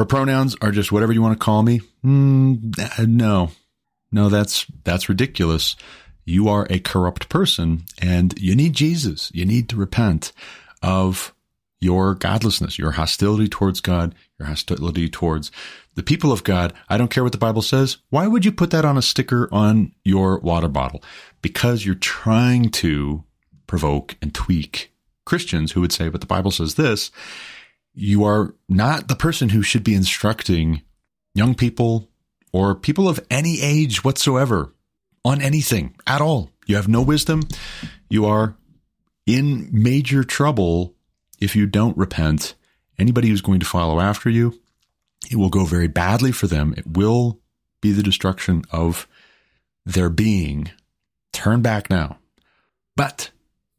her 0.00 0.06
pronouns 0.06 0.56
are 0.62 0.70
just 0.70 0.90
whatever 0.90 1.12
you 1.12 1.20
want 1.20 1.38
to 1.38 1.44
call 1.44 1.62
me. 1.62 1.82
Mm, 2.02 3.06
no, 3.06 3.50
no, 4.10 4.30
that's 4.30 4.64
that's 4.82 5.10
ridiculous. 5.10 5.76
You 6.24 6.48
are 6.48 6.66
a 6.70 6.78
corrupt 6.78 7.28
person, 7.28 7.84
and 8.00 8.32
you 8.38 8.56
need 8.56 8.72
Jesus. 8.72 9.30
You 9.34 9.44
need 9.44 9.68
to 9.68 9.76
repent 9.76 10.32
of 10.82 11.34
your 11.82 12.14
godlessness, 12.14 12.78
your 12.78 12.92
hostility 12.92 13.46
towards 13.46 13.82
God, 13.82 14.14
your 14.38 14.48
hostility 14.48 15.10
towards 15.10 15.52
the 15.96 16.02
people 16.02 16.32
of 16.32 16.44
God. 16.44 16.72
I 16.88 16.96
don't 16.96 17.10
care 17.10 17.22
what 17.22 17.32
the 17.32 17.38
Bible 17.38 17.60
says. 17.60 17.98
Why 18.08 18.26
would 18.26 18.46
you 18.46 18.52
put 18.52 18.70
that 18.70 18.86
on 18.86 18.96
a 18.96 19.02
sticker 19.02 19.50
on 19.52 19.92
your 20.02 20.38
water 20.38 20.68
bottle? 20.68 21.04
Because 21.42 21.84
you're 21.84 21.94
trying 21.94 22.70
to 22.70 23.24
provoke 23.66 24.16
and 24.22 24.32
tweak 24.32 24.94
Christians 25.26 25.72
who 25.72 25.82
would 25.82 25.92
say, 25.92 26.08
but 26.08 26.22
the 26.22 26.26
Bible 26.26 26.52
says 26.52 26.76
this 26.76 27.10
you 27.94 28.24
are 28.24 28.54
not 28.68 29.08
the 29.08 29.16
person 29.16 29.50
who 29.50 29.62
should 29.62 29.84
be 29.84 29.94
instructing 29.94 30.82
young 31.34 31.54
people 31.54 32.08
or 32.52 32.74
people 32.74 33.08
of 33.08 33.24
any 33.30 33.60
age 33.60 34.04
whatsoever 34.04 34.74
on 35.24 35.40
anything 35.40 35.94
at 36.06 36.20
all. 36.20 36.50
You 36.66 36.76
have 36.76 36.88
no 36.88 37.02
wisdom. 37.02 37.42
You 38.08 38.26
are 38.26 38.56
in 39.26 39.68
major 39.72 40.24
trouble 40.24 40.94
if 41.40 41.54
you 41.56 41.66
don't 41.66 41.96
repent. 41.96 42.54
Anybody 42.98 43.28
who's 43.28 43.40
going 43.40 43.60
to 43.60 43.66
follow 43.66 44.00
after 44.00 44.28
you, 44.28 44.60
it 45.30 45.36
will 45.36 45.48
go 45.48 45.64
very 45.64 45.88
badly 45.88 46.32
for 46.32 46.46
them. 46.46 46.74
It 46.76 46.86
will 46.86 47.40
be 47.80 47.92
the 47.92 48.02
destruction 48.02 48.62
of 48.70 49.08
their 49.86 50.10
being. 50.10 50.70
Turn 51.32 51.62
back 51.62 51.88
now. 51.88 52.18
But 52.96 53.30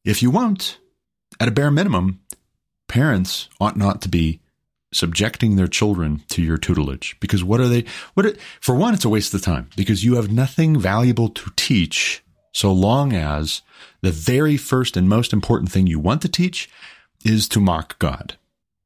if 0.03 0.23
you 0.23 0.31
won't, 0.31 0.79
at 1.39 1.47
a 1.47 1.51
bare 1.51 1.71
minimum, 1.71 2.21
parents 2.91 3.47
ought 3.61 3.77
not 3.77 4.01
to 4.01 4.09
be 4.09 4.41
subjecting 4.93 5.55
their 5.55 5.67
children 5.67 6.21
to 6.27 6.41
your 6.41 6.57
tutelage. 6.57 7.15
Because 7.21 7.41
what 7.41 7.61
are 7.61 7.69
they 7.69 7.85
what 8.13 8.25
are, 8.25 8.35
for 8.59 8.75
one 8.75 8.93
it's 8.93 9.05
a 9.05 9.09
waste 9.09 9.33
of 9.33 9.41
time. 9.41 9.69
Because 9.77 10.03
you 10.03 10.15
have 10.15 10.29
nothing 10.29 10.77
valuable 10.77 11.29
to 11.29 11.51
teach 11.55 12.21
so 12.51 12.73
long 12.73 13.13
as 13.13 13.61
the 14.01 14.11
very 14.11 14.57
first 14.57 14.97
and 14.97 15.07
most 15.07 15.31
important 15.31 15.71
thing 15.71 15.87
you 15.87 15.99
want 15.99 16.21
to 16.23 16.27
teach 16.27 16.69
is 17.23 17.47
to 17.47 17.61
mock 17.61 17.97
God. 17.97 18.35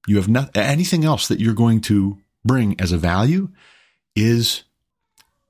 You 0.06 0.18
have 0.18 0.30
not 0.30 0.56
anything 0.56 1.03
else 1.03 1.28
that 1.28 1.39
you're 1.39 1.56
going 1.56 1.82
to 1.82 2.20
bring 2.45 2.80
as 2.80 2.91
a 2.91 2.97
value 2.97 3.49
is 4.16 4.64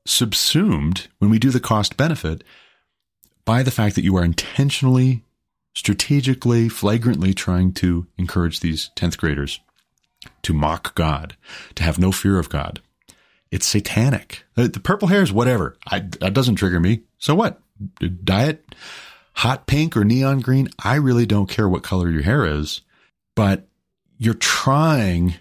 subsumed 0.05 1.09
when 1.19 1.29
we 1.29 1.39
do 1.39 1.49
the 1.49 1.59
cost 1.59 1.97
benefit 1.97 2.41
by 3.43 3.63
the 3.63 3.71
fact 3.71 3.95
that 3.95 4.05
you 4.05 4.15
are 4.15 4.23
intentionally 4.23 5.23
strategically, 5.75 6.69
flagrantly 6.69 7.33
trying 7.33 7.73
to 7.73 8.07
encourage 8.17 8.61
these 8.61 8.89
10th 8.95 9.17
graders 9.17 9.59
to 10.41 10.53
mock 10.53 10.95
God, 10.95 11.35
to 11.75 11.83
have 11.83 11.99
no 11.99 12.11
fear 12.11 12.39
of 12.39 12.49
God. 12.49 12.81
It's 13.51 13.67
satanic. 13.67 14.43
The 14.55 14.69
purple 14.69 15.09
hair 15.09 15.21
is 15.21 15.31
whatever. 15.31 15.77
I, 15.87 15.99
that 15.99 16.33
doesn't 16.33 16.55
trigger 16.55 16.79
me. 16.79 17.03
So 17.19 17.35
what? 17.35 17.61
Diet 18.23 18.65
hot 19.33 19.67
pink 19.67 19.95
or 19.95 20.03
neon 20.03 20.39
green. 20.39 20.69
I 20.83 20.95
really 20.95 21.25
don't 21.25 21.49
care 21.49 21.69
what 21.69 21.83
color 21.83 22.09
your 22.09 22.23
hair 22.23 22.45
is, 22.45 22.81
but 23.35 23.67
you're 24.17 24.33
trying 24.33 25.35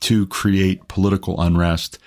to 0.00 0.26
create 0.26 0.88
political 0.88 1.40
unrest 1.40 1.98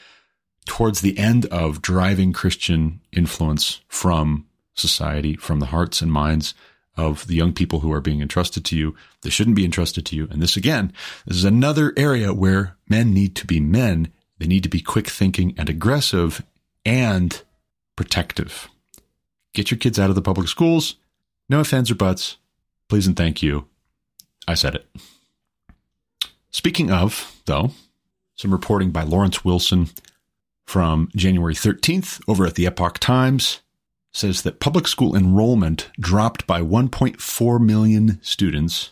towards 0.66 1.02
the 1.02 1.18
end 1.18 1.46
of 1.48 1.82
driving 1.82 2.34
Christian 2.34 3.02
influence 3.12 3.82
from 3.88 4.46
society, 4.76 5.36
from 5.36 5.60
the 5.60 5.68
hearts 5.68 6.02
and 6.02 6.12
minds 6.12 6.54
of 7.00 7.26
the 7.28 7.36
young 7.36 7.54
people 7.54 7.80
who 7.80 7.94
are 7.94 8.02
being 8.02 8.22
entrusted 8.22 8.66
to 8.66 8.78
you. 8.78 8.94
They 9.22 9.30
shouldn't 9.30 9.56
be 9.56 9.64
entrusted 9.64 10.06
to 10.08 10.16
you. 10.16 10.28
And 10.30 10.42
this 10.42 10.58
again, 10.58 10.92
this 11.26 11.38
is 11.38 11.46
another 11.46 11.94
area 11.96 12.34
where 12.34 12.76
men 12.90 13.14
need 13.14 13.36
to 13.38 13.48
be 13.48 13.62
men. 13.62 14.12
They 14.38 14.48
need 14.48 14.64
to 14.64 14.70
be 14.70 14.82
quick 14.82 15.08
thinking 15.08 15.56
and 15.58 15.70
aggressive 15.70 16.44
and 16.86 17.42
protective. 17.96 18.68
Get 19.54 19.72
your 19.72 19.78
kids 19.78 19.98
out 19.98 20.10
of 20.10 20.16
the 20.16 20.22
public 20.22 20.50
schools. 20.50 20.96
No 21.48 21.62
offense 21.62 21.90
or 21.90 21.96
buts. 21.96 22.38
Please 22.90 23.08
and 23.08 23.16
thank 23.16 23.42
you. 23.42 23.66
I 24.48 24.56
said 24.56 24.76
it. 24.76 24.88
Speaking 26.52 26.92
of, 26.92 27.40
though, 27.46 27.72
some 28.36 28.52
reporting 28.52 28.92
by 28.92 29.04
Lawrence 29.04 29.46
Wilson 29.46 29.90
from 30.66 31.10
January 31.16 31.54
13th 31.54 32.22
over 32.28 32.46
at 32.46 32.56
the 32.56 32.66
Epoch 32.66 33.00
Times 33.00 33.62
says 34.12 34.42
that 34.42 34.60
public 34.60 34.88
school 34.88 35.16
enrollment 35.16 35.90
dropped 36.00 36.48
by 36.48 36.62
1.4 36.62 37.60
million 37.60 38.20
students 38.22 38.92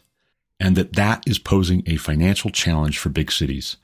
and 0.59 0.75
that 0.75 0.93
that 0.93 1.23
is 1.27 1.39
posing 1.39 1.83
a 1.85 1.97
financial 1.97 2.49
challenge 2.49 2.97
for 2.97 3.09
big 3.09 3.31
cities. 3.31 3.77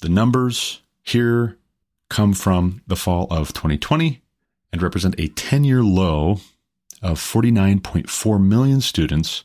The 0.00 0.08
numbers 0.08 0.82
here 1.02 1.58
come 2.08 2.32
from 2.32 2.82
the 2.86 2.96
fall 2.96 3.26
of 3.30 3.52
2020 3.52 4.22
and 4.72 4.82
represent 4.82 5.14
a 5.18 5.28
10 5.28 5.64
year 5.64 5.82
low 5.82 6.40
of 7.02 7.18
49.4 7.18 8.42
million 8.42 8.80
students. 8.80 9.44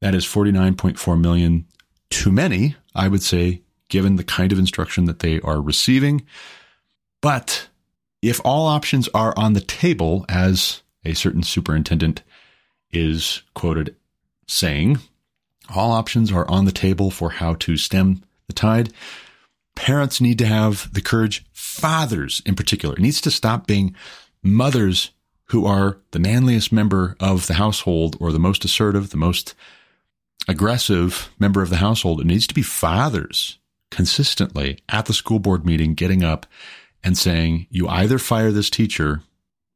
That 0.00 0.14
is 0.14 0.24
49.4 0.24 1.20
million 1.20 1.66
too 2.10 2.32
many, 2.32 2.76
I 2.94 3.08
would 3.08 3.22
say, 3.22 3.62
given 3.88 4.16
the 4.16 4.24
kind 4.24 4.52
of 4.52 4.58
instruction 4.58 5.04
that 5.04 5.20
they 5.20 5.40
are 5.40 5.60
receiving. 5.60 6.26
But 7.20 7.68
if 8.22 8.40
all 8.44 8.66
options 8.66 9.08
are 9.14 9.34
on 9.36 9.54
the 9.54 9.60
table, 9.60 10.24
as 10.28 10.82
a 11.04 11.14
certain 11.14 11.42
superintendent 11.42 12.22
is 12.92 13.42
quoted 13.54 13.96
saying, 14.46 14.98
all 15.74 15.92
options 15.92 16.32
are 16.32 16.48
on 16.50 16.64
the 16.64 16.72
table 16.72 17.10
for 17.10 17.30
how 17.30 17.54
to 17.54 17.76
stem 17.76 18.22
the 18.46 18.52
tide. 18.52 18.92
Parents 19.76 20.20
need 20.20 20.38
to 20.38 20.46
have 20.46 20.92
the 20.92 21.00
courage, 21.00 21.44
fathers 21.52 22.42
in 22.44 22.56
particular. 22.56 22.96
It 22.96 23.00
needs 23.00 23.20
to 23.22 23.30
stop 23.30 23.66
being 23.66 23.94
mothers 24.42 25.12
who 25.46 25.66
are 25.66 25.98
the 26.10 26.18
manliest 26.18 26.72
member 26.72 27.16
of 27.20 27.46
the 27.46 27.54
household 27.54 28.16
or 28.20 28.32
the 28.32 28.38
most 28.38 28.64
assertive, 28.64 29.10
the 29.10 29.16
most 29.16 29.54
aggressive 30.48 31.30
member 31.38 31.62
of 31.62 31.70
the 31.70 31.76
household. 31.76 32.20
It 32.20 32.26
needs 32.26 32.46
to 32.48 32.54
be 32.54 32.62
fathers 32.62 33.58
consistently 33.90 34.78
at 34.88 35.06
the 35.06 35.14
school 35.14 35.38
board 35.38 35.64
meeting 35.64 35.94
getting 35.94 36.22
up 36.22 36.46
and 37.02 37.16
saying, 37.16 37.66
you 37.70 37.88
either 37.88 38.18
fire 38.18 38.50
this 38.52 38.70
teacher 38.70 39.22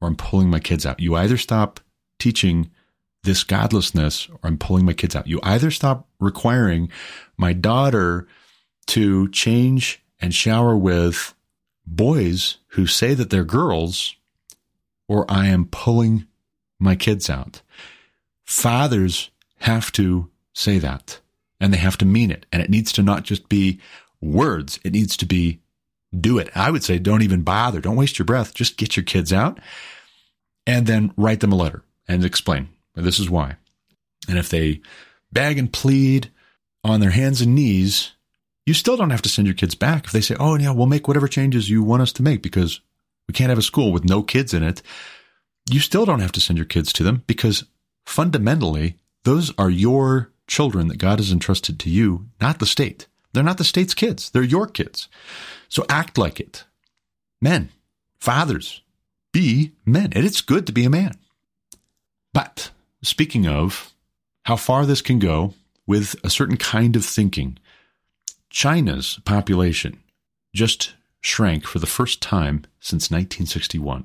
or 0.00 0.08
I'm 0.08 0.16
pulling 0.16 0.50
my 0.50 0.60
kids 0.60 0.84
out. 0.84 1.00
You 1.00 1.16
either 1.16 1.36
stop 1.36 1.80
teaching 2.18 2.70
this 3.22 3.42
godlessness 3.42 4.28
or 4.28 4.38
I'm 4.44 4.58
pulling 4.58 4.84
my 4.84 4.92
kids 4.92 5.16
out. 5.16 5.26
You 5.26 5.40
either 5.42 5.70
stop 5.70 6.06
requiring 6.20 6.90
my 7.36 7.52
daughter 7.52 8.26
to 8.86 9.28
change 9.30 10.02
and 10.20 10.34
shower 10.34 10.76
with 10.76 11.34
boys 11.86 12.58
who 12.68 12.86
say 12.86 13.14
that 13.14 13.30
they're 13.30 13.44
girls 13.44 14.14
or 15.08 15.24
I 15.30 15.46
am 15.46 15.66
pulling 15.66 16.26
my 16.78 16.96
kids 16.96 17.30
out. 17.30 17.62
Fathers 18.44 19.30
have 19.60 19.90
to 19.92 20.30
say 20.52 20.78
that 20.78 21.20
and 21.60 21.72
they 21.72 21.78
have 21.78 21.96
to 21.98 22.04
mean 22.04 22.30
it. 22.30 22.46
And 22.52 22.62
it 22.62 22.70
needs 22.70 22.92
to 22.92 23.02
not 23.02 23.22
just 23.22 23.48
be 23.48 23.80
words. 24.20 24.78
It 24.84 24.92
needs 24.92 25.16
to 25.18 25.26
be 25.26 25.60
do 26.20 26.38
it. 26.38 26.50
I 26.54 26.70
would 26.70 26.84
say 26.84 26.98
don't 26.98 27.22
even 27.22 27.42
bother. 27.42 27.80
Don't 27.80 27.96
waste 27.96 28.18
your 28.18 28.26
breath. 28.26 28.54
Just 28.54 28.76
get 28.76 28.96
your 28.96 29.04
kids 29.04 29.32
out 29.32 29.60
and 30.66 30.86
then 30.86 31.12
write 31.16 31.40
them 31.40 31.52
a 31.52 31.56
letter 31.56 31.82
and 32.08 32.24
explain 32.24 32.68
this 32.94 33.18
is 33.18 33.30
why. 33.30 33.56
And 34.28 34.38
if 34.38 34.48
they 34.48 34.80
beg 35.32 35.58
and 35.58 35.72
plead 35.72 36.30
on 36.82 37.00
their 37.00 37.10
hands 37.10 37.40
and 37.40 37.54
knees, 37.54 38.12
you 38.66 38.74
still 38.74 38.96
don't 38.96 39.10
have 39.10 39.22
to 39.22 39.28
send 39.28 39.46
your 39.46 39.54
kids 39.54 39.74
back. 39.74 40.06
If 40.06 40.12
they 40.12 40.20
say, 40.20 40.36
oh, 40.38 40.56
yeah, 40.56 40.70
we'll 40.70 40.86
make 40.86 41.08
whatever 41.08 41.28
changes 41.28 41.68
you 41.68 41.82
want 41.82 42.02
us 42.02 42.12
to 42.14 42.22
make 42.22 42.42
because 42.42 42.80
we 43.28 43.34
can't 43.34 43.50
have 43.50 43.58
a 43.58 43.62
school 43.62 43.92
with 43.92 44.04
no 44.04 44.22
kids 44.22 44.54
in 44.54 44.62
it, 44.62 44.80
you 45.70 45.80
still 45.80 46.04
don't 46.04 46.20
have 46.20 46.32
to 46.32 46.40
send 46.40 46.58
your 46.58 46.66
kids 46.66 46.92
to 46.94 47.02
them 47.02 47.24
because 47.26 47.64
fundamentally, 48.06 48.98
those 49.24 49.52
are 49.58 49.70
your 49.70 50.30
children 50.46 50.88
that 50.88 50.98
God 50.98 51.18
has 51.18 51.32
entrusted 51.32 51.78
to 51.80 51.90
you, 51.90 52.26
not 52.40 52.58
the 52.58 52.66
state. 52.66 53.06
They're 53.32 53.42
not 53.42 53.58
the 53.58 53.64
state's 53.64 53.94
kids. 53.94 54.30
They're 54.30 54.42
your 54.42 54.66
kids. 54.66 55.08
So 55.74 55.84
act 55.88 56.16
like 56.16 56.38
it. 56.38 56.62
Men, 57.40 57.70
fathers, 58.20 58.82
be 59.32 59.72
men. 59.84 60.12
And 60.12 60.24
it's 60.24 60.40
good 60.40 60.68
to 60.68 60.72
be 60.72 60.84
a 60.84 60.90
man. 60.90 61.16
But 62.32 62.70
speaking 63.02 63.48
of 63.48 63.92
how 64.44 64.54
far 64.54 64.86
this 64.86 65.02
can 65.02 65.18
go 65.18 65.54
with 65.84 66.14
a 66.22 66.30
certain 66.30 66.58
kind 66.58 66.94
of 66.94 67.04
thinking, 67.04 67.58
China's 68.50 69.18
population 69.24 69.98
just 70.54 70.94
shrank 71.20 71.66
for 71.66 71.80
the 71.80 71.88
first 71.88 72.22
time 72.22 72.62
since 72.78 73.10
1961. 73.10 74.04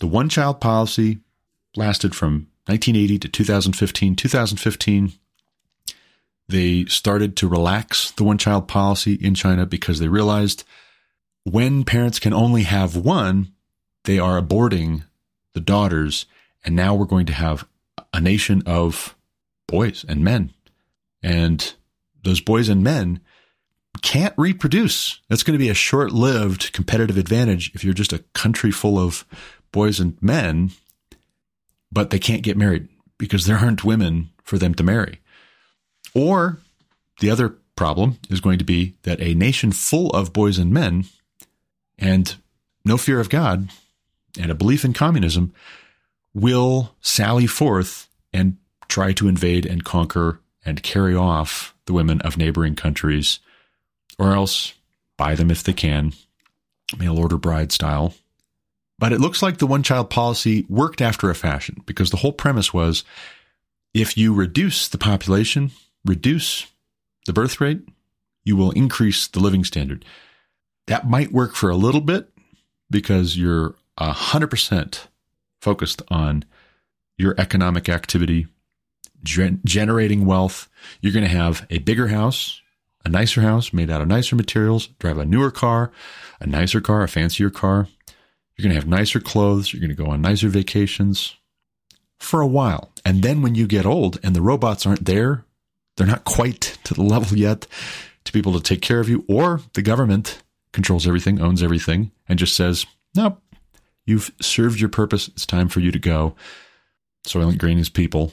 The 0.00 0.06
one 0.06 0.28
child 0.28 0.60
policy 0.60 1.20
lasted 1.76 2.14
from 2.14 2.48
1980 2.66 3.20
to 3.20 3.28
2015. 3.28 4.16
2015, 4.16 5.12
they 6.48 6.84
started 6.86 7.36
to 7.36 7.48
relax 7.48 8.10
the 8.12 8.24
one 8.24 8.38
child 8.38 8.68
policy 8.68 9.14
in 9.14 9.34
China 9.34 9.66
because 9.66 9.98
they 9.98 10.08
realized 10.08 10.64
when 11.44 11.84
parents 11.84 12.18
can 12.18 12.32
only 12.32 12.62
have 12.62 12.96
one, 12.96 13.52
they 14.04 14.18
are 14.18 14.40
aborting 14.40 15.04
the 15.52 15.60
daughters. 15.60 16.26
And 16.64 16.74
now 16.74 16.94
we're 16.94 17.04
going 17.04 17.26
to 17.26 17.32
have 17.32 17.66
a 18.12 18.20
nation 18.20 18.62
of 18.66 19.16
boys 19.66 20.04
and 20.08 20.22
men. 20.22 20.52
And 21.22 21.74
those 22.22 22.40
boys 22.40 22.68
and 22.68 22.82
men 22.82 23.20
can't 24.02 24.34
reproduce. 24.36 25.20
That's 25.28 25.42
going 25.42 25.58
to 25.58 25.64
be 25.64 25.70
a 25.70 25.74
short 25.74 26.12
lived 26.12 26.72
competitive 26.72 27.16
advantage 27.16 27.72
if 27.74 27.84
you're 27.84 27.94
just 27.94 28.12
a 28.12 28.24
country 28.34 28.70
full 28.70 28.98
of 28.98 29.24
boys 29.72 30.00
and 30.00 30.20
men, 30.22 30.72
but 31.90 32.10
they 32.10 32.18
can't 32.18 32.42
get 32.42 32.56
married 32.56 32.88
because 33.18 33.46
there 33.46 33.58
aren't 33.58 33.84
women 33.84 34.30
for 34.42 34.58
them 34.58 34.74
to 34.74 34.82
marry. 34.82 35.20
Or 36.14 36.58
the 37.20 37.30
other 37.30 37.56
problem 37.76 38.18
is 38.30 38.40
going 38.40 38.58
to 38.58 38.64
be 38.64 38.94
that 39.02 39.20
a 39.20 39.34
nation 39.34 39.72
full 39.72 40.10
of 40.10 40.32
boys 40.32 40.58
and 40.58 40.72
men 40.72 41.06
and 41.98 42.36
no 42.84 42.96
fear 42.96 43.20
of 43.20 43.30
God 43.30 43.68
and 44.38 44.50
a 44.50 44.54
belief 44.54 44.84
in 44.84 44.92
communism 44.92 45.52
will 46.32 46.94
sally 47.00 47.46
forth 47.46 48.08
and 48.32 48.56
try 48.88 49.12
to 49.12 49.28
invade 49.28 49.66
and 49.66 49.84
conquer 49.84 50.40
and 50.64 50.82
carry 50.82 51.14
off 51.14 51.74
the 51.86 51.92
women 51.92 52.20
of 52.22 52.36
neighboring 52.36 52.74
countries, 52.74 53.38
or 54.18 54.32
else 54.32 54.74
buy 55.16 55.34
them 55.34 55.50
if 55.50 55.62
they 55.62 55.72
can, 55.72 56.12
mail 56.98 57.18
order 57.18 57.36
bride 57.36 57.70
style. 57.70 58.14
But 58.98 59.12
it 59.12 59.20
looks 59.20 59.42
like 59.42 59.58
the 59.58 59.66
one 59.66 59.82
child 59.82 60.10
policy 60.10 60.64
worked 60.68 61.00
after 61.00 61.28
a 61.28 61.34
fashion 61.34 61.82
because 61.86 62.10
the 62.10 62.18
whole 62.18 62.32
premise 62.32 62.72
was 62.72 63.04
if 63.92 64.16
you 64.16 64.32
reduce 64.32 64.88
the 64.88 64.98
population, 64.98 65.70
reduce 66.04 66.66
the 67.26 67.32
birth 67.32 67.60
rate, 67.60 67.80
you 68.44 68.56
will 68.56 68.70
increase 68.72 69.26
the 69.26 69.40
living 69.40 69.64
standard. 69.64 70.04
That 70.86 71.08
might 71.08 71.32
work 71.32 71.54
for 71.54 71.70
a 71.70 71.76
little 71.76 72.00
bit 72.00 72.28
because 72.90 73.36
you're 73.36 73.74
100% 73.98 75.06
focused 75.60 76.02
on 76.08 76.44
your 77.16 77.34
economic 77.38 77.88
activity, 77.88 78.46
gen- 79.22 79.60
generating 79.64 80.26
wealth. 80.26 80.68
You're 81.00 81.12
going 81.12 81.24
to 81.24 81.30
have 81.30 81.66
a 81.70 81.78
bigger 81.78 82.08
house, 82.08 82.60
a 83.04 83.08
nicer 83.08 83.40
house 83.40 83.72
made 83.72 83.90
out 83.90 84.02
of 84.02 84.08
nicer 84.08 84.36
materials, 84.36 84.88
drive 84.98 85.18
a 85.18 85.24
newer 85.24 85.50
car, 85.50 85.90
a 86.40 86.46
nicer 86.46 86.80
car, 86.80 87.02
a 87.02 87.08
fancier 87.08 87.50
car. 87.50 87.88
You're 88.56 88.64
going 88.64 88.74
to 88.74 88.80
have 88.80 88.88
nicer 88.88 89.20
clothes. 89.20 89.72
You're 89.72 89.80
going 89.80 89.96
to 89.96 90.02
go 90.02 90.10
on 90.10 90.20
nicer 90.20 90.48
vacations 90.48 91.36
for 92.18 92.40
a 92.40 92.46
while. 92.46 92.92
And 93.04 93.22
then 93.22 93.42
when 93.42 93.54
you 93.54 93.66
get 93.66 93.86
old 93.86 94.18
and 94.22 94.34
the 94.34 94.42
robots 94.42 94.86
aren't 94.86 95.06
there, 95.06 95.43
they're 95.96 96.06
not 96.06 96.24
quite 96.24 96.78
to 96.84 96.94
the 96.94 97.02
level 97.02 97.36
yet 97.38 97.66
to 98.24 98.32
be 98.32 98.38
able 98.38 98.54
to 98.54 98.60
take 98.60 98.80
care 98.80 99.00
of 99.00 99.08
you, 99.08 99.24
or 99.28 99.60
the 99.74 99.82
government 99.82 100.42
controls 100.72 101.06
everything, 101.06 101.40
owns 101.40 101.62
everything, 101.62 102.10
and 102.28 102.38
just 102.38 102.56
says, 102.56 102.86
nope, 103.14 103.40
you've 104.06 104.32
served 104.40 104.80
your 104.80 104.88
purpose. 104.88 105.28
It's 105.28 105.46
time 105.46 105.68
for 105.68 105.80
you 105.80 105.92
to 105.92 105.98
go. 105.98 106.34
Soylent 107.26 107.58
Green 107.58 107.78
is 107.78 107.88
people. 107.88 108.32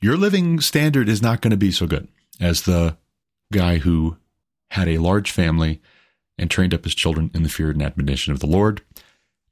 Your 0.00 0.16
living 0.16 0.60
standard 0.60 1.08
is 1.08 1.22
not 1.22 1.40
going 1.40 1.52
to 1.52 1.56
be 1.56 1.70
so 1.70 1.86
good 1.86 2.08
as 2.40 2.62
the 2.62 2.96
guy 3.52 3.78
who 3.78 4.16
had 4.70 4.88
a 4.88 4.98
large 4.98 5.30
family 5.30 5.80
and 6.36 6.50
trained 6.50 6.74
up 6.74 6.84
his 6.84 6.94
children 6.94 7.30
in 7.32 7.42
the 7.42 7.48
fear 7.48 7.70
and 7.70 7.82
admonition 7.82 8.32
of 8.32 8.40
the 8.40 8.46
Lord. 8.46 8.82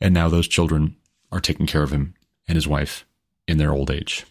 And 0.01 0.13
now 0.13 0.29
those 0.29 0.49
children 0.49 0.97
are 1.31 1.41
taking 1.41 1.67
care 1.67 1.83
of 1.83 1.93
him 1.93 2.15
and 2.49 2.57
his 2.57 2.69
wife 2.69 3.07
in 3.47 3.59
their 3.59 3.71
old 3.71 3.91
age. 3.91 4.27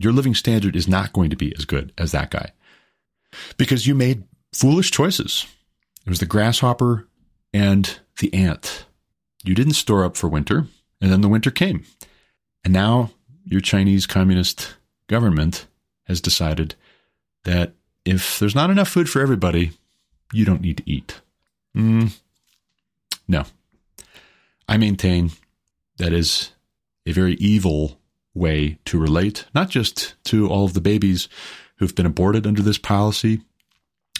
Your 0.00 0.14
living 0.14 0.34
standard 0.34 0.76
is 0.76 0.88
not 0.88 1.12
going 1.12 1.28
to 1.28 1.36
be 1.36 1.54
as 1.56 1.66
good 1.66 1.92
as 1.98 2.12
that 2.12 2.30
guy 2.30 2.52
because 3.58 3.86
you 3.86 3.94
made 3.94 4.24
foolish 4.54 4.90
choices. 4.90 5.46
It 6.06 6.08
was 6.08 6.20
the 6.20 6.26
grasshopper 6.26 7.06
and 7.52 8.00
the 8.18 8.32
ant. 8.32 8.86
You 9.44 9.54
didn't 9.54 9.74
store 9.74 10.04
up 10.04 10.16
for 10.16 10.26
winter, 10.26 10.66
and 11.02 11.12
then 11.12 11.20
the 11.20 11.28
winter 11.28 11.50
came. 11.50 11.84
And 12.64 12.72
now 12.72 13.10
your 13.44 13.60
Chinese 13.60 14.06
communist 14.06 14.74
government 15.06 15.66
has 16.04 16.22
decided 16.22 16.76
that 17.44 17.74
if 18.06 18.38
there's 18.38 18.54
not 18.54 18.70
enough 18.70 18.88
food 18.88 19.08
for 19.08 19.20
everybody, 19.20 19.72
you 20.32 20.46
don't 20.46 20.62
need 20.62 20.78
to 20.78 20.90
eat. 20.90 21.20
Mm, 21.76 22.18
no. 23.28 23.44
I 24.66 24.78
maintain 24.78 25.32
that 25.98 26.14
is 26.14 26.52
a 27.04 27.12
very 27.12 27.34
evil 27.34 27.99
way 28.34 28.78
to 28.84 28.98
relate, 28.98 29.46
not 29.54 29.70
just 29.70 30.14
to 30.24 30.48
all 30.48 30.64
of 30.64 30.74
the 30.74 30.80
babies 30.80 31.28
who've 31.76 31.94
been 31.94 32.06
aborted 32.06 32.46
under 32.46 32.62
this 32.62 32.78
policy, 32.78 33.40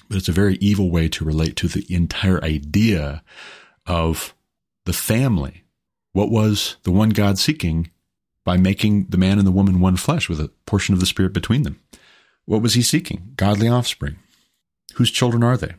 but 0.09 0.17
it's 0.17 0.29
a 0.29 0.33
very 0.33 0.57
evil 0.57 0.91
way 0.91 1.09
to 1.09 1.25
relate 1.25 1.57
to 1.57 1.69
the 1.69 1.87
entire 1.95 2.43
idea 2.43 3.23
of 3.87 4.35
the 4.85 4.93
family. 4.93 5.65
What 6.13 6.31
was 6.31 6.77
the 6.83 6.91
one 6.91 7.11
God 7.11 7.39
seeking 7.39 7.91
by 8.45 8.57
making 8.57 9.07
the 9.07 9.19
man 9.19 9.39
and 9.39 9.47
the 9.47 9.53
woman 9.53 9.81
one 9.81 9.97
flesh 9.97 10.29
with 10.29 10.41
a 10.41 10.51
portion 10.67 10.95
of 10.95 11.01
the 11.01 11.07
Spirit 11.07 11.33
between 11.33 11.63
them? 11.63 11.79
What 12.45 12.63
was 12.63 12.75
he 12.75 12.83
seeking? 12.83 13.35
Godly 13.37 13.69
offspring. 13.69 14.17
Whose 14.95 15.13
children 15.13 15.45
are 15.45 15.57
they? 15.57 15.75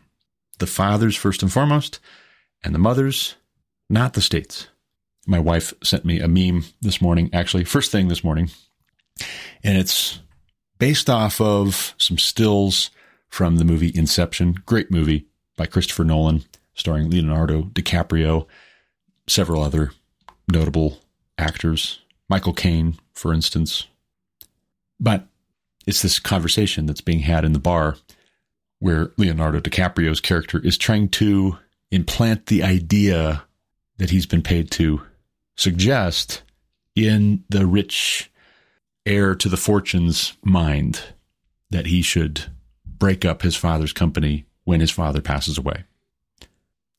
The 0.60 0.68
fathers, 0.68 1.18
first 1.18 1.42
and 1.42 1.52
foremost, 1.52 2.00
and 2.64 2.74
the 2.74 2.80
mothers, 2.80 3.36
not 3.90 4.14
the 4.14 4.22
states. 4.22 4.68
My 5.32 5.40
wife 5.40 5.74
sent 5.82 6.04
me 6.04 6.20
a 6.20 6.28
meme 6.28 6.66
this 6.82 7.02
morning, 7.02 7.30
actually, 7.32 7.64
first 7.64 7.90
thing 7.90 8.10
this 8.10 8.22
morning, 8.22 8.52
and 9.64 9.78
it's 9.78 10.20
based 10.78 11.10
off 11.10 11.40
of 11.40 11.96
some 11.98 12.18
stills 12.18 12.90
from 13.30 13.56
the 13.56 13.64
movie 13.64 13.94
Inception. 13.96 14.62
Great 14.66 14.92
movie 14.92 15.28
by 15.56 15.68
Christopher 15.68 16.04
Nolan, 16.04 16.44
starring 16.74 17.10
Leonardo 17.10 17.64
DiCaprio, 17.64 18.46
several 19.26 19.64
other 19.64 19.94
notable 20.52 21.00
actors, 21.38 22.00
Michael 22.28 22.52
Caine, 22.52 23.00
for 23.14 23.34
instance. 23.34 23.88
But 25.00 25.28
it's 25.88 26.02
this 26.02 26.20
conversation 26.20 26.88
that's 26.88 27.00
being 27.00 27.20
had 27.20 27.46
in 27.46 27.54
the 27.54 27.58
bar 27.58 27.96
where 28.80 29.14
Leonardo 29.16 29.62
DiCaprio's 29.62 30.20
character 30.20 30.60
is 30.60 30.78
trying 30.78 31.08
to 31.08 31.58
implant 31.90 32.48
the 32.48 32.64
idea 32.64 33.46
that 33.98 34.10
he's 34.10 34.26
been 34.26 34.42
paid 34.42 34.70
to 34.72 35.04
suggest 35.62 36.42
in 36.96 37.44
the 37.50 37.66
rich 37.66 38.32
heir 39.06 39.36
to 39.36 39.48
the 39.48 39.58
fortune's 39.58 40.34
mind 40.44 41.02
that 41.70 41.86
he 41.86 42.02
should 42.02 42.46
break 42.86 43.26
up 43.26 43.42
his 43.42 43.56
father's 43.56 43.94
company 43.94 44.46
when 44.64 44.80
his 44.80 44.92
father 44.92 45.22
passes 45.22 45.58
away. 45.58 45.84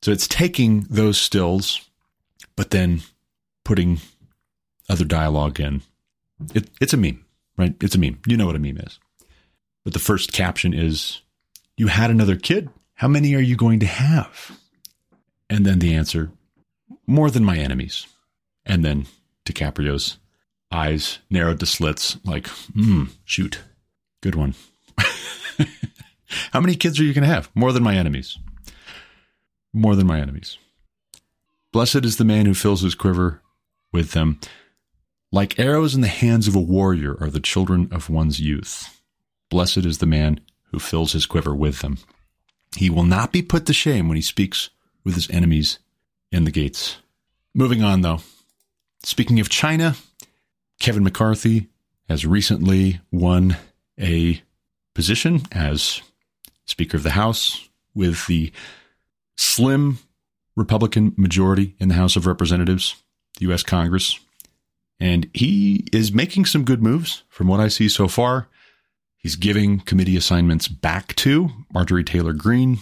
So 0.01 0.11
it's 0.11 0.27
taking 0.27 0.81
those 0.89 1.17
stills, 1.17 1.89
but 2.55 2.71
then 2.71 3.01
putting 3.63 3.99
other 4.89 5.05
dialogue 5.05 5.59
in. 5.59 5.81
It, 6.53 6.69
it's 6.81 6.93
a 6.93 6.97
meme, 6.97 7.23
right? 7.57 7.75
It's 7.81 7.95
a 7.95 7.99
meme. 7.99 8.19
You 8.27 8.35
know 8.35 8.45
what 8.45 8.55
a 8.55 8.59
meme 8.59 8.79
is. 8.79 8.99
But 9.83 9.93
the 9.93 9.99
first 9.99 10.33
caption 10.33 10.73
is, 10.73 11.21
You 11.77 11.87
had 11.87 12.11
another 12.11 12.35
kid? 12.35 12.69
How 12.95 13.07
many 13.07 13.33
are 13.35 13.41
you 13.41 13.55
going 13.55 13.79
to 13.79 13.85
have? 13.85 14.57
And 15.49 15.65
then 15.65 15.79
the 15.79 15.93
answer, 15.93 16.31
More 17.07 17.29
than 17.29 17.45
my 17.45 17.57
enemies. 17.57 18.07
And 18.65 18.83
then 18.83 19.07
DiCaprio's 19.45 20.17
eyes 20.71 21.19
narrowed 21.29 21.59
to 21.59 21.65
slits, 21.65 22.17
like, 22.25 22.47
hmm, 22.47 23.05
shoot. 23.25 23.61
Good 24.21 24.35
one. 24.35 24.55
How 26.51 26.59
many 26.59 26.75
kids 26.75 26.99
are 26.99 27.03
you 27.03 27.13
going 27.13 27.27
to 27.27 27.33
have? 27.33 27.51
More 27.53 27.71
than 27.71 27.83
my 27.83 27.95
enemies. 27.95 28.37
More 29.73 29.95
than 29.95 30.07
my 30.07 30.19
enemies. 30.19 30.57
Blessed 31.71 32.05
is 32.05 32.17
the 32.17 32.25
man 32.25 32.45
who 32.45 32.53
fills 32.53 32.81
his 32.81 32.95
quiver 32.95 33.41
with 33.91 34.11
them. 34.11 34.39
Like 35.31 35.59
arrows 35.59 35.95
in 35.95 36.01
the 36.01 36.07
hands 36.07 36.47
of 36.47 36.55
a 36.55 36.59
warrior 36.59 37.17
are 37.19 37.29
the 37.29 37.39
children 37.39 37.89
of 37.91 38.09
one's 38.09 38.39
youth. 38.39 39.01
Blessed 39.49 39.77
is 39.77 39.97
the 39.97 40.05
man 40.05 40.39
who 40.71 40.79
fills 40.79 41.13
his 41.13 41.25
quiver 41.25 41.53
with 41.53 41.79
them. 41.79 41.97
He 42.75 42.89
will 42.89 43.03
not 43.03 43.31
be 43.31 43.41
put 43.41 43.65
to 43.65 43.73
shame 43.73 44.07
when 44.07 44.15
he 44.15 44.21
speaks 44.21 44.69
with 45.03 45.15
his 45.15 45.29
enemies 45.29 45.79
in 46.31 46.43
the 46.43 46.51
gates. 46.51 46.97
Moving 47.53 47.83
on, 47.83 48.01
though. 48.01 48.19
Speaking 49.03 49.39
of 49.39 49.49
China, 49.49 49.95
Kevin 50.79 51.03
McCarthy 51.03 51.67
has 52.07 52.25
recently 52.25 53.01
won 53.11 53.57
a 53.99 54.41
position 54.93 55.41
as 55.51 56.01
Speaker 56.65 56.97
of 56.97 57.03
the 57.03 57.11
House 57.11 57.67
with 57.93 58.25
the 58.27 58.51
slim 59.35 59.99
Republican 60.55 61.13
majority 61.17 61.75
in 61.79 61.89
the 61.89 61.95
House 61.95 62.15
of 62.15 62.27
Representatives, 62.27 62.95
the 63.37 63.45
U.S. 63.47 63.63
Congress. 63.63 64.19
And 64.99 65.29
he 65.33 65.85
is 65.91 66.13
making 66.13 66.45
some 66.45 66.63
good 66.63 66.81
moves 66.81 67.23
from 67.27 67.47
what 67.47 67.59
I 67.59 67.67
see 67.67 67.89
so 67.89 68.07
far. 68.07 68.47
He's 69.17 69.35
giving 69.35 69.79
committee 69.79 70.15
assignments 70.15 70.67
back 70.67 71.15
to 71.17 71.49
Marjorie 71.73 72.03
Taylor 72.03 72.33
Greene 72.33 72.79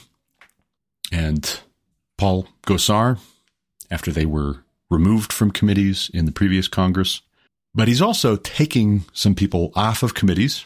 and 1.12 1.60
Paul 2.18 2.48
Gosar 2.68 3.20
after 3.90 4.12
they 4.12 4.26
were 4.26 4.64
removed 4.92 5.34
from 5.34 5.50
committees 5.50 6.12
in 6.14 6.26
the 6.26 6.32
previous 6.32 6.68
Congress. 6.68 7.22
But 7.74 7.88
he's 7.88 8.02
also 8.02 8.36
taking 8.36 9.06
some 9.14 9.34
people 9.34 9.72
off 9.74 10.04
of 10.04 10.14
committees, 10.14 10.66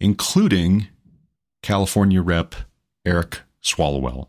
including 0.00 0.88
California 1.62 2.22
Rep 2.22 2.54
Eric 3.04 3.42
Swalwell. 3.62 4.28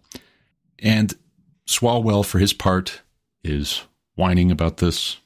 And 0.79 1.13
Swalwell, 1.65 2.25
for 2.25 2.39
his 2.39 2.53
part, 2.53 3.01
is 3.43 3.81
whining 4.15 4.51
about 4.51 4.77
this, 4.77 5.17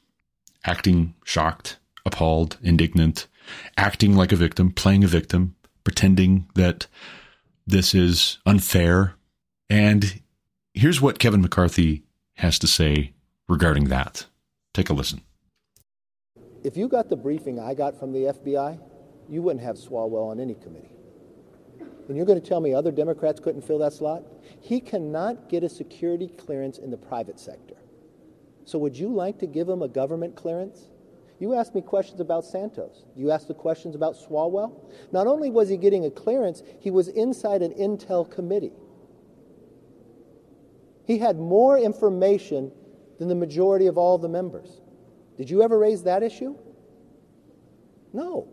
acting 0.64 1.16
shocked, 1.26 1.80
appalled, 2.06 2.58
indignant, 2.62 3.28
acting 3.76 4.16
like 4.16 4.32
a 4.32 4.36
victim, 4.36 4.72
playing 4.72 5.04
a 5.04 5.08
victim, 5.08 5.56
pretending 5.84 6.48
that 6.54 6.86
this 7.66 7.96
is 7.96 8.38
unfair. 8.46 9.16
And 9.70 10.22
here's 10.74 11.02
what 11.02 11.20
Kevin 11.20 11.42
McCarthy 11.42 12.04
has 12.36 12.60
to 12.60 12.68
say 12.68 13.14
regarding 13.50 13.86
that. 13.86 14.26
Take 14.74 14.90
a 14.90 14.94
listen. 14.94 15.22
If 16.64 16.78
you 16.78 16.88
got 16.88 17.10
the 17.10 17.16
briefing 17.16 17.60
I 17.60 17.74
got 17.74 18.00
from 18.00 18.14
the 18.14 18.34
FBI, 18.34 18.80
you 19.28 19.42
wouldn't 19.42 19.64
have 19.64 19.76
Swalwell 19.76 20.30
on 20.30 20.40
any 20.40 20.54
committee. 20.56 20.92
And 22.08 22.18
you're 22.18 22.26
going 22.26 22.42
to 22.42 22.48
tell 22.48 22.60
me 22.60 22.74
other 22.74 22.92
Democrats 22.92 23.40
couldn't 23.40 23.62
fill 23.62 23.80
that 23.80 23.94
slot? 23.94 24.24
He 24.62 24.80
cannot 24.80 25.50
get 25.50 25.64
a 25.64 25.70
security 25.70 26.28
clearance 26.28 26.78
in 26.78 26.90
the 26.90 26.98
private 26.98 27.40
sector. 27.40 27.76
So 28.66 28.80
would 28.80 28.98
you 28.98 29.10
like 29.10 29.40
to 29.40 29.48
give 29.48 29.70
him 29.70 29.82
a 29.82 29.88
government 29.88 30.36
clearance? 30.36 30.90
You 31.40 31.54
asked 31.56 31.74
me 31.74 31.82
questions 31.82 32.20
about 32.20 32.46
Santos. 32.46 33.06
You 33.16 33.32
asked 33.32 33.48
the 33.48 33.54
questions 33.54 33.96
about 33.96 34.16
Swalwell. 34.16 34.92
Not 35.12 35.28
only 35.28 35.50
was 35.50 35.70
he 35.70 35.78
getting 35.78 36.06
a 36.06 36.12
clearance, 36.12 36.64
he 36.80 36.92
was 36.92 37.08
inside 37.08 37.62
an 37.62 37.74
intel 37.74 38.30
committee. 38.30 38.74
He 41.06 41.18
had 41.18 41.38
more 41.38 41.78
information 41.78 42.72
than 43.20 43.28
the 43.28 43.36
majority 43.36 43.86
of 43.88 43.98
all 43.98 44.18
the 44.18 44.30
members. 44.30 44.82
Did 45.38 45.50
you 45.50 45.62
ever 45.62 45.78
raise 45.78 46.04
that 46.04 46.24
issue? 46.24 46.56
No, 48.14 48.48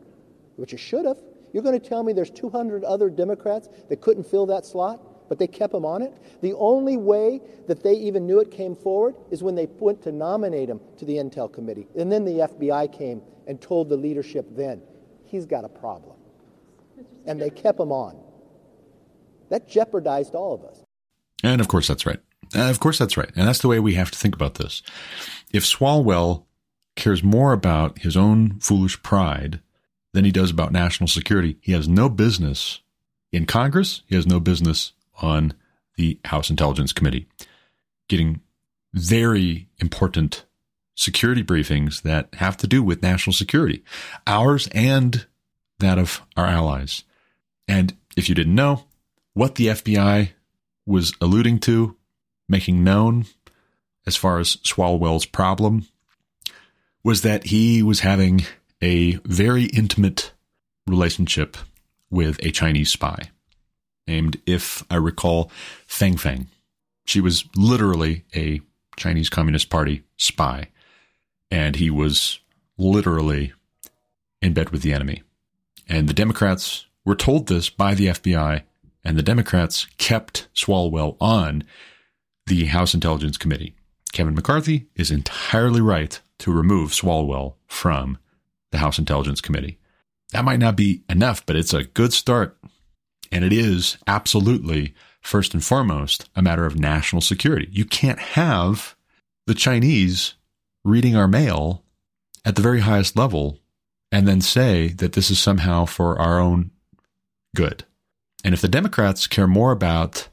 but 0.58 0.72
you 0.72 0.78
should 0.78 1.06
have. 1.06 1.18
You're 1.52 1.62
going 1.62 1.80
to 1.80 1.88
tell 1.88 2.02
me 2.02 2.12
there's 2.12 2.30
200 2.30 2.84
other 2.84 3.08
Democrats 3.08 3.68
that 3.88 4.00
couldn't 4.00 4.24
fill 4.24 4.46
that 4.46 4.66
slot, 4.66 5.00
but 5.28 5.38
they 5.38 5.46
kept 5.46 5.72
him 5.72 5.84
on 5.84 6.02
it? 6.02 6.12
The 6.42 6.52
only 6.54 6.96
way 6.96 7.40
that 7.66 7.82
they 7.82 7.94
even 7.94 8.26
knew 8.26 8.40
it 8.40 8.50
came 8.50 8.74
forward 8.76 9.14
is 9.30 9.42
when 9.42 9.54
they 9.54 9.66
went 9.78 10.02
to 10.02 10.12
nominate 10.12 10.68
him 10.68 10.80
to 10.98 11.04
the 11.04 11.14
Intel 11.14 11.50
Committee. 11.50 11.86
And 11.96 12.12
then 12.12 12.24
the 12.24 12.48
FBI 12.48 12.92
came 12.92 13.22
and 13.46 13.60
told 13.60 13.88
the 13.88 13.96
leadership 13.96 14.46
then, 14.50 14.82
he's 15.24 15.46
got 15.46 15.64
a 15.64 15.68
problem. 15.68 16.16
And 17.24 17.40
they 17.40 17.50
kept 17.50 17.80
him 17.80 17.90
on. 17.90 18.18
That 19.48 19.68
jeopardized 19.68 20.34
all 20.34 20.54
of 20.54 20.64
us. 20.64 20.82
And 21.42 21.60
of 21.60 21.68
course, 21.68 21.88
that's 21.88 22.06
right. 22.06 22.20
Uh, 22.54 22.70
of 22.70 22.80
course, 22.80 22.98
that's 22.98 23.16
right. 23.16 23.30
And 23.36 23.46
that's 23.46 23.60
the 23.60 23.68
way 23.68 23.80
we 23.80 23.94
have 23.94 24.10
to 24.10 24.18
think 24.18 24.34
about 24.34 24.54
this. 24.54 24.82
If 25.52 25.64
Swalwell 25.64 26.44
cares 26.96 27.22
more 27.22 27.52
about 27.52 27.98
his 28.00 28.16
own 28.16 28.58
foolish 28.58 29.00
pride 29.02 29.60
than 30.12 30.24
he 30.24 30.32
does 30.32 30.50
about 30.50 30.72
national 30.72 31.06
security. 31.06 31.58
He 31.60 31.72
has 31.72 31.86
no 31.86 32.08
business 32.08 32.80
in 33.30 33.44
Congress. 33.44 34.02
He 34.06 34.14
has 34.14 34.26
no 34.26 34.40
business 34.40 34.92
on 35.20 35.52
the 35.96 36.18
House 36.24 36.50
Intelligence 36.50 36.92
Committee 36.92 37.26
getting 38.08 38.40
very 38.94 39.68
important 39.78 40.44
security 40.94 41.44
briefings 41.44 42.02
that 42.02 42.34
have 42.36 42.56
to 42.56 42.66
do 42.66 42.82
with 42.82 43.02
national 43.02 43.34
security, 43.34 43.84
ours 44.26 44.68
and 44.72 45.26
that 45.78 45.98
of 45.98 46.22
our 46.36 46.46
allies. 46.46 47.04
And 47.68 47.94
if 48.16 48.28
you 48.30 48.34
didn't 48.34 48.54
know, 48.54 48.84
what 49.34 49.56
the 49.56 49.66
FBI 49.66 50.30
was 50.86 51.12
alluding 51.20 51.58
to, 51.60 51.95
making 52.48 52.84
known 52.84 53.26
as 54.06 54.16
far 54.16 54.38
as 54.38 54.56
Swalwell's 54.58 55.26
problem, 55.26 55.86
was 57.02 57.22
that 57.22 57.44
he 57.44 57.82
was 57.82 58.00
having 58.00 58.44
a 58.82 59.14
very 59.24 59.64
intimate 59.66 60.32
relationship 60.86 61.56
with 62.10 62.38
a 62.44 62.50
Chinese 62.50 62.90
spy 62.90 63.30
named, 64.06 64.40
if 64.46 64.84
I 64.90 64.96
recall, 64.96 65.50
Feng 65.86 66.16
Feng. 66.16 66.48
She 67.04 67.20
was 67.20 67.44
literally 67.56 68.24
a 68.34 68.60
Chinese 68.96 69.28
Communist 69.28 69.70
Party 69.70 70.02
spy, 70.16 70.68
and 71.50 71.76
he 71.76 71.90
was 71.90 72.40
literally 72.78 73.52
in 74.40 74.52
bed 74.52 74.70
with 74.70 74.82
the 74.82 74.92
enemy. 74.92 75.22
And 75.88 76.08
the 76.08 76.14
Democrats 76.14 76.86
were 77.04 77.16
told 77.16 77.46
this 77.46 77.70
by 77.70 77.94
the 77.94 78.08
FBI, 78.08 78.62
and 79.04 79.16
the 79.16 79.22
Democrats 79.22 79.86
kept 79.98 80.48
Swalwell 80.54 81.16
on 81.20 81.64
the 82.46 82.66
House 82.66 82.94
Intelligence 82.94 83.36
Committee. 83.36 83.74
Kevin 84.12 84.34
McCarthy 84.34 84.86
is 84.94 85.10
entirely 85.10 85.80
right 85.80 86.20
to 86.38 86.52
remove 86.52 86.92
Swalwell 86.92 87.54
from 87.66 88.18
the 88.70 88.78
House 88.78 88.98
Intelligence 88.98 89.40
Committee. 89.40 89.78
That 90.32 90.44
might 90.44 90.60
not 90.60 90.76
be 90.76 91.02
enough, 91.08 91.44
but 91.44 91.56
it's 91.56 91.74
a 91.74 91.84
good 91.84 92.12
start. 92.12 92.56
And 93.32 93.44
it 93.44 93.52
is 93.52 93.98
absolutely, 94.06 94.94
first 95.20 95.54
and 95.54 95.64
foremost, 95.64 96.28
a 96.36 96.42
matter 96.42 96.66
of 96.66 96.78
national 96.78 97.22
security. 97.22 97.68
You 97.70 97.84
can't 97.84 98.18
have 98.18 98.96
the 99.46 99.54
Chinese 99.54 100.34
reading 100.84 101.16
our 101.16 101.28
mail 101.28 101.82
at 102.44 102.54
the 102.54 102.62
very 102.62 102.80
highest 102.80 103.16
level 103.16 103.58
and 104.12 104.26
then 104.26 104.40
say 104.40 104.88
that 104.88 105.14
this 105.14 105.30
is 105.30 105.38
somehow 105.38 105.84
for 105.84 106.18
our 106.18 106.38
own 106.38 106.70
good. 107.56 107.84
And 108.44 108.54
if 108.54 108.60
the 108.60 108.68
Democrats 108.68 109.26
care 109.26 109.48
more 109.48 109.72
about 109.72 110.28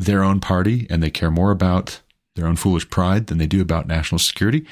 their 0.00 0.24
own 0.24 0.40
party 0.40 0.86
and 0.88 1.02
they 1.02 1.10
care 1.10 1.30
more 1.30 1.50
about 1.50 2.00
their 2.34 2.46
own 2.46 2.56
foolish 2.56 2.88
pride 2.88 3.26
than 3.26 3.38
they 3.38 3.46
do 3.46 3.60
about 3.60 3.86
national 3.86 4.18
security, 4.18 4.66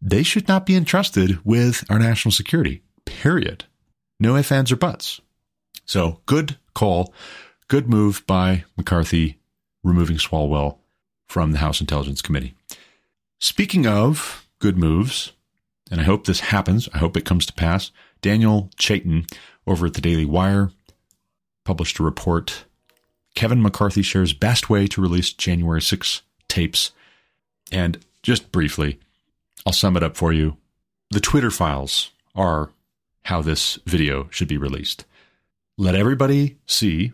they 0.00 0.22
should 0.22 0.48
not 0.48 0.66
be 0.66 0.76
entrusted 0.76 1.38
with 1.44 1.84
our 1.90 1.98
national 1.98 2.32
security, 2.32 2.82
period. 3.04 3.64
No 4.20 4.36
ifs, 4.36 4.52
ands, 4.52 4.70
or 4.70 4.76
buts. 4.76 5.20
So 5.84 6.20
good 6.26 6.56
call, 6.74 7.12
good 7.68 7.88
move 7.88 8.24
by 8.26 8.64
McCarthy 8.76 9.38
removing 9.82 10.16
Swalwell 10.16 10.78
from 11.28 11.52
the 11.52 11.58
House 11.58 11.80
Intelligence 11.80 12.22
Committee. 12.22 12.54
Speaking 13.40 13.86
of 13.86 14.46
good 14.60 14.76
moves, 14.76 15.32
and 15.90 16.00
I 16.00 16.04
hope 16.04 16.26
this 16.26 16.40
happens, 16.40 16.88
I 16.94 16.98
hope 16.98 17.16
it 17.16 17.24
comes 17.24 17.46
to 17.46 17.52
pass, 17.52 17.90
Daniel 18.20 18.70
Chaitin 18.76 19.26
over 19.66 19.86
at 19.86 19.94
the 19.94 20.00
Daily 20.00 20.24
Wire 20.24 20.70
published 21.64 21.98
a 21.98 22.04
report. 22.04 22.64
Kevin 23.34 23.62
McCarthy 23.62 24.02
shares 24.02 24.32
best 24.32 24.68
way 24.68 24.86
to 24.88 25.00
release 25.00 25.32
January 25.32 25.82
6 25.82 26.22
tapes. 26.48 26.92
And 27.70 27.98
just 28.22 28.52
briefly, 28.52 29.00
I'll 29.66 29.72
sum 29.72 29.96
it 29.96 30.02
up 30.02 30.16
for 30.16 30.32
you. 30.32 30.56
The 31.10 31.20
Twitter 31.20 31.50
files 31.50 32.10
are 32.34 32.70
how 33.24 33.42
this 33.42 33.78
video 33.86 34.28
should 34.30 34.48
be 34.48 34.58
released. 34.58 35.04
Let 35.78 35.94
everybody 35.94 36.58
see, 36.66 37.12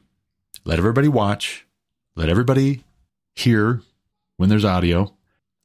let 0.65 0.79
everybody 0.79 1.09
watch, 1.09 1.67
let 2.17 2.29
everybody 2.29 2.83
hear 3.35 3.83
when 4.37 4.49
there's 4.49 4.65
audio, 4.65 5.15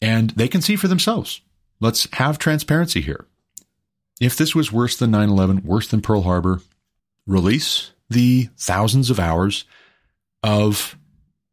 and 0.01 0.29
they 0.31 0.47
can 0.47 0.61
see 0.61 0.75
for 0.75 0.87
themselves. 0.87 1.41
Let's 1.79 2.07
have 2.13 2.37
transparency 2.37 3.01
here. 3.01 3.25
If 4.21 4.37
this 4.37 4.53
was 4.53 4.71
worse 4.71 4.95
than 4.95 5.11
9 5.11 5.29
11, 5.29 5.63
worse 5.63 5.87
than 5.87 6.01
Pearl 6.01 6.21
Harbor, 6.21 6.61
release 7.25 7.91
the 8.09 8.49
thousands 8.57 9.09
of 9.09 9.19
hours 9.19 9.65
of 10.43 10.97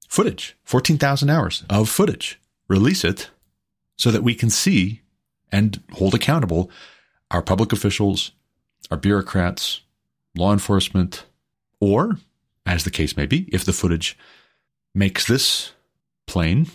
footage, 0.08 0.56
14,000 0.64 1.30
hours 1.30 1.64
of 1.70 1.88
footage. 1.88 2.40
Release 2.68 3.04
it 3.04 3.30
so 3.96 4.10
that 4.10 4.22
we 4.22 4.34
can 4.34 4.50
see 4.50 5.00
and 5.52 5.82
hold 5.92 6.14
accountable 6.14 6.70
our 7.30 7.42
public 7.42 7.72
officials, 7.72 8.32
our 8.90 8.96
bureaucrats, 8.96 9.82
law 10.34 10.52
enforcement, 10.52 11.24
or, 11.80 12.18
as 12.66 12.84
the 12.84 12.90
case 12.90 13.16
may 13.16 13.26
be, 13.26 13.48
if 13.52 13.64
the 13.64 13.72
footage 13.72 14.18
makes 14.94 15.26
this 15.26 15.72
plain, 16.26 16.66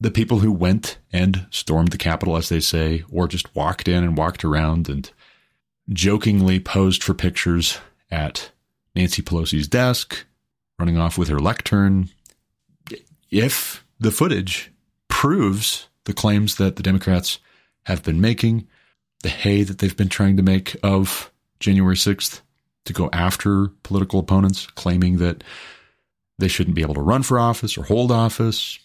the 0.00 0.10
people 0.10 0.40
who 0.40 0.52
went 0.52 0.98
and 1.12 1.46
stormed 1.50 1.90
the 1.90 1.98
Capitol, 1.98 2.36
as 2.36 2.48
they 2.48 2.60
say, 2.60 3.04
or 3.10 3.26
just 3.26 3.54
walked 3.54 3.88
in 3.88 4.04
and 4.04 4.16
walked 4.16 4.44
around 4.44 4.88
and 4.88 5.10
jokingly 5.92 6.60
posed 6.60 7.02
for 7.02 7.14
pictures 7.14 7.78
at 8.10 8.50
Nancy 8.94 9.22
Pelosi's 9.22 9.68
desk, 9.68 10.24
running 10.78 10.98
off 10.98 11.18
with 11.18 11.28
her 11.28 11.38
lectern. 11.38 12.10
If 13.30 13.84
the 13.98 14.10
footage 14.10 14.72
proves 15.08 15.88
the 16.04 16.12
claims 16.12 16.56
that 16.56 16.76
the 16.76 16.82
Democrats 16.82 17.38
have 17.84 18.02
been 18.02 18.20
making, 18.20 18.66
the 19.22 19.28
hay 19.28 19.62
that 19.62 19.78
they've 19.78 19.96
been 19.96 20.08
trying 20.08 20.36
to 20.36 20.42
make 20.42 20.76
of 20.82 21.32
January 21.60 21.96
6th 21.96 22.40
to 22.84 22.92
go 22.92 23.08
after 23.12 23.68
political 23.82 24.20
opponents, 24.20 24.66
claiming 24.66 25.16
that 25.18 25.42
they 26.38 26.48
shouldn't 26.48 26.76
be 26.76 26.82
able 26.82 26.94
to 26.94 27.00
run 27.00 27.22
for 27.22 27.38
office 27.38 27.78
or 27.78 27.84
hold 27.84 28.12
office, 28.12 28.78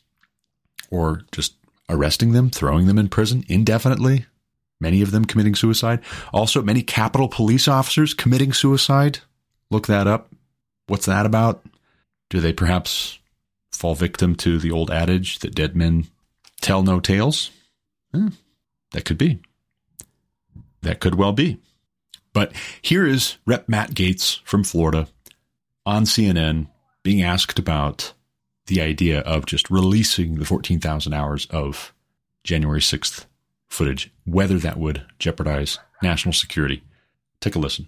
or 0.89 1.23
just 1.31 1.55
arresting 1.89 2.31
them, 2.31 2.49
throwing 2.49 2.87
them 2.87 2.97
in 2.97 3.09
prison 3.09 3.43
indefinitely, 3.47 4.25
many 4.79 5.01
of 5.01 5.11
them 5.11 5.25
committing 5.25 5.55
suicide. 5.55 5.99
Also, 6.31 6.61
many 6.61 6.81
Capitol 6.81 7.27
police 7.27 7.67
officers 7.67 8.13
committing 8.13 8.53
suicide. 8.53 9.19
Look 9.69 9.87
that 9.87 10.07
up. 10.07 10.31
What's 10.87 11.07
that 11.07 11.25
about? 11.25 11.65
Do 12.29 12.39
they 12.39 12.53
perhaps 12.53 13.19
fall 13.71 13.95
victim 13.95 14.35
to 14.35 14.59
the 14.59 14.71
old 14.71 14.91
adage 14.91 15.39
that 15.39 15.55
dead 15.55 15.75
men 15.75 16.07
tell 16.61 16.83
no 16.83 16.99
tales? 16.99 17.51
Eh, 18.13 18.29
that 18.91 19.05
could 19.05 19.17
be. 19.17 19.39
That 20.81 20.99
could 20.99 21.15
well 21.15 21.33
be. 21.33 21.59
But 22.33 22.53
here 22.81 23.05
is 23.05 23.37
Rep. 23.45 23.67
Matt 23.67 23.91
Gaetz 23.91 24.41
from 24.43 24.63
Florida 24.63 25.07
on 25.85 26.03
CNN 26.03 26.67
being 27.03 27.21
asked 27.21 27.57
about 27.57 28.13
the 28.67 28.81
idea 28.81 29.21
of 29.21 29.45
just 29.45 29.71
releasing 29.71 30.35
the 30.35 30.45
14,000 30.45 31.11
hours 31.11 31.47
of 31.47 31.93
January 32.43 32.79
6th 32.81 33.25
footage, 33.67 34.11
whether 34.25 34.59
that 34.59 34.77
would 34.77 35.05
jeopardize 35.17 35.79
national 36.03 36.33
security. 36.33 36.83
Take 37.41 37.55
a 37.55 37.59
listen. 37.59 37.87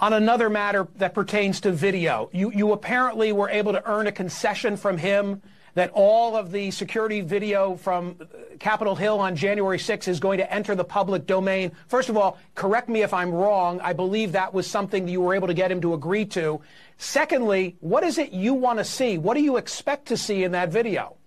On 0.00 0.14
another 0.14 0.48
matter 0.48 0.88
that 0.96 1.12
pertains 1.12 1.60
to 1.60 1.72
video, 1.72 2.30
you, 2.32 2.50
you 2.52 2.72
apparently 2.72 3.32
were 3.32 3.50
able 3.50 3.72
to 3.72 3.86
earn 3.86 4.06
a 4.06 4.12
concession 4.12 4.78
from 4.78 4.96
him 4.96 5.42
that 5.74 5.90
all 5.92 6.36
of 6.36 6.52
the 6.52 6.70
security 6.70 7.20
video 7.20 7.76
from 7.76 8.16
uh, 8.18 8.24
Capitol 8.58 8.96
Hill 8.96 9.20
on 9.20 9.36
January 9.36 9.78
6 9.78 10.08
is 10.08 10.18
going 10.18 10.38
to 10.38 10.50
enter 10.50 10.74
the 10.74 10.84
public 10.84 11.26
domain. 11.26 11.72
First 11.86 12.08
of 12.08 12.16
all, 12.16 12.38
correct 12.54 12.88
me 12.88 13.02
if 13.02 13.12
I'm 13.12 13.30
wrong. 13.30 13.78
I 13.82 13.92
believe 13.92 14.32
that 14.32 14.54
was 14.54 14.66
something 14.66 15.04
that 15.04 15.12
you 15.12 15.20
were 15.20 15.34
able 15.34 15.48
to 15.48 15.54
get 15.54 15.70
him 15.70 15.82
to 15.82 15.92
agree 15.92 16.24
to. 16.26 16.62
Secondly, 16.96 17.76
what 17.80 18.02
is 18.02 18.16
it 18.16 18.32
you 18.32 18.54
want 18.54 18.78
to 18.78 18.84
see? 18.84 19.18
What 19.18 19.34
do 19.34 19.42
you 19.42 19.58
expect 19.58 20.08
to 20.08 20.16
see 20.16 20.44
in 20.44 20.52
that 20.52 20.70
video? 20.70 21.18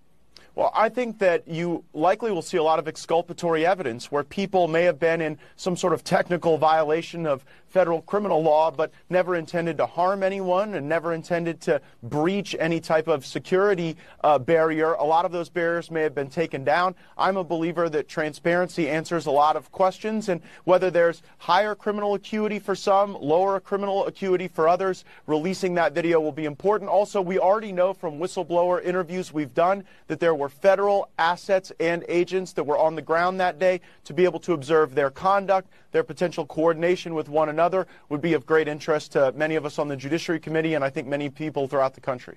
Well, 0.56 0.70
I 0.72 0.88
think 0.88 1.18
that 1.18 1.48
you 1.48 1.82
likely 1.92 2.30
will 2.30 2.42
see 2.42 2.58
a 2.58 2.62
lot 2.62 2.78
of 2.78 2.86
exculpatory 2.86 3.66
evidence 3.66 4.12
where 4.12 4.22
people 4.22 4.68
may 4.68 4.84
have 4.84 5.00
been 5.00 5.20
in 5.20 5.36
some 5.56 5.76
sort 5.76 5.92
of 5.92 6.04
technical 6.04 6.58
violation 6.58 7.26
of 7.26 7.44
federal 7.66 8.02
criminal 8.02 8.40
law, 8.40 8.70
but 8.70 8.92
never 9.10 9.34
intended 9.34 9.76
to 9.78 9.84
harm 9.86 10.22
anyone 10.22 10.74
and 10.74 10.88
never 10.88 11.12
intended 11.12 11.60
to 11.60 11.80
breach 12.04 12.54
any 12.60 12.78
type 12.78 13.08
of 13.08 13.26
security 13.26 13.96
uh, 14.22 14.38
barrier. 14.38 14.92
A 14.92 15.02
lot 15.02 15.24
of 15.24 15.32
those 15.32 15.48
barriers 15.48 15.90
may 15.90 16.02
have 16.02 16.14
been 16.14 16.30
taken 16.30 16.62
down. 16.62 16.94
I'm 17.18 17.36
a 17.36 17.42
believer 17.42 17.88
that 17.88 18.06
transparency 18.06 18.88
answers 18.88 19.26
a 19.26 19.32
lot 19.32 19.56
of 19.56 19.72
questions, 19.72 20.28
and 20.28 20.40
whether 20.62 20.88
there's 20.88 21.20
higher 21.38 21.74
criminal 21.74 22.14
acuity 22.14 22.60
for 22.60 22.76
some, 22.76 23.14
lower 23.20 23.58
criminal 23.58 24.06
acuity 24.06 24.46
for 24.46 24.68
others, 24.68 25.04
releasing 25.26 25.74
that 25.74 25.94
video 25.94 26.20
will 26.20 26.30
be 26.30 26.44
important. 26.44 26.88
Also, 26.88 27.20
we 27.20 27.40
already 27.40 27.72
know 27.72 27.92
from 27.92 28.20
whistleblower 28.20 28.84
interviews 28.84 29.32
we've 29.32 29.52
done 29.52 29.82
that 30.06 30.20
there 30.20 30.36
were 30.36 30.43
federal 30.48 31.08
assets 31.18 31.72
and 31.80 32.04
agents 32.08 32.52
that 32.52 32.64
were 32.64 32.78
on 32.78 32.94
the 32.94 33.02
ground 33.02 33.40
that 33.40 33.58
day 33.58 33.80
to 34.04 34.14
be 34.14 34.24
able 34.24 34.40
to 34.40 34.52
observe 34.52 34.94
their 34.94 35.10
conduct, 35.10 35.68
their 35.92 36.04
potential 36.04 36.46
coordination 36.46 37.14
with 37.14 37.28
one 37.28 37.48
another 37.48 37.86
would 38.08 38.20
be 38.20 38.32
of 38.32 38.46
great 38.46 38.68
interest 38.68 39.12
to 39.12 39.32
many 39.32 39.54
of 39.54 39.64
us 39.64 39.78
on 39.78 39.88
the 39.88 39.96
Judiciary 39.96 40.40
Committee 40.40 40.74
and 40.74 40.84
I 40.84 40.90
think 40.90 41.06
many 41.06 41.30
people 41.30 41.68
throughout 41.68 41.94
the 41.94 42.00
country. 42.00 42.36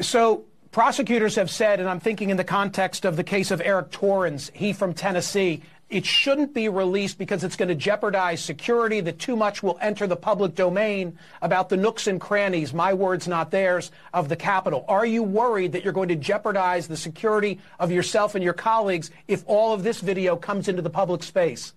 So, 0.00 0.44
prosecutors 0.72 1.36
have 1.36 1.50
said, 1.50 1.80
and 1.80 1.88
I'm 1.88 2.00
thinking 2.00 2.30
in 2.30 2.36
the 2.36 2.44
context 2.44 3.04
of 3.04 3.16
the 3.16 3.24
case 3.24 3.50
of 3.50 3.62
Eric 3.64 3.90
Torrens, 3.90 4.50
he 4.54 4.72
from 4.72 4.92
Tennessee, 4.92 5.62
it 5.88 6.04
shouldn't 6.04 6.52
be 6.52 6.68
released 6.68 7.16
because 7.16 7.44
it's 7.44 7.54
going 7.54 7.68
to 7.68 7.74
jeopardize 7.74 8.42
security, 8.42 9.00
that 9.00 9.18
too 9.18 9.36
much 9.36 9.62
will 9.62 9.78
enter 9.80 10.06
the 10.06 10.16
public 10.16 10.54
domain 10.54 11.16
about 11.42 11.68
the 11.68 11.76
nooks 11.76 12.08
and 12.08 12.20
crannies, 12.20 12.74
my 12.74 12.92
words, 12.92 13.28
not 13.28 13.50
theirs, 13.52 13.92
of 14.12 14.28
the 14.28 14.36
Capitol. 14.36 14.84
Are 14.88 15.06
you 15.06 15.22
worried 15.22 15.72
that 15.72 15.84
you're 15.84 15.92
going 15.92 16.08
to 16.08 16.16
jeopardize 16.16 16.88
the 16.88 16.96
security 16.96 17.60
of 17.78 17.92
yourself 17.92 18.34
and 18.34 18.42
your 18.42 18.52
colleagues 18.52 19.10
if 19.28 19.44
all 19.46 19.72
of 19.72 19.84
this 19.84 20.00
video 20.00 20.36
comes 20.36 20.66
into 20.66 20.82
the 20.82 20.90
public 20.90 21.22
space? 21.22 21.72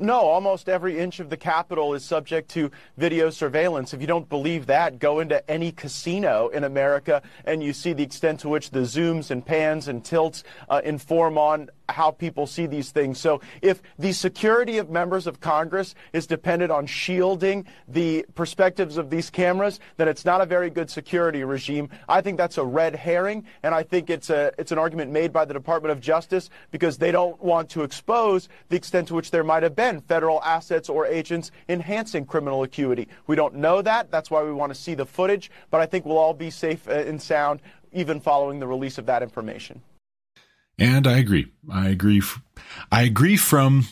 No, 0.00 0.18
almost 0.18 0.68
every 0.68 0.98
inch 0.98 1.20
of 1.20 1.30
the 1.30 1.36
Capitol 1.36 1.94
is 1.94 2.04
subject 2.04 2.50
to 2.50 2.72
video 2.96 3.30
surveillance. 3.30 3.94
If 3.94 4.00
you 4.00 4.08
don't 4.08 4.28
believe 4.28 4.66
that, 4.66 4.98
go 4.98 5.20
into 5.20 5.48
any 5.48 5.70
casino 5.70 6.48
in 6.48 6.64
America 6.64 7.22
and 7.44 7.62
you 7.62 7.72
see 7.72 7.92
the 7.92 8.02
extent 8.02 8.40
to 8.40 8.48
which 8.48 8.70
the 8.70 8.80
zooms 8.80 9.30
and 9.30 9.46
pans 9.46 9.86
and 9.86 10.04
tilts 10.04 10.42
uh, 10.68 10.80
inform 10.84 11.38
on 11.38 11.70
how 11.88 12.10
people 12.10 12.46
see 12.46 12.66
these 12.66 12.90
things. 12.90 13.18
So 13.18 13.40
if 13.62 13.82
the 13.98 14.12
security 14.12 14.78
of 14.78 14.90
members 14.90 15.26
of 15.26 15.40
Congress 15.40 15.94
is 16.12 16.26
dependent 16.26 16.70
on 16.70 16.86
shielding 16.86 17.66
the 17.88 18.24
perspectives 18.34 18.96
of 18.96 19.10
these 19.10 19.30
cameras, 19.30 19.80
then 19.96 20.08
it's 20.08 20.24
not 20.24 20.40
a 20.40 20.46
very 20.46 20.70
good 20.70 20.90
security 20.90 21.44
regime. 21.44 21.88
I 22.08 22.20
think 22.20 22.38
that's 22.38 22.58
a 22.58 22.64
red 22.64 22.94
herring, 22.94 23.44
and 23.62 23.74
I 23.74 23.82
think 23.82 24.10
it's 24.10 24.30
a 24.30 24.52
it's 24.58 24.72
an 24.72 24.78
argument 24.78 25.10
made 25.10 25.32
by 25.32 25.44
the 25.44 25.54
Department 25.54 25.92
of 25.92 26.00
Justice 26.00 26.50
because 26.70 26.98
they 26.98 27.12
don't 27.12 27.40
want 27.42 27.68
to 27.70 27.82
expose 27.82 28.48
the 28.68 28.76
extent 28.76 29.08
to 29.08 29.14
which 29.14 29.30
there 29.30 29.44
might 29.44 29.62
have 29.62 29.76
been 29.76 30.00
federal 30.00 30.42
assets 30.42 30.88
or 30.88 31.06
agents 31.06 31.50
enhancing 31.68 32.24
criminal 32.24 32.62
acuity. 32.62 33.08
We 33.26 33.36
don't 33.36 33.54
know 33.54 33.82
that. 33.82 34.10
That's 34.10 34.30
why 34.30 34.42
we 34.42 34.52
want 34.52 34.74
to 34.74 34.80
see 34.80 34.94
the 34.94 35.06
footage, 35.06 35.50
but 35.70 35.80
I 35.80 35.86
think 35.86 36.04
we'll 36.04 36.18
all 36.18 36.34
be 36.34 36.50
safe 36.50 36.88
uh, 36.88 36.92
and 36.92 37.20
sound 37.20 37.60
even 37.92 38.20
following 38.20 38.60
the 38.60 38.66
release 38.66 38.98
of 38.98 39.06
that 39.06 39.22
information. 39.22 39.80
And 40.78 41.06
I 41.06 41.18
agree. 41.18 41.52
I 41.70 41.88
agree. 41.88 42.22
I 42.92 43.02
agree 43.02 43.36
from 43.36 43.86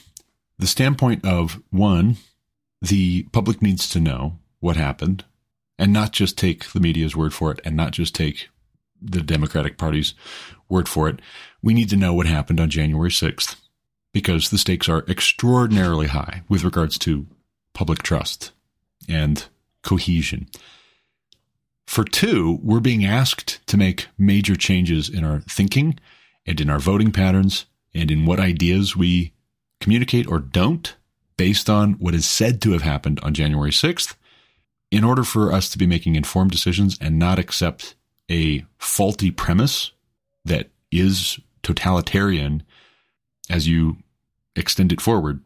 the 0.59 0.67
standpoint 0.67 1.25
of 1.25 1.61
one, 1.71 2.17
the 2.83 3.25
public 3.33 3.63
needs 3.63 3.89
to 3.91 4.01
know 4.01 4.39
what 4.61 4.77
happened 4.77 5.25
and 5.79 5.93
not 5.93 6.13
just 6.13 6.39
take 6.39 6.73
the 6.73 6.81
media's 6.81 7.17
word 7.17 7.35
for 7.35 7.51
it 7.51 7.61
and 7.65 7.77
not 7.77 7.93
just 7.93 8.15
take 8.15 8.49
the 9.01 9.21
Democratic 9.21 9.77
Party's 9.77 10.15
word 10.69 10.89
for 10.89 11.09
it. 11.09 11.21
We 11.63 11.75
need 11.75 11.91
to 11.91 11.97
know 11.97 12.15
what 12.15 12.27
happened 12.27 12.61
on 12.61 12.71
January 12.71 13.11
6th 13.11 13.57
because 14.13 14.51
the 14.51 14.59
stakes 14.59 14.89
are 14.89 15.05
extraordinarily 15.09 16.07
high 16.07 16.43
with 16.49 16.65
regards 16.65 16.99
to 16.99 17.27
public 17.73 18.03
trust 18.03 18.53
and 19.09 19.47
cohesion. 19.83 20.49
For 21.87 22.05
two, 22.05 22.59
we're 22.63 22.81
being 22.81 23.05
asked 23.05 23.61
to 23.67 23.77
make 23.77 24.09
major 24.17 24.57
changes 24.57 25.09
in 25.09 25.25
our 25.25 25.41
thinking 25.41 25.99
and 26.47 26.61
in 26.61 26.71
our 26.71 26.79
voting 26.79 27.13
patterns 27.13 27.67
and 27.95 28.11
in 28.11 28.27
what 28.27 28.41
ideas 28.41 28.97
we 28.97 29.33
communicate 29.81 30.27
or 30.27 30.39
don't 30.39 30.97
based 31.37 31.69
on 31.69 31.95
what 31.95 32.15
is 32.15 32.27
said 32.27 32.61
to 32.63 32.73
have 32.73 32.83
happened 32.83 33.21
on 33.23 33.35
January 33.35 33.71
6th 33.71 34.15
in 34.91 35.05
order 35.05 35.25
for 35.25 35.53
us 35.53 35.69
to 35.71 35.79
be 35.79 35.87
making 35.87 36.15
informed 36.15 36.51
decisions 36.51 36.97
and 37.01 37.19
not 37.19 37.39
accept 37.39 37.95
a 38.31 38.65
faulty 38.79 39.31
premise 39.31 39.91
that 40.45 40.69
is 40.91 41.39
totalitarian 41.63 42.63
as 43.51 43.67
you 43.67 43.97
extend 44.57 44.93
it 44.93 45.01
forward, 45.01 45.45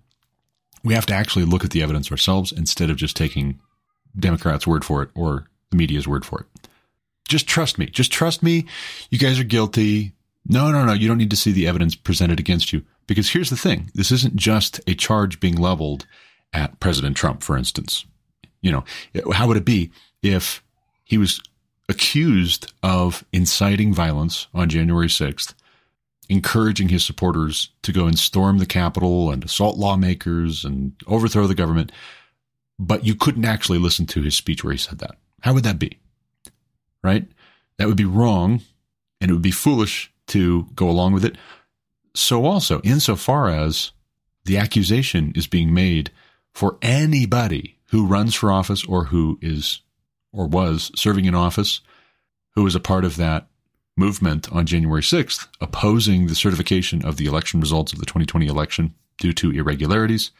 we 0.84 0.94
have 0.94 1.06
to 1.06 1.14
actually 1.14 1.44
look 1.44 1.64
at 1.64 1.70
the 1.70 1.82
evidence 1.82 2.10
ourselves 2.10 2.52
instead 2.52 2.90
of 2.90 2.96
just 2.96 3.16
taking 3.16 3.60
Democrats' 4.18 4.66
word 4.66 4.84
for 4.84 5.02
it 5.02 5.10
or 5.14 5.46
the 5.70 5.76
media's 5.76 6.06
word 6.06 6.24
for 6.24 6.40
it. 6.40 6.68
Just 7.28 7.46
trust 7.46 7.78
me. 7.78 7.86
Just 7.86 8.12
trust 8.12 8.42
me. 8.42 8.66
You 9.10 9.18
guys 9.18 9.38
are 9.38 9.44
guilty. 9.44 10.12
No, 10.48 10.70
no, 10.70 10.84
no. 10.84 10.94
You 10.94 11.08
don't 11.08 11.18
need 11.18 11.30
to 11.30 11.36
see 11.36 11.52
the 11.52 11.68
evidence 11.68 11.94
presented 11.94 12.40
against 12.40 12.72
you. 12.72 12.82
Because 13.06 13.30
here's 13.30 13.50
the 13.50 13.56
thing. 13.56 13.90
This 13.94 14.10
isn't 14.10 14.36
just 14.36 14.80
a 14.86 14.94
charge 14.94 15.40
being 15.40 15.56
leveled 15.56 16.06
at 16.52 16.80
President 16.80 17.16
Trump, 17.16 17.42
for 17.42 17.56
instance. 17.56 18.06
You 18.60 18.72
know, 18.72 18.84
how 19.32 19.46
would 19.46 19.56
it 19.56 19.64
be 19.64 19.90
if 20.22 20.62
he 21.04 21.18
was 21.18 21.40
accused 21.88 22.72
of 22.82 23.24
inciting 23.32 23.94
violence 23.94 24.46
on 24.52 24.68
January 24.68 25.06
6th, 25.06 25.54
encouraging 26.28 26.88
his 26.88 27.04
supporters 27.04 27.70
to 27.82 27.92
go 27.92 28.06
and 28.06 28.18
storm 28.18 28.58
the 28.58 28.66
Capitol 28.66 29.30
and 29.30 29.44
assault 29.44 29.78
lawmakers 29.78 30.64
and 30.64 30.92
overthrow 31.06 31.46
the 31.46 31.54
government, 31.54 31.92
but 32.78 33.06
you 33.06 33.14
couldn't 33.14 33.44
actually 33.46 33.78
listen 33.78 34.06
to 34.06 34.22
his 34.22 34.36
speech 34.36 34.62
where 34.62 34.72
he 34.72 34.78
said 34.78 34.98
that? 34.98 35.16
How 35.40 35.54
would 35.54 35.64
that 35.64 35.78
be? 35.78 35.98
Right? 37.02 37.26
That 37.78 37.88
would 37.88 37.96
be 37.96 38.04
wrong 38.04 38.60
and 39.20 39.30
it 39.30 39.34
would 39.34 39.42
be 39.42 39.50
foolish 39.50 40.12
to 40.28 40.66
go 40.74 40.88
along 40.88 41.12
with 41.12 41.24
it. 41.24 41.36
So 42.14 42.44
also, 42.44 42.80
insofar 42.82 43.48
as 43.48 43.92
the 44.44 44.56
accusation 44.58 45.32
is 45.34 45.46
being 45.46 45.74
made 45.74 46.10
for 46.54 46.78
anybody 46.82 47.78
who 47.90 48.06
runs 48.06 48.34
for 48.34 48.50
office 48.50 48.84
or 48.84 49.04
who 49.04 49.38
is 49.42 49.82
or 50.32 50.46
was 50.46 50.90
serving 50.94 51.24
in 51.24 51.34
office, 51.34 51.80
who 52.54 52.64
was 52.64 52.74
a 52.74 52.80
part 52.80 53.04
of 53.04 53.16
that 53.16 53.48
movement 53.96 54.50
on 54.52 54.66
January 54.66 55.02
6th, 55.02 55.48
opposing 55.60 56.26
the 56.26 56.34
certification 56.34 57.04
of 57.04 57.16
the 57.16 57.26
election 57.26 57.60
results 57.60 57.92
of 57.92 57.98
the 57.98 58.06
2020 58.06 58.46
election 58.46 58.94
due 59.18 59.32
to 59.32 59.50
irregularities. 59.50 60.30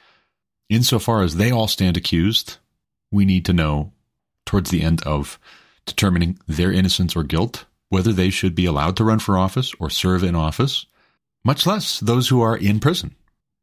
Insofar 0.69 1.23
as 1.23 1.37
they 1.37 1.51
all 1.51 1.69
stand 1.69 1.97
accused, 1.97 2.59
we 3.11 3.25
need 3.25 3.45
to 3.47 3.53
know 3.53 3.93
towards 4.45 4.71
the 4.71 4.83
end 4.83 5.03
of 5.03 5.39
determining 5.87 6.39
their 6.47 6.71
innocence 6.71 7.17
or 7.17 7.23
guilt 7.23 7.65
whether 7.89 8.13
they 8.13 8.31
should 8.31 8.55
be 8.55 8.67
allowed 8.67 8.97
to 8.97 9.05
run 9.05 9.19
for 9.19 9.39
office 9.39 9.73
or 9.79 9.91
serve 9.91 10.23
in 10.23 10.35
office, 10.35 10.87
much 11.45 11.67
less 11.67 12.01
those 12.01 12.29
who 12.29 12.41
are 12.41 12.57
in 12.57 12.81
prison, 12.81 13.15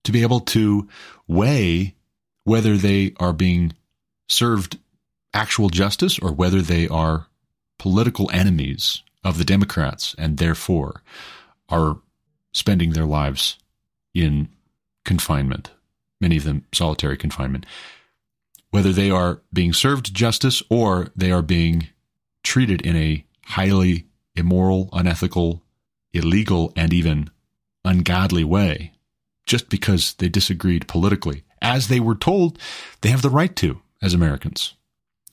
to 0.03 0.11
be 0.11 0.21
able 0.21 0.39
to 0.39 0.87
weigh 1.27 1.95
whether 2.43 2.77
they 2.77 3.13
are 3.19 3.33
being 3.33 3.73
served 4.27 4.77
actual 5.33 5.69
justice 5.69 6.17
or 6.19 6.31
whether 6.31 6.61
they 6.61 6.87
are 6.87 7.27
political 7.77 8.29
enemies 8.31 9.03
of 9.23 9.37
the 9.37 9.43
Democrats 9.43 10.15
and 10.17 10.37
therefore 10.37 11.01
are 11.69 11.97
spending 12.53 12.91
their 12.91 13.05
lives 13.05 13.57
in 14.13 14.47
confinement, 15.03 15.71
many 16.21 16.37
of 16.37 16.43
them 16.43 16.65
solitary 16.73 17.17
confinement. 17.17 17.65
Whether 18.71 18.93
they 18.93 19.09
are 19.09 19.41
being 19.51 19.73
served 19.73 20.13
justice 20.13 20.63
or 20.69 21.09
they 21.15 21.31
are 21.31 21.41
being 21.41 21.87
treated 22.43 22.81
in 22.81 22.95
a 22.95 23.25
highly 23.43 24.05
immoral, 24.35 24.89
unethical, 24.93 25.63
illegal, 26.13 26.73
and 26.75 26.93
even 26.93 27.29
ungodly 27.83 28.43
way 28.43 28.91
just 29.45 29.69
because 29.69 30.13
they 30.15 30.29
disagreed 30.29 30.87
politically, 30.87 31.43
as 31.61 31.87
they 31.87 31.99
were 31.99 32.15
told 32.15 32.57
they 33.01 33.09
have 33.09 33.21
the 33.21 33.29
right 33.29 33.55
to 33.55 33.81
as 34.01 34.13
Americans. 34.13 34.73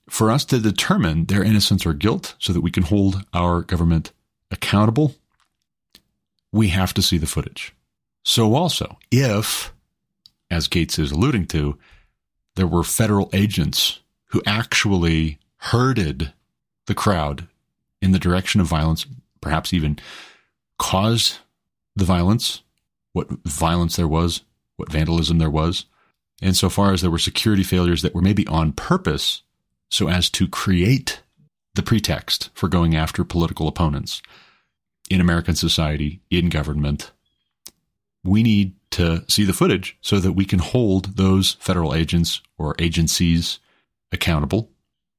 For 0.09 0.31
us 0.31 0.45
to 0.47 0.59
determine 0.59 1.27
their 1.27 1.43
innocence 1.43 1.87
or 1.87 1.95
guilt 1.95 2.35
so 2.39 2.53
that 2.53 2.61
we 2.61 2.71
can 2.71 2.83
hold 2.83 3.25
our 3.33 3.63
government 3.63 4.13
accountable, 4.51 5.15
we 6.53 6.69
have 6.69 6.93
to 6.95 7.03
see 7.03 7.19
the 7.19 7.27
footage. 7.27 7.75
So, 8.25 8.55
also, 8.55 8.99
if, 9.11 9.73
as 10.51 10.69
Gaetz 10.69 10.99
is 10.99 11.13
alluding 11.13 11.47
to, 11.47 11.79
there 12.57 12.67
were 12.67 12.85
federal 12.85 13.31
agents 13.33 14.01
who 14.27 14.43
actually 14.47 15.39
herded 15.57 16.33
the 16.87 16.95
crowd 16.95 17.49
in 18.03 18.13
the 18.13 18.19
direction 18.19 18.61
of 18.61 18.67
violence, 18.67 19.07
perhaps 19.41 19.73
even 19.73 19.99
caused 20.79 21.39
the 21.97 22.05
violence, 22.05 22.63
what 23.13 23.29
violence 23.45 23.97
there 23.97 24.09
was, 24.09 24.43
what 24.77 24.91
vandalism 24.91 25.39
there 25.39 25.51
was, 25.51 25.87
insofar 26.43 26.93
as 26.93 27.01
there 27.01 27.11
were 27.11 27.19
security 27.19 27.63
failures 27.63 28.03
that 28.03 28.15
were 28.15 28.21
maybe 28.21 28.47
on 28.49 28.73
purpose 28.73 29.43
so 29.91 30.09
as 30.09 30.29
to 30.31 30.49
create 30.49 31.23
the 31.75 31.83
pretext 31.83 32.51
for 32.55 32.69
going 32.69 32.97
after 32.97 33.25
political 33.25 33.69
opponents 33.69 34.21
in 35.09 35.21
American 35.21 35.55
society, 35.55 36.21
in 36.31 36.49
government. 36.49 37.13
We 38.25 38.43
need 38.43 38.75
to 38.93 39.25
see 39.29 39.45
the 39.45 39.53
footage 39.53 39.97
so 40.01 40.19
that 40.19 40.33
we 40.33 40.45
can 40.45 40.59
hold 40.59 41.17
those 41.17 41.53
federal 41.61 41.95
agents 41.95 42.41
or 42.59 42.75
agencies 42.79 43.59
accountable, 44.11 44.71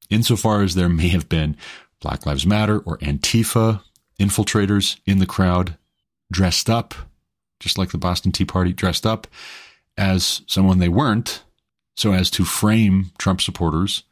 insofar 0.10 0.62
as 0.62 0.76
there 0.76 0.90
may 0.90 1.08
have 1.10 1.30
been 1.30 1.58
Black 2.04 2.26
Lives 2.26 2.46
Matter 2.46 2.80
or 2.80 2.98
Antifa 3.00 3.82
infiltrators 4.20 5.00
in 5.06 5.20
the 5.20 5.26
crowd 5.26 5.78
dressed 6.32 6.70
up, 6.70 6.94
just 7.60 7.78
like 7.78 7.92
the 7.92 7.98
Boston 7.98 8.32
Tea 8.32 8.46
Party, 8.46 8.74
dressed 8.74 9.06
up 9.06 9.26
as 9.98 10.42
someone 10.46 10.80
they 10.80 10.90
weren't, 10.90 11.44
so 11.96 12.12
as 12.12 12.30
to 12.32 12.44
frame 12.44 13.12
Trump 13.18 13.40
supporters 13.40 14.04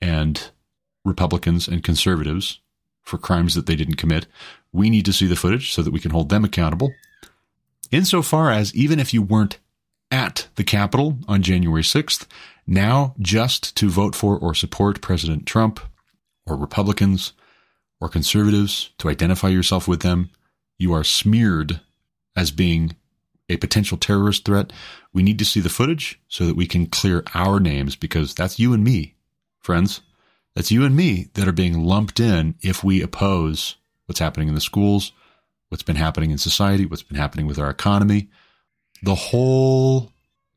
and 0.00 0.50
Republicans 1.04 1.66
and 1.66 1.82
conservatives 1.82 2.60
for 3.02 3.16
crimes 3.16 3.54
that 3.54 3.64
they 3.64 3.76
didn't 3.76 3.96
commit. 3.96 4.26
We 4.72 4.90
need 4.90 5.06
to 5.06 5.12
see 5.12 5.26
the 5.26 5.36
footage 5.36 5.72
so 5.72 5.82
that 5.82 5.92
we 5.92 6.00
can 6.00 6.10
hold 6.10 6.28
them 6.28 6.44
accountable. 6.44 6.92
Insofar 7.90 8.50
as 8.50 8.74
even 8.74 9.00
if 9.00 9.14
you 9.14 9.22
weren't 9.22 9.58
at 10.10 10.48
the 10.56 10.64
Capitol 10.64 11.18
on 11.26 11.42
January 11.42 11.82
6th, 11.82 12.26
now 12.66 13.14
just 13.18 13.74
to 13.76 13.88
vote 13.88 14.14
for 14.14 14.36
or 14.36 14.54
support 14.54 15.00
President 15.00 15.46
Trump 15.46 15.80
or 16.46 16.56
Republicans 16.56 17.32
or 18.00 18.08
conservatives, 18.08 18.90
to 18.98 19.08
identify 19.08 19.48
yourself 19.48 19.88
with 19.88 20.00
them, 20.00 20.30
you 20.78 20.92
are 20.92 21.04
smeared 21.04 21.80
as 22.36 22.50
being 22.50 22.96
a 23.48 23.56
potential 23.56 23.98
terrorist 23.98 24.44
threat. 24.44 24.72
We 25.12 25.22
need 25.22 25.38
to 25.38 25.44
see 25.44 25.60
the 25.60 25.68
footage 25.68 26.20
so 26.28 26.46
that 26.46 26.56
we 26.56 26.66
can 26.66 26.86
clear 26.86 27.24
our 27.34 27.58
names 27.58 27.96
because 27.96 28.34
that's 28.34 28.58
you 28.58 28.72
and 28.72 28.84
me, 28.84 29.14
friends. 29.58 30.00
That's 30.54 30.70
you 30.70 30.84
and 30.84 30.96
me 30.96 31.28
that 31.34 31.48
are 31.48 31.52
being 31.52 31.84
lumped 31.84 32.20
in 32.20 32.54
if 32.62 32.84
we 32.84 33.02
oppose 33.02 33.76
what's 34.06 34.20
happening 34.20 34.48
in 34.48 34.54
the 34.54 34.60
schools, 34.60 35.12
what's 35.68 35.82
been 35.82 35.96
happening 35.96 36.30
in 36.30 36.38
society, 36.38 36.86
what's 36.86 37.02
been 37.02 37.18
happening 37.18 37.46
with 37.46 37.58
our 37.58 37.70
economy, 37.70 38.28
the 39.02 39.14
whole 39.14 40.12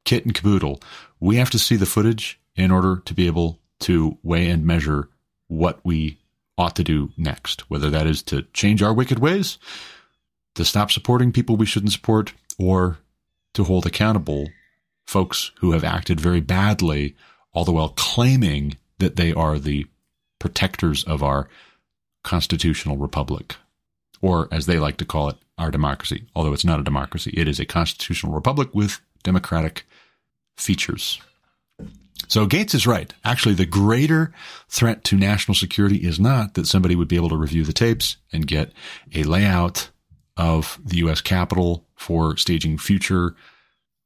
kit 0.05 0.25
and 0.25 0.33
caboodle. 0.33 0.81
We 1.19 1.35
have 1.37 1.49
to 1.51 1.59
see 1.59 1.75
the 1.75 1.85
footage 1.85 2.39
in 2.55 2.71
order 2.71 3.01
to 3.05 3.13
be 3.13 3.27
able 3.27 3.59
to 3.81 4.17
weigh 4.23 4.49
and 4.49 4.65
measure 4.65 5.09
what 5.47 5.79
we 5.83 6.17
ought 6.57 6.75
to 6.75 6.83
do 6.83 7.11
next, 7.17 7.69
whether 7.69 7.89
that 7.89 8.07
is 8.07 8.21
to 8.23 8.43
change 8.53 8.81
our 8.81 8.93
wicked 8.93 9.19
ways, 9.19 9.57
to 10.55 10.65
stop 10.65 10.91
supporting 10.91 11.31
people 11.31 11.55
we 11.55 11.65
shouldn't 11.65 11.93
support, 11.93 12.33
or 12.59 12.99
to 13.53 13.63
hold 13.63 13.85
accountable 13.85 14.47
folks 15.05 15.51
who 15.59 15.71
have 15.71 15.83
acted 15.83 16.19
very 16.19 16.41
badly, 16.41 17.15
all 17.53 17.65
the 17.65 17.71
while 17.71 17.89
claiming 17.89 18.77
that 18.99 19.15
they 19.15 19.33
are 19.33 19.59
the 19.59 19.85
protectors 20.39 21.03
of 21.03 21.23
our 21.23 21.47
constitutional 22.23 22.97
republic, 22.97 23.55
or 24.21 24.47
as 24.51 24.65
they 24.65 24.79
like 24.79 24.97
to 24.97 25.05
call 25.05 25.29
it, 25.29 25.37
our 25.57 25.71
democracy. 25.71 26.27
Although 26.35 26.53
it's 26.53 26.65
not 26.65 26.79
a 26.79 26.83
democracy, 26.83 27.31
it 27.35 27.47
is 27.47 27.59
a 27.59 27.65
constitutional 27.65 28.33
republic 28.33 28.69
with 28.73 28.99
democratic 29.23 29.85
features. 30.57 31.21
So 32.27 32.47
Gaetz 32.47 32.73
is 32.73 32.87
right. 32.87 33.13
Actually, 33.25 33.55
the 33.55 33.65
greater 33.65 34.33
threat 34.69 35.03
to 35.05 35.17
national 35.17 35.55
security 35.55 35.97
is 35.97 36.19
not 36.19 36.53
that 36.53 36.67
somebody 36.67 36.95
would 36.95 37.09
be 37.09 37.17
able 37.17 37.29
to 37.29 37.37
review 37.37 37.65
the 37.65 37.73
tapes 37.73 38.17
and 38.31 38.47
get 38.47 38.71
a 39.13 39.23
layout 39.23 39.89
of 40.37 40.79
the 40.83 40.97
U.S. 40.97 41.19
Capitol 41.19 41.85
for 41.95 42.37
staging 42.37 42.77
future 42.77 43.35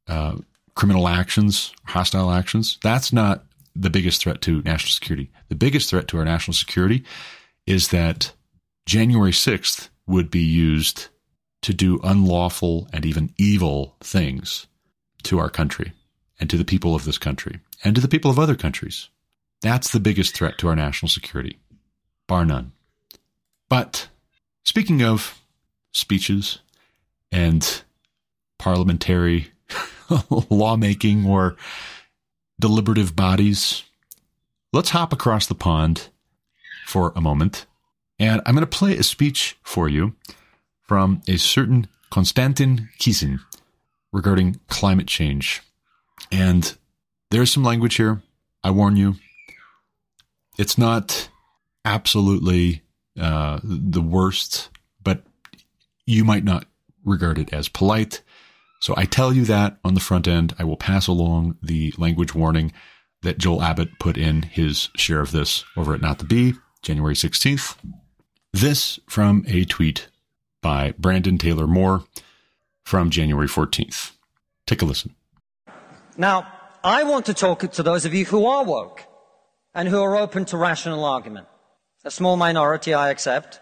uh, 0.08 0.38
criminal 0.76 1.08
actions, 1.08 1.74
hostile 1.86 2.32
actions. 2.32 2.80
That's 2.84 3.14
not 3.14 3.46
the 3.76 3.90
biggest 3.90 4.22
threat 4.22 4.42
to 4.42 4.62
national 4.62 4.92
security. 4.92 5.30
The 5.50 5.56
biggest 5.56 5.90
threat 5.90 6.08
to 6.10 6.18
our 6.18 6.26
national 6.26 6.54
security 6.54 7.04
is 7.68 7.90
that 7.90 8.32
January 8.86 9.32
6th 9.32 9.90
would 10.08 10.30
be 10.30 10.44
used 10.44 11.08
to 11.62 11.74
do 11.74 12.00
unlawful 12.04 12.88
and 12.94 13.06
even 13.06 13.34
evil 13.38 13.96
things 14.00 14.68
to 15.24 15.40
our 15.40 15.50
country 15.50 15.94
and 16.40 16.50
to 16.50 16.58
the 16.58 16.66
people 16.66 16.96
of 16.96 17.06
this 17.06 17.18
country 17.18 17.60
and 17.84 17.96
to 17.96 18.02
the 18.02 18.08
people 18.08 18.32
of 18.32 18.40
other 18.40 18.56
countries. 18.56 19.10
That's 19.62 19.92
the 19.92 20.00
biggest 20.00 20.36
threat 20.36 20.58
to 20.60 20.68
our 20.68 20.76
national 20.76 21.10
security, 21.10 21.60
bar 22.28 22.46
none. 22.46 22.72
But 23.70 24.10
speaking 24.64 25.02
of 25.02 25.42
speeches 25.92 26.60
and 27.32 27.84
parliamentary 28.58 29.52
lawmaking 30.50 31.26
or 31.26 31.56
deliberative 32.60 33.16
bodies, 33.16 33.84
let's 34.72 34.92
hop 34.92 35.12
across 35.14 35.48
the 35.48 35.56
pond 35.56 36.10
for 36.86 37.12
a 37.16 37.22
moment. 37.22 37.66
And 38.20 38.42
I'm 38.46 38.56
going 38.56 38.62
to 38.62 38.68
play 38.68 38.96
a 38.98 39.04
speech 39.04 39.58
for 39.64 39.90
you 39.90 40.16
from 40.84 41.22
a 41.28 41.38
certain 41.38 41.88
Konstantin 42.12 42.90
Kisin 43.00 43.40
regarding 44.14 44.60
climate 44.70 45.08
change. 45.08 45.62
And 46.32 46.78
there's 47.32 47.52
some 47.52 47.64
language 47.64 47.96
here. 47.96 48.22
I 48.64 48.72
warn 48.72 48.98
you. 48.98 49.16
It's 50.58 50.78
not 50.78 51.30
absolutely 51.84 52.82
uh, 53.20 53.60
the 53.64 54.02
worst, 54.02 54.70
but 55.04 55.24
you 56.06 56.24
might 56.24 56.44
not 56.44 56.66
regard 57.04 57.38
it 57.38 57.54
as 57.54 57.70
polite. 57.70 58.22
So 58.80 58.94
I 58.98 59.06
tell 59.06 59.34
you 59.34 59.46
that 59.46 59.78
on 59.84 59.94
the 59.94 60.00
front 60.00 60.28
end. 60.28 60.56
I 60.60 60.64
will 60.64 60.78
pass 60.78 61.08
along 61.08 61.58
the 61.62 61.94
language 61.98 62.36
warning 62.36 62.72
that 63.22 63.38
Joel 63.38 63.64
Abbott 63.64 64.00
put 64.00 64.18
in 64.18 64.44
his 64.44 64.90
share 64.96 65.22
of 65.22 65.32
this 65.32 65.64
over 65.76 65.94
at 65.94 66.02
Not 66.02 66.20
the 66.20 66.26
Bee, 66.26 66.54
January 66.82 67.16
16th. 67.16 67.78
This 68.54 69.00
from 69.08 69.44
a 69.48 69.66
tweet 69.66 70.08
by 70.62 70.94
Brandon 70.98 71.38
Taylor 71.38 71.68
Moore 71.68 72.04
from 72.84 73.10
January 73.10 73.48
14th. 73.48 74.12
Take 74.68 74.82
a 74.82 74.86
listen. 74.86 75.16
Now, 76.18 76.48
I 76.86 77.02
want 77.02 77.26
to 77.26 77.34
talk 77.34 77.62
to 77.72 77.82
those 77.82 78.06
of 78.06 78.14
you 78.14 78.26
who 78.26 78.46
are 78.46 78.64
woke 78.64 79.02
and 79.74 79.90
who 79.90 80.04
are 80.04 80.16
open 80.16 80.46
to 80.46 80.56
rational 80.56 81.04
argument. 81.04 81.48
A 82.04 82.12
small 82.12 82.38
minority, 82.38 82.94
I 82.94 83.10
accept. 83.10 83.60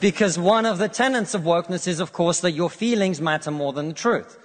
because 0.00 0.38
one 0.38 0.66
of 0.66 0.78
the 0.78 0.88
tenets 0.88 1.34
of 1.34 1.42
wokeness 1.42 1.88
is, 1.88 1.98
of 1.98 2.12
course, 2.12 2.38
that 2.42 2.52
your 2.52 2.70
feelings 2.70 3.20
matter 3.20 3.50
more 3.50 3.72
than 3.72 3.88
the 3.88 3.94
truth. 3.94 4.38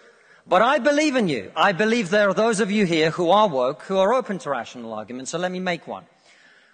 But 0.48 0.64
I 0.64 0.80
believe 0.80 1.16
in 1.16 1.30
you. 1.30 1.52
I 1.56 1.72
believe 1.72 2.10
there 2.10 2.30
are 2.30 2.34
those 2.34 2.60
of 2.60 2.72
you 2.72 2.88
here 2.88 3.12
who 3.12 3.30
are 3.30 3.48
woke, 3.48 3.84
who 3.84 4.00
are 4.00 4.12
open 4.12 4.40
to 4.40 4.50
rational 4.50 4.96
argument, 4.96 5.28
so 5.28 5.38
let 5.38 5.52
me 5.52 5.60
make 5.60 5.86
one. 5.86 6.06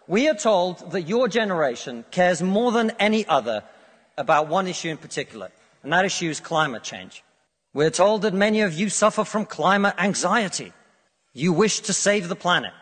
We 0.08 0.30
are 0.30 0.36
told 0.36 0.92
that 0.94 1.02
your 1.02 1.28
generation 1.28 2.06
cares 2.12 2.42
more 2.42 2.72
than 2.72 2.92
any 2.92 3.28
other 3.28 3.66
about 4.18 4.48
one 4.48 4.68
issue 4.68 4.88
in 4.88 4.96
particular, 4.96 5.52
and 5.84 5.92
that 5.92 6.06
issue 6.06 6.30
is 6.30 6.40
climate 6.40 6.84
change. 6.84 7.26
We're 7.74 7.90
told 7.90 8.24
that 8.24 8.34
many 8.34 8.62
of 8.62 8.74
you 8.74 8.90
suffer 8.90 9.24
from 9.24 9.46
climate 9.46 9.96
anxiety. 9.98 10.74
You 11.34 11.54
wish 11.54 11.80
to 11.82 11.94
save 11.94 12.28
the 12.28 12.36
planet. 12.36 12.74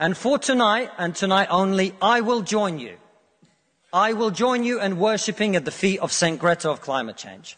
And 0.00 0.16
for 0.16 0.38
tonight, 0.38 0.90
and 0.98 1.14
tonight 1.14 1.48
only, 1.50 1.94
I 2.02 2.20
will 2.20 2.42
join 2.42 2.80
you. 2.80 2.96
I 3.92 4.12
will 4.12 4.32
join 4.32 4.64
you 4.64 4.80
in 4.80 4.98
worshipping 4.98 5.54
at 5.54 5.64
the 5.64 5.70
feet 5.70 6.00
of 6.00 6.10
St. 6.10 6.40
Greta 6.40 6.68
of 6.68 6.80
climate 6.80 7.16
change. 7.16 7.56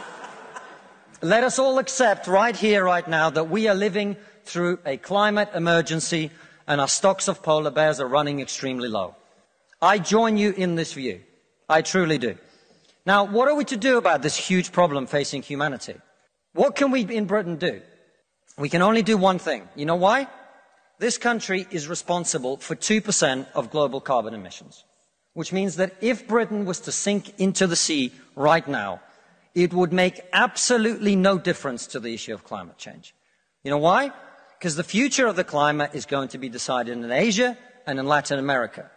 Let 1.22 1.44
us 1.44 1.58
all 1.58 1.78
accept 1.78 2.26
right 2.26 2.54
here, 2.54 2.84
right 2.84 3.08
now, 3.08 3.30
that 3.30 3.48
we 3.48 3.66
are 3.66 3.74
living 3.74 4.16
through 4.44 4.80
a 4.84 4.98
climate 4.98 5.48
emergency 5.54 6.30
and 6.66 6.78
our 6.78 6.88
stocks 6.88 7.26
of 7.26 7.42
polar 7.42 7.70
bears 7.70 8.00
are 8.00 8.06
running 8.06 8.40
extremely 8.40 8.88
low. 8.88 9.16
I 9.80 9.98
join 9.98 10.36
you 10.36 10.52
in 10.52 10.74
this 10.74 10.92
view. 10.92 11.20
I 11.70 11.80
truly 11.80 12.18
do. 12.18 12.36
Now, 13.10 13.24
what 13.24 13.48
are 13.48 13.56
we 13.56 13.64
to 13.64 13.76
do 13.76 13.98
about 13.98 14.22
this 14.22 14.36
huge 14.36 14.70
problem 14.70 15.08
facing 15.08 15.42
humanity? 15.42 15.96
What 16.52 16.76
can 16.76 16.92
we 16.92 17.00
in 17.00 17.24
Britain 17.24 17.56
do? 17.56 17.82
We 18.56 18.68
can 18.68 18.82
only 18.82 19.02
do 19.02 19.16
one 19.16 19.40
thing. 19.40 19.68
You 19.74 19.84
know 19.84 19.96
why? 19.96 20.28
This 21.00 21.18
country 21.18 21.66
is 21.72 21.88
responsible 21.88 22.58
for 22.58 22.76
2% 22.76 23.48
of 23.52 23.72
global 23.72 24.00
carbon 24.00 24.32
emissions, 24.32 24.84
which 25.34 25.52
means 25.52 25.74
that 25.74 25.96
if 26.00 26.28
Britain 26.28 26.66
was 26.66 26.78
to 26.82 26.92
sink 26.92 27.36
into 27.40 27.66
the 27.66 27.74
sea 27.74 28.12
right 28.36 28.68
now, 28.68 29.00
it 29.56 29.74
would 29.74 29.92
make 29.92 30.20
absolutely 30.32 31.16
no 31.16 31.36
difference 31.36 31.88
to 31.88 31.98
the 31.98 32.14
issue 32.14 32.32
of 32.32 32.44
climate 32.44 32.78
change. 32.78 33.12
You 33.64 33.72
know 33.72 33.78
why? 33.78 34.12
Because 34.56 34.76
the 34.76 34.84
future 34.84 35.26
of 35.26 35.34
the 35.34 35.50
climate 35.56 35.90
is 35.94 36.06
going 36.06 36.28
to 36.28 36.38
be 36.38 36.48
decided 36.48 36.96
in 36.96 37.10
Asia 37.10 37.58
and 37.88 37.98
in 37.98 38.06
Latin 38.06 38.38
America 38.38 38.88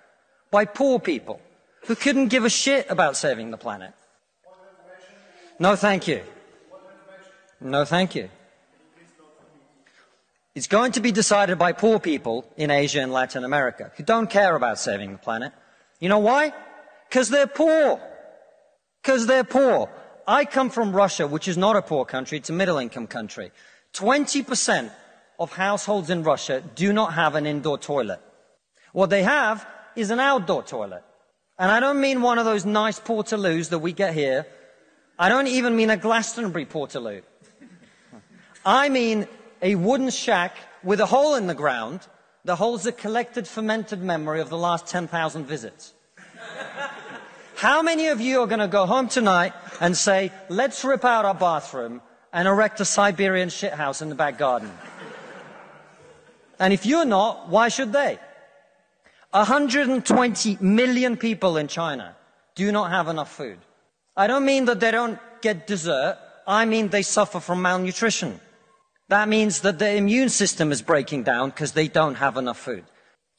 by 0.52 0.66
poor 0.66 1.00
people 1.00 1.42
who 1.88 1.96
couldn't 1.96 2.28
give 2.28 2.46
a 2.46 2.50
shit 2.64 2.86
about 2.92 3.18
saving 3.18 3.50
the 3.50 3.58
planet. 3.58 3.94
No, 5.60 5.76
thank 5.76 6.08
you. 6.08 6.22
No, 7.62 7.86
thank 7.86 8.16
you. 8.16 8.30
It's 10.56 10.68
going 10.68 10.92
to 10.92 11.02
be 11.02 11.12
decided 11.12 11.58
by 11.58 11.72
poor 11.72 12.00
people 12.00 12.46
in 12.58 12.70
Asia 12.70 13.02
and 13.02 13.12
Latin 13.12 13.44
America 13.44 13.92
who 13.96 14.04
don't 14.04 14.30
care 14.30 14.56
about 14.56 14.78
saving 14.78 15.12
the 15.12 15.18
planet. 15.18 15.52
You 16.00 16.10
know 16.10 16.20
why? 16.20 16.54
Because 17.10 17.30
they're 17.30 17.48
poor. 17.48 18.00
Because 19.02 19.26
they're 19.26 19.44
poor. 19.44 19.90
I 20.28 20.46
come 20.46 20.70
from 20.70 20.94
Russia, 20.94 21.28
which 21.28 21.48
is 21.48 21.58
not 21.58 21.76
a 21.76 21.82
poor 21.82 22.06
country, 22.06 22.38
it's 22.38 22.50
a 22.50 22.54
middle 22.54 22.78
income 22.78 23.08
country. 23.08 23.52
20% 23.94 24.92
of 25.40 25.54
households 25.54 26.10
in 26.10 26.24
Russia 26.24 26.64
do 26.76 26.94
not 26.94 27.14
have 27.14 27.36
an 27.36 27.46
indoor 27.46 27.78
toilet. 27.78 28.20
What 28.92 29.10
they 29.10 29.24
have 29.24 29.66
is 29.96 30.12
an 30.12 30.20
outdoor 30.20 30.64
toilet. 30.64 31.04
And 31.58 31.72
I 31.72 31.80
don't 31.80 32.00
mean 32.00 32.22
one 32.22 32.40
of 32.40 32.46
those 32.46 32.66
nice 32.66 33.00
portaloos 33.00 33.70
that 33.70 33.80
we 33.80 33.92
get 33.92 34.14
here. 34.14 34.46
I 35.18 35.30
don't 35.30 35.48
even 35.48 35.76
mean 35.76 35.90
a 35.90 35.98
Glastonbury 35.98 36.66
portaloo. 36.66 37.22
I 38.66 38.90
mean 38.90 39.28
a 39.62 39.76
wooden 39.76 40.10
shack 40.10 40.56
with 40.84 41.00
a 41.00 41.06
hole 41.06 41.36
in 41.36 41.48
the 41.48 41.54
ground 41.54 42.02
that 42.46 42.56
holds 42.56 42.86
a 42.86 42.92
collected 42.92 43.48
fermented 43.48 44.02
memory 44.02 44.42
of 44.42 44.50
the 44.50 44.58
last 44.58 44.88
10,000 44.88 45.46
visits. 45.46 45.94
How 47.56 47.82
many 47.82 48.08
of 48.08 48.20
you 48.20 48.42
are 48.42 48.48
going 48.48 48.60
to 48.60 48.68
go 48.68 48.86
home 48.86 49.08
tonight 49.08 49.54
and 49.80 49.96
say, 49.96 50.32
let's 50.50 50.84
rip 50.84 51.06
out 51.06 51.24
our 51.24 51.36
bathroom 51.36 52.02
and 52.34 52.48
erect 52.48 52.82
a 52.82 52.86
Siberian 52.86 53.50
shithouse 53.50 54.02
in 54.02 54.10
the 54.10 54.16
back 54.16 54.38
garden? 54.38 54.72
And 56.60 56.74
if 56.74 56.86
you're 56.86 57.06
not, 57.06 57.50
why 57.50 57.70
should 57.70 57.94
they? 57.94 58.20
120 59.32 60.58
million 60.60 61.18
people 61.18 61.58
in 61.58 61.68
China 61.68 62.16
do 62.56 62.72
not 62.72 62.92
have 62.92 63.08
enough 63.08 63.32
food. 63.32 63.60
I 64.16 64.28
don't 64.28 64.46
mean 64.46 64.66
that 64.66 64.80
they 64.80 64.92
don't 64.92 65.20
get 65.42 65.68
dessert. 65.68 66.18
I 66.46 66.66
mean 66.66 66.90
they 66.90 67.02
suffer 67.02 67.40
from 67.40 67.62
malnutrition. 67.62 68.40
That 69.10 69.28
means 69.28 69.62
that 69.62 69.80
their 69.80 69.96
immune 69.98 70.30
system 70.30 70.72
is 70.72 70.82
breaking 70.82 71.24
down 71.24 71.50
because 71.50 71.74
they 71.74 71.88
don't 71.88 72.16
have 72.16 72.38
enough 72.38 72.60
food. 72.60 72.86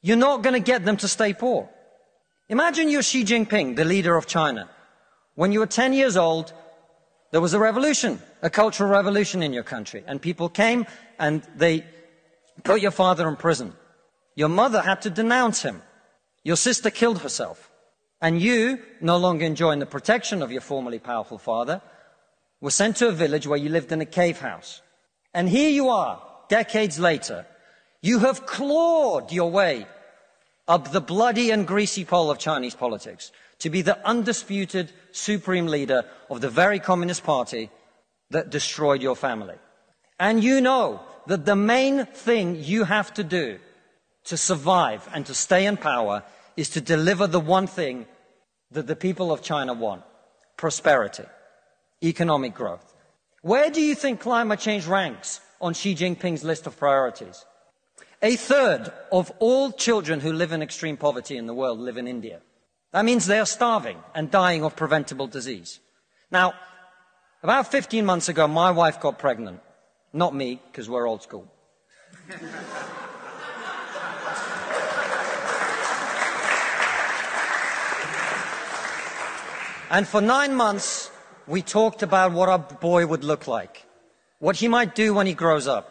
You're 0.02 0.16
not 0.16 0.42
going 0.42 0.54
to 0.54 0.60
get 0.60 0.84
them 0.84 0.96
to 0.98 1.08
stay 1.08 1.32
poor. 1.32 1.70
Imagine 2.48 2.90
you're 2.90 3.02
Xi 3.02 3.24
Jinping, 3.24 3.76
the 3.76 3.84
leader 3.84 4.16
of 4.16 4.26
China. 4.26 4.68
When 5.34 5.50
you 5.50 5.60
were 5.60 5.66
10 5.66 5.92
years 5.92 6.16
old, 6.16 6.52
there 7.32 7.40
was 7.40 7.54
a 7.54 7.58
revolution, 7.58 8.20
a 8.42 8.50
cultural 8.50 8.90
revolution 8.90 9.42
in 9.42 9.52
your 9.52 9.64
country. 9.64 10.04
And 10.06 10.20
people 10.20 10.48
came 10.48 10.86
and 11.18 11.42
they 11.56 11.84
put 12.62 12.80
your 12.80 12.90
father 12.90 13.28
in 13.28 13.36
prison. 13.36 13.72
Your 14.36 14.48
mother 14.48 14.82
had 14.82 15.02
to 15.02 15.10
denounce 15.10 15.62
him. 15.62 15.82
Your 16.44 16.56
sister 16.56 16.90
killed 16.90 17.20
herself. 17.20 17.70
And 18.24 18.40
you, 18.40 18.78
no 19.02 19.18
longer 19.18 19.44
enjoying 19.44 19.80
the 19.80 19.94
protection 19.94 20.40
of 20.40 20.50
your 20.50 20.62
formerly 20.62 20.98
powerful 20.98 21.36
father, 21.36 21.82
were 22.62 22.70
sent 22.70 22.96
to 22.96 23.08
a 23.08 23.12
village 23.12 23.46
where 23.46 23.58
you 23.58 23.68
lived 23.68 23.92
in 23.92 24.00
a 24.00 24.06
cave 24.06 24.38
house. 24.38 24.80
And 25.34 25.46
here 25.46 25.68
you 25.68 25.90
are, 25.90 26.22
decades 26.48 26.98
later. 26.98 27.44
You 28.00 28.20
have 28.20 28.46
clawed 28.46 29.30
your 29.30 29.50
way 29.50 29.86
up 30.66 30.90
the 30.90 31.02
bloody 31.02 31.50
and 31.50 31.66
greasy 31.66 32.06
pole 32.06 32.30
of 32.30 32.38
Chinese 32.38 32.74
politics 32.74 33.30
to 33.58 33.68
be 33.68 33.82
the 33.82 33.98
undisputed 34.08 34.90
supreme 35.12 35.66
leader 35.66 36.06
of 36.30 36.40
the 36.40 36.48
very 36.48 36.80
Communist 36.80 37.24
Party 37.24 37.68
that 38.30 38.48
destroyed 38.48 39.02
your 39.02 39.16
family. 39.16 39.56
And 40.18 40.42
you 40.42 40.62
know 40.62 41.02
that 41.26 41.44
the 41.44 41.56
main 41.56 42.06
thing 42.06 42.56
you 42.56 42.84
have 42.84 43.12
to 43.14 43.22
do 43.22 43.58
to 44.24 44.38
survive 44.38 45.06
and 45.12 45.26
to 45.26 45.34
stay 45.34 45.66
in 45.66 45.76
power 45.76 46.22
is 46.56 46.70
to 46.70 46.80
deliver 46.80 47.26
the 47.26 47.38
one 47.38 47.66
thing 47.66 48.06
that 48.74 48.86
the 48.86 48.96
people 48.96 49.32
of 49.32 49.42
China 49.42 49.72
want 49.72 50.02
prosperity, 50.56 51.24
economic 52.02 52.54
growth. 52.54 52.94
Where 53.42 53.70
do 53.70 53.80
you 53.80 53.94
think 53.94 54.20
climate 54.20 54.60
change 54.60 54.86
ranks 54.86 55.40
on 55.60 55.74
Xi 55.74 55.94
Jinping's 55.94 56.44
list 56.44 56.66
of 56.66 56.76
priorities? 56.76 57.44
A 58.22 58.36
third 58.36 58.92
of 59.12 59.30
all 59.38 59.72
children 59.72 60.20
who 60.20 60.32
live 60.32 60.52
in 60.52 60.62
extreme 60.62 60.96
poverty 60.96 61.36
in 61.36 61.46
the 61.46 61.54
world 61.54 61.78
live 61.78 61.96
in 61.96 62.08
India. 62.08 62.40
That 62.92 63.04
means 63.04 63.26
they 63.26 63.40
are 63.40 63.46
starving 63.46 63.98
and 64.14 64.30
dying 64.30 64.64
of 64.64 64.76
preventable 64.76 65.26
disease. 65.26 65.80
Now, 66.30 66.54
about 67.42 67.70
15 67.70 68.06
months 68.06 68.28
ago, 68.28 68.48
my 68.48 68.70
wife 68.70 69.00
got 69.00 69.18
pregnant. 69.18 69.60
Not 70.12 70.34
me, 70.34 70.60
because 70.70 70.88
we're 70.88 71.06
old 71.06 71.22
school. 71.22 71.52
And 79.94 80.08
for 80.08 80.20
nine 80.20 80.56
months, 80.56 81.08
we 81.46 81.62
talked 81.62 82.02
about 82.02 82.32
what 82.32 82.48
our 82.48 82.58
boy 82.58 83.06
would 83.06 83.22
look 83.22 83.46
like, 83.46 83.86
what 84.40 84.56
he 84.56 84.66
might 84.66 84.96
do 84.96 85.14
when 85.14 85.28
he 85.28 85.34
grows 85.34 85.68
up. 85.68 85.88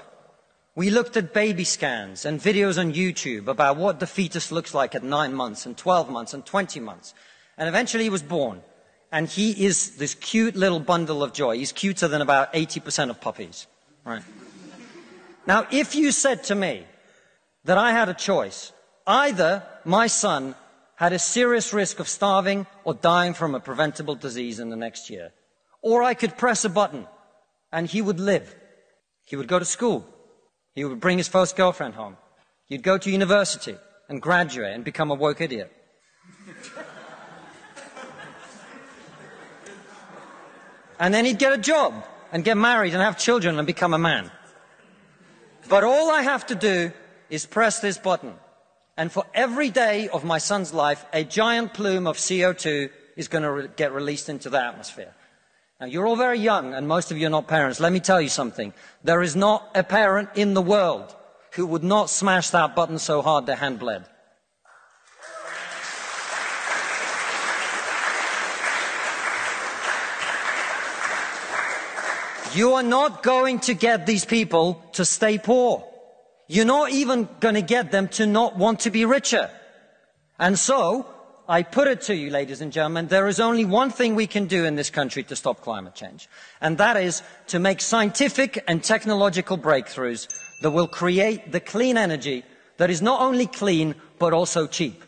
We 0.76 0.90
looked 0.90 1.16
at 1.16 1.34
baby 1.34 1.64
scans 1.64 2.26
and 2.26 2.38
videos 2.38 2.78
on 2.78 2.92
YouTube 2.92 3.48
about 3.48 3.78
what 3.78 4.02
the 4.02 4.06
fetus 4.06 4.52
looks 4.52 4.74
like 4.74 4.94
at 4.94 5.04
nine 5.04 5.34
months 5.34 5.66
and 5.66 5.78
12 5.78 6.10
months 6.10 6.34
and 6.34 6.46
20 6.46 6.82
months. 6.82 7.14
And 7.58 7.70
eventually 7.70 8.04
he 8.04 8.10
was 8.10 8.22
born. 8.22 8.62
And 9.10 9.30
he 9.30 9.66
is 9.66 9.96
this 9.96 10.16
cute 10.16 10.58
little 10.58 10.82
bundle 10.82 11.24
of 11.24 11.32
joy. 11.32 11.56
He's 11.58 11.72
cuter 11.72 12.10
than 12.10 12.22
about 12.22 12.52
80% 12.52 13.10
of 13.10 13.22
puppies. 13.22 13.68
Right. 14.04 14.24
Now, 15.48 15.66
if 15.72 15.96
you 15.96 16.12
said 16.12 16.44
to 16.46 16.56
me 16.56 16.86
that 17.64 17.78
I 17.78 17.94
had 17.94 18.10
a 18.10 18.14
choice, 18.14 18.74
either 19.08 19.64
my 19.86 20.08
son 20.08 20.56
had 21.04 21.12
a 21.12 21.20
serious 21.20 21.74
risk 21.74 22.00
of 22.00 22.08
starving 22.08 22.66
or 22.86 22.94
dying 22.94 23.34
from 23.34 23.54
a 23.54 23.60
preventable 23.60 24.16
disease 24.16 24.62
in 24.62 24.70
the 24.70 24.78
next 24.78 25.10
year. 25.10 25.34
Or 25.82 26.02
I 26.02 26.14
could 26.14 26.38
press 26.38 26.64
a 26.64 26.70
button 26.70 27.08
and 27.74 27.88
he 27.88 28.02
would 28.02 28.22
live. 28.22 28.56
He 29.26 29.36
would 29.36 29.50
go 29.50 29.60
to 29.60 29.66
school. 29.66 30.08
He 30.74 30.86
would 30.86 31.02
bring 31.02 31.18
his 31.18 31.28
first 31.28 31.58
girlfriend 31.58 31.96
home. 31.96 32.16
He'd 32.68 32.84
go 32.84 32.98
to 32.98 33.12
university 33.12 33.76
and 34.08 34.22
graduate 34.22 34.74
and 34.74 34.86
become 34.86 35.12
a 35.12 35.16
woke 35.16 35.42
idiot. 35.42 35.74
and 41.02 41.14
then 41.14 41.26
he'd 41.26 41.38
get 41.38 41.52
a 41.52 41.58
job 41.58 41.94
and 42.32 42.46
get 42.46 42.56
married 42.56 42.94
and 42.94 43.04
have 43.04 43.18
children 43.18 43.58
and 43.58 43.68
become 43.68 43.94
a 43.94 44.00
man. 44.00 44.32
But 45.68 45.84
all 45.84 46.10
I 46.12 46.22
have 46.22 46.46
to 46.46 46.56
do 46.56 46.94
is 47.30 47.46
press 47.46 47.82
this 47.82 47.98
button 47.98 48.36
and 48.98 49.12
for 49.12 49.26
every 49.34 49.70
day 49.70 50.08
of 50.10 50.24
my 50.24 50.38
son's 50.38 50.74
life, 50.74 51.06
a 51.14 51.24
giant 51.24 51.74
plume 51.74 52.06
of 52.06 52.18
CO2 52.18 52.90
is 53.18 53.28
going 53.28 53.44
to 53.44 53.52
re- 53.52 53.68
get 53.76 53.92
released 53.92 54.30
into 54.30 54.50
the 54.50 54.64
atmosphere. 54.64 55.14
Now, 55.80 55.88
you're 55.88 56.06
all 56.06 56.16
very 56.16 56.40
young, 56.40 56.74
and 56.74 56.88
most 56.88 57.12
of 57.12 57.18
you 57.18 57.28
are 57.28 57.32
not 57.32 57.48
parents. 57.48 57.80
Let 57.80 57.92
me 57.92 58.00
tell 58.00 58.22
you 58.22 58.30
something. 58.30 58.74
There 59.04 59.22
is 59.22 59.36
not 59.36 59.70
a 59.76 59.84
parent 59.84 60.30
in 60.36 60.54
the 60.54 60.62
world 60.62 61.16
who 61.54 61.66
would 61.66 61.84
not 61.84 62.10
smash 62.10 62.52
that 62.52 62.76
button 62.76 63.00
so 63.00 63.22
hard 63.22 63.46
their 63.46 63.56
hand 63.56 63.80
bled. 63.80 64.06
You 72.54 72.74
are 72.74 72.84
not 72.84 73.24
going 73.24 73.60
to 73.62 73.74
get 73.74 74.06
these 74.06 74.26
people 74.26 74.84
to 74.94 75.04
stay 75.04 75.40
poor. 75.40 75.84
You're 76.48 76.66
not 76.66 76.92
even 76.92 77.28
going 77.40 77.56
to 77.56 77.62
get 77.62 77.92
them 77.92 78.08
to 78.10 78.26
not 78.26 78.58
want 78.58 78.82
to 78.82 78.92
be 78.92 79.06
richer. 79.06 79.50
And 80.40 80.58
so, 80.60 81.08
I 81.48 81.64
put 81.64 81.88
it 81.88 82.02
to 82.04 82.16
you, 82.16 82.30
ladies 82.30 82.62
and 82.62 82.72
gentlemen, 82.72 83.08
there 83.08 83.28
is 83.28 83.40
only 83.40 83.66
one 83.66 83.90
thing 83.90 84.16
we 84.16 84.28
can 84.28 84.48
do 84.48 84.64
in 84.64 84.76
this 84.76 84.90
country 84.90 85.24
to 85.24 85.36
stop 85.36 85.62
climate 85.62 85.94
change. 85.94 86.30
And 86.62 86.78
that 86.78 86.96
is 86.96 87.22
to 87.48 87.60
make 87.60 87.82
scientific 87.82 88.64
and 88.68 88.82
technological 88.84 89.58
breakthroughs 89.58 90.28
that 90.62 90.72
will 90.72 90.88
create 90.88 91.52
the 91.52 91.60
clean 91.60 91.98
energy 91.98 92.44
that 92.78 92.90
is 92.90 93.02
not 93.02 93.22
only 93.22 93.46
clean, 93.46 93.96
but 94.20 94.34
also 94.34 94.68
cheap. 94.68 95.04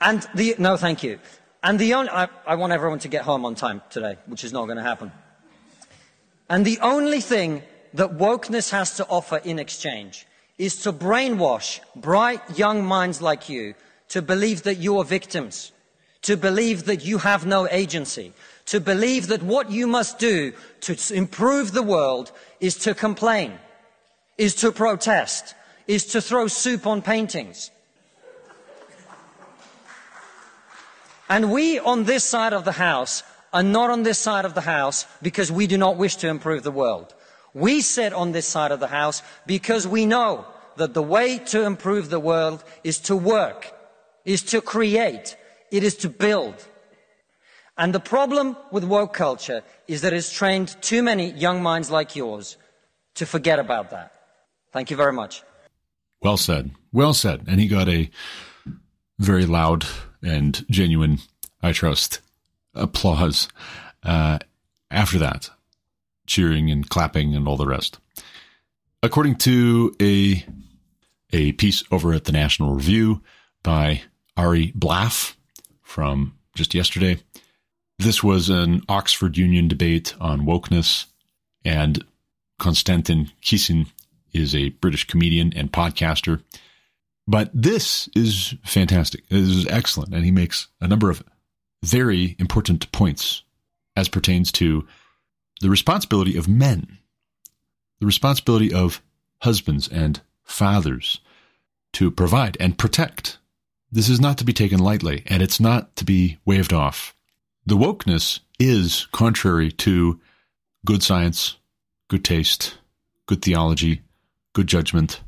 And 0.00 0.26
the, 0.34 0.54
no, 0.58 0.76
thank 0.76 1.02
you. 1.02 1.18
And 1.62 1.78
the 1.78 1.94
only, 1.94 2.10
I, 2.10 2.28
I 2.46 2.54
want 2.54 2.72
everyone 2.72 3.00
to 3.00 3.08
get 3.08 3.22
home 3.22 3.44
on 3.44 3.54
time 3.54 3.82
today, 3.90 4.16
which 4.26 4.44
is 4.44 4.52
not 4.52 4.64
going 4.66 4.78
to 4.78 4.82
happen. 4.82 5.12
And 6.48 6.64
the 6.64 6.78
only 6.80 7.20
thing 7.20 7.62
that 7.94 8.18
wokeness 8.18 8.70
has 8.70 8.96
to 8.96 9.06
offer 9.06 9.38
in 9.38 9.58
exchange 9.58 10.26
is 10.58 10.82
to 10.82 10.92
brainwash 10.92 11.80
bright 11.94 12.58
young 12.58 12.84
minds 12.84 13.22
like 13.22 13.48
you 13.48 13.74
to 14.08 14.22
believe 14.22 14.62
that 14.64 14.78
you 14.78 14.98
are 14.98 15.04
victims, 15.04 15.72
to 16.22 16.36
believe 16.36 16.84
that 16.84 17.04
you 17.04 17.18
have 17.18 17.46
no 17.46 17.68
agency, 17.68 18.32
to 18.66 18.80
believe 18.80 19.28
that 19.28 19.42
what 19.42 19.70
you 19.70 19.86
must 19.86 20.18
do 20.18 20.52
to 20.80 21.14
improve 21.14 21.72
the 21.72 21.82
world 21.82 22.32
is 22.60 22.76
to 22.76 22.94
complain, 22.94 23.58
is 24.36 24.54
to 24.54 24.72
protest, 24.72 25.54
is 25.86 26.06
to 26.06 26.20
throw 26.20 26.48
soup 26.48 26.86
on 26.86 27.00
paintings. 27.00 27.70
And 31.28 31.52
we 31.52 31.78
on 31.78 32.04
this 32.04 32.24
side 32.24 32.52
of 32.52 32.64
the 32.64 32.72
House 32.72 33.22
are 33.52 33.62
not 33.62 33.90
on 33.90 34.02
this 34.02 34.18
side 34.18 34.44
of 34.44 34.54
the 34.54 34.62
House 34.62 35.06
because 35.22 35.52
we 35.52 35.66
do 35.66 35.76
not 35.78 35.96
wish 35.96 36.16
to 36.16 36.28
improve 36.28 36.62
the 36.62 36.70
world. 36.70 37.14
We 37.54 37.80
sit 37.80 38.12
on 38.12 38.32
this 38.32 38.46
side 38.46 38.72
of 38.72 38.80
the 38.80 38.88
House 38.88 39.22
because 39.46 39.86
we 39.86 40.06
know 40.06 40.46
that 40.76 40.94
the 40.94 41.02
way 41.02 41.38
to 41.38 41.64
improve 41.64 42.08
the 42.08 42.20
world 42.20 42.62
is 42.84 42.98
to 43.00 43.16
work, 43.16 43.72
is 44.24 44.42
to 44.44 44.60
create, 44.60 45.36
it 45.70 45.82
is 45.82 45.96
to 45.96 46.08
build. 46.08 46.66
And 47.76 47.94
the 47.94 48.00
problem 48.00 48.56
with 48.72 48.84
woke 48.84 49.14
culture 49.14 49.62
is 49.86 50.00
that 50.00 50.12
it's 50.12 50.32
trained 50.32 50.76
too 50.82 51.02
many 51.02 51.30
young 51.30 51.62
minds 51.62 51.90
like 51.90 52.16
yours 52.16 52.56
to 53.14 53.26
forget 53.26 53.58
about 53.58 53.90
that. 53.90 54.12
Thank 54.72 54.90
you 54.90 54.96
very 54.96 55.12
much. 55.12 55.42
Well 56.20 56.36
said. 56.36 56.70
Well 56.92 57.14
said. 57.14 57.44
And 57.46 57.60
he 57.60 57.68
got 57.68 57.88
a 57.88 58.10
very 59.18 59.46
loud 59.46 59.84
and 60.22 60.64
genuine, 60.68 61.18
I 61.62 61.72
trust, 61.72 62.20
applause 62.74 63.48
uh, 64.02 64.38
after 64.90 65.18
that, 65.18 65.50
cheering 66.28 66.70
and 66.70 66.88
clapping 66.88 67.34
and 67.34 67.48
all 67.48 67.56
the 67.56 67.66
rest. 67.66 67.98
According 69.02 69.36
to 69.36 69.94
a 70.00 70.44
a 71.32 71.52
piece 71.52 71.82
over 71.90 72.12
at 72.12 72.24
the 72.24 72.32
National 72.32 72.74
Review 72.74 73.20
by 73.62 74.02
Ari 74.36 74.72
Blaff 74.72 75.34
from 75.82 76.34
just 76.54 76.74
yesterday, 76.74 77.18
this 77.98 78.22
was 78.22 78.48
an 78.48 78.82
Oxford 78.88 79.36
Union 79.36 79.68
debate 79.68 80.14
on 80.20 80.46
wokeness, 80.46 81.06
and 81.64 82.04
Konstantin 82.58 83.30
Kisin 83.42 83.86
is 84.32 84.54
a 84.54 84.70
British 84.70 85.06
comedian 85.06 85.52
and 85.54 85.72
podcaster. 85.72 86.42
But 87.26 87.50
this 87.52 88.08
is 88.14 88.54
fantastic. 88.64 89.28
This 89.28 89.48
is 89.48 89.66
excellent. 89.66 90.14
And 90.14 90.24
he 90.24 90.30
makes 90.30 90.68
a 90.80 90.88
number 90.88 91.10
of 91.10 91.22
very 91.84 92.36
important 92.38 92.90
points 92.92 93.42
as 93.96 94.08
pertains 94.08 94.50
to 94.52 94.86
the 95.60 95.70
responsibility 95.70 96.36
of 96.36 96.48
men, 96.48 96.98
the 98.00 98.06
responsibility 98.06 98.72
of 98.72 99.02
husbands 99.42 99.88
and 99.88 100.20
fathers 100.44 101.20
to 101.92 102.10
provide 102.10 102.56
and 102.60 102.78
protect. 102.78 103.38
This 103.90 104.08
is 104.08 104.20
not 104.20 104.38
to 104.38 104.44
be 104.44 104.52
taken 104.52 104.78
lightly, 104.78 105.22
and 105.26 105.42
it's 105.42 105.60
not 105.60 105.96
to 105.96 106.04
be 106.04 106.38
waved 106.44 106.72
off. 106.72 107.14
The 107.66 107.76
wokeness 107.76 108.40
is 108.58 109.06
contrary 109.12 109.70
to 109.72 110.20
good 110.84 111.02
science, 111.02 111.56
good 112.08 112.24
taste, 112.24 112.78
good 113.26 113.42
theology, 113.42 114.02
good 114.52 114.66
judgment. 114.66 115.20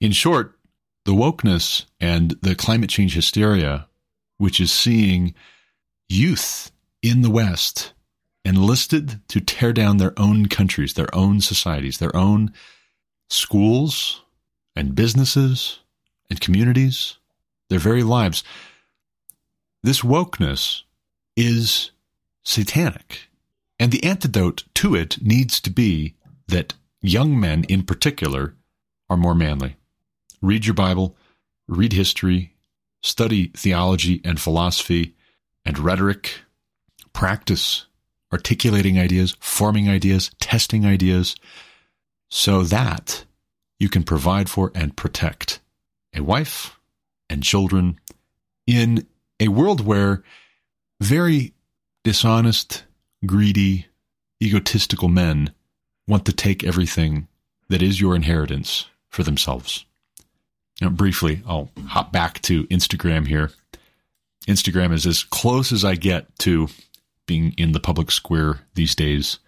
In 0.00 0.12
short, 0.12 0.58
the 1.04 1.12
wokeness 1.12 1.86
and 2.00 2.32
the 2.42 2.54
climate 2.54 2.90
change 2.90 3.14
hysteria, 3.14 3.86
which 4.38 4.60
is 4.60 4.72
seeing 4.72 5.34
youth 6.08 6.70
in 7.02 7.22
the 7.22 7.30
West 7.30 7.92
enlisted 8.46 9.20
to 9.26 9.40
tear 9.40 9.72
down 9.72 9.96
their 9.96 10.14
own 10.16 10.46
countries, 10.46 10.94
their 10.94 11.12
own 11.12 11.40
societies, 11.40 11.98
their 11.98 12.14
own 12.14 12.52
schools 13.28 14.22
and 14.76 14.94
businesses 14.94 15.80
and 16.30 16.40
communities, 16.40 17.18
their 17.68 17.80
very 17.80 18.04
lives. 18.04 18.44
This 19.82 20.02
wokeness 20.02 20.82
is 21.36 21.90
satanic. 22.44 23.28
And 23.80 23.90
the 23.90 24.04
antidote 24.04 24.62
to 24.74 24.94
it 24.94 25.20
needs 25.20 25.60
to 25.62 25.70
be 25.70 26.14
that 26.46 26.74
young 27.02 27.38
men 27.38 27.64
in 27.64 27.82
particular 27.82 28.54
are 29.10 29.16
more 29.16 29.34
manly. 29.34 29.74
Read 30.40 30.66
your 30.66 30.74
Bible, 30.74 31.16
read 31.66 31.92
history, 31.92 32.54
study 33.02 33.48
theology 33.56 34.20
and 34.24 34.40
philosophy 34.40 35.16
and 35.64 35.80
rhetoric, 35.80 36.42
practice 37.12 37.86
articulating 38.32 38.98
ideas, 38.98 39.36
forming 39.40 39.88
ideas, 39.88 40.30
testing 40.40 40.84
ideas, 40.84 41.36
so 42.28 42.62
that 42.62 43.24
you 43.78 43.88
can 43.88 44.02
provide 44.02 44.48
for 44.48 44.72
and 44.74 44.96
protect 44.96 45.60
a 46.14 46.22
wife 46.22 46.78
and 47.28 47.42
children 47.42 47.98
in 48.66 49.06
a 49.38 49.48
world 49.48 49.84
where 49.84 50.22
very 51.00 51.52
dishonest, 52.04 52.84
greedy, 53.24 53.86
egotistical 54.42 55.08
men 55.08 55.52
want 56.08 56.24
to 56.24 56.32
take 56.32 56.64
everything 56.64 57.28
that 57.68 57.82
is 57.82 58.00
your 58.00 58.14
inheritance 58.14 58.86
for 59.08 59.22
themselves. 59.22 59.84
Now, 60.80 60.90
briefly, 60.90 61.42
I'll 61.46 61.70
hop 61.86 62.12
back 62.12 62.40
to 62.42 62.64
Instagram 62.64 63.26
here. 63.26 63.50
Instagram 64.46 64.92
is 64.92 65.06
as 65.06 65.24
close 65.24 65.72
as 65.72 65.84
I 65.84 65.94
get 65.96 66.26
to 66.40 66.68
being 67.26 67.54
in 67.56 67.72
the 67.72 67.80
public 67.80 68.10
square 68.10 68.60
these 68.74 68.94
days. 68.94 69.38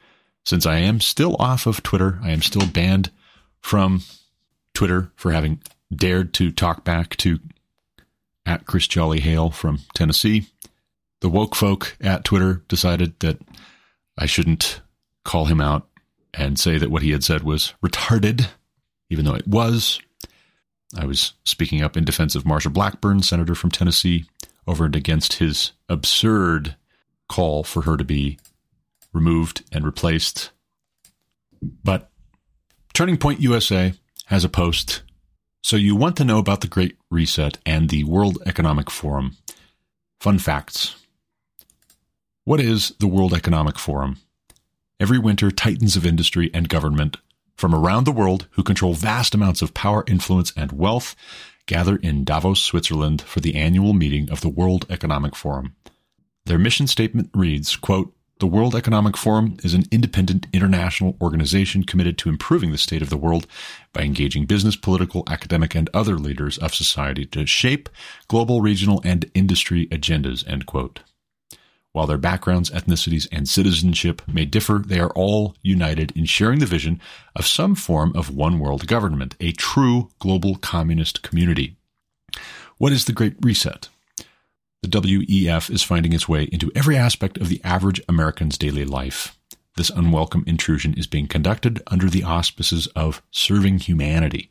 Since 0.45 0.67
I 0.67 0.79
am 0.79 1.01
still 1.01 1.37
off 1.39 1.67
of 1.67 1.83
Twitter, 1.83 2.19
I 2.23 2.31
am 2.31 2.43
still 2.43 2.67
banned 2.67 3.11
from 3.61 4.03
Twitter 4.75 5.11
for 5.17 5.33
having 5.33 5.61
dared 5.95 6.33
to 6.35 6.51
talk 6.51 6.85
back 6.85 7.17
to 7.17 7.39
at 8.47 8.67
Chris 8.67 8.87
Jolly 8.87 9.21
Hale 9.21 9.51
from 9.51 9.81
Tennessee. 9.95 10.47
The 11.21 11.29
woke 11.29 11.55
folk 11.55 11.97
at 12.01 12.25
Twitter 12.25 12.63
decided 12.69 13.19
that 13.21 13.39
I 14.17 14.27
shouldn't 14.27 14.81
call 15.25 15.47
him 15.47 15.61
out 15.61 15.87
and 16.33 16.59
say 16.59 16.79
that 16.79 16.91
what 16.91 17.03
he 17.03 17.11
had 17.11 17.25
said 17.25 17.43
was 17.43 17.75
retarded, 17.85 18.49
even 19.11 19.25
though 19.25 19.35
it 19.35 19.47
was. 19.47 20.01
I 20.97 21.05
was 21.05 21.35
speaking 21.45 21.83
up 21.83 21.97
in 21.97 22.05
defense 22.05 22.35
of 22.35 22.45
Marsha 22.45 22.73
Blackburn, 22.73 23.23
senator 23.23 23.55
from 23.55 23.71
Tennessee, 23.71 24.25
over 24.67 24.87
and 24.87 24.97
against 24.97 25.35
his 25.35 25.73
absurd 25.89 26.77
call 27.29 27.63
for 27.63 27.83
her 27.83 27.97
to 27.97 28.05
be 28.05 28.39
removed 29.13 29.65
and 29.73 29.85
replaced. 29.85 30.51
But 31.63 32.11
Turning 32.95 33.17
Point 33.17 33.41
USA 33.41 33.95
has 34.27 34.45
a 34.45 34.49
post. 34.49 35.03
So 35.63 35.77
you 35.77 35.97
want 35.97 36.17
to 36.17 36.25
know 36.25 36.39
about 36.39 36.61
the 36.61 36.69
Great 36.69 36.97
Reset 37.11 37.59
and 37.67 37.91
the 37.91 38.05
World 38.05 38.39
Economic 38.47 38.91
Forum. 38.91 39.37
Fun 40.21 40.39
facts. 40.39 40.97
What 42.45 42.61
is 42.61 42.95
the 42.99 43.07
World 43.07 43.35
Economic 43.35 43.79
Forum? 43.79 44.19
Every 44.99 45.19
winter, 45.19 45.51
titans 45.51 45.97
of 45.97 46.07
industry 46.07 46.51
and 46.55 46.69
government 46.69 47.19
from 47.55 47.75
around 47.75 48.05
the 48.05 48.13
world 48.13 48.47
who 48.53 48.63
control 48.63 48.95
vast 48.95 49.35
amounts 49.35 49.63
of 49.63 49.75
power, 49.75 50.05
influence, 50.07 50.53
and 50.57 50.73
wealth 50.73 51.15
gather 51.67 51.97
in 51.97 52.25
Davos, 52.25 52.61
Switzerland 52.61 53.23
for 53.23 53.41
the 53.41 53.55
annual 53.55 53.93
meeting 53.93 54.31
of 54.31 54.41
the 54.41 54.49
World 54.49 54.87
Economic 54.89 55.37
Forum. 55.37 55.77
Their 56.49 56.59
mission 56.59 56.87
statement 56.87 57.29
reads, 57.35 57.77
quote, 57.77 58.15
the 58.41 58.47
World 58.47 58.75
Economic 58.75 59.19
Forum 59.19 59.59
is 59.63 59.75
an 59.75 59.85
independent 59.91 60.47
international 60.51 61.15
organization 61.21 61.85
committed 61.85 62.17
to 62.19 62.31
improving 62.31 62.73
the 62.73 62.79
state 62.79 63.03
of 63.03 63.11
the 63.11 63.19
world 63.19 63.47
by 63.93 64.01
engaging 64.01 64.47
business, 64.47 64.75
political, 64.75 65.25
academic, 65.27 65.75
and 65.75 65.91
other 65.93 66.15
leaders 66.15 66.57
of 66.57 66.75
society 66.75 67.27
to 67.27 67.45
shape 67.45 67.91
global, 68.29 68.63
regional, 68.63 69.03
and 69.05 69.31
industry 69.35 69.89
agendas, 69.89 70.49
end 70.49 70.65
quote. 70.65 71.01
While 71.93 72.07
their 72.07 72.17
backgrounds, 72.17 72.71
ethnicities, 72.71 73.29
and 73.31 73.47
citizenship 73.47 74.23
may 74.27 74.47
differ, 74.47 74.83
they 74.83 75.01
are 75.01 75.11
all 75.11 75.55
united 75.61 76.17
in 76.17 76.25
sharing 76.25 76.61
the 76.61 76.65
vision 76.65 76.99
of 77.37 77.47
some 77.47 77.75
form 77.75 78.11
of 78.17 78.35
one 78.35 78.59
world 78.59 78.87
government, 78.87 79.37
a 79.39 79.53
true 79.53 80.09
global 80.19 80.57
communist 80.57 81.21
community. 81.23 81.77
What 82.79 82.93
is 82.93 83.05
the 83.05 83.13
Great 83.13 83.35
Reset? 83.43 83.91
The 84.83 84.89
WEF 84.89 85.71
is 85.71 85.83
finding 85.83 86.13
its 86.13 86.29
way 86.29 86.45
into 86.45 86.71
every 86.75 86.97
aspect 86.97 87.37
of 87.39 87.49
the 87.49 87.61
average 87.65 88.01
American's 88.09 88.57
daily 88.57 88.85
life. 88.85 89.37
This 89.77 89.91
unwelcome 89.91 90.45
intrusion 90.47 90.95
is 90.95 91.07
being 91.07 91.27
conducted 91.27 91.83
under 91.89 92.09
the 92.09 92.23
auspices 92.23 92.87
of 92.89 93.23
serving 93.33 93.81
humanity. 93.81 94.51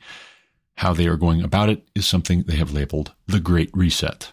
How 0.76 0.94
they 0.94 1.08
are 1.08 1.16
going 1.16 1.41
about 1.41 1.70
it 1.70 1.88
is 1.95 2.06
something 2.06 2.44
they 2.44 2.58
have 2.58 2.74
labeled 2.74 3.14
the 3.26 3.40
Great 3.40 3.70
Reset. 3.74 4.32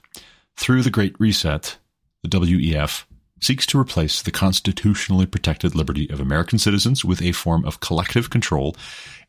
Through 0.56 0.82
the 0.82 0.90
Great 0.90 1.18
Reset, 1.18 1.78
the 2.22 2.28
WEF 2.28 3.04
seeks 3.40 3.66
to 3.66 3.78
replace 3.78 4.20
the 4.20 4.30
constitutionally 4.30 5.26
protected 5.26 5.74
liberty 5.74 6.08
of 6.10 6.20
American 6.20 6.58
citizens 6.58 7.04
with 7.04 7.22
a 7.22 7.32
form 7.32 7.64
of 7.64 7.80
collective 7.80 8.30
control 8.30 8.76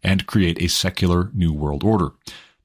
and 0.01 0.25
create 0.25 0.61
a 0.61 0.67
secular 0.67 1.29
new 1.33 1.53
world 1.53 1.83
order. 1.83 2.09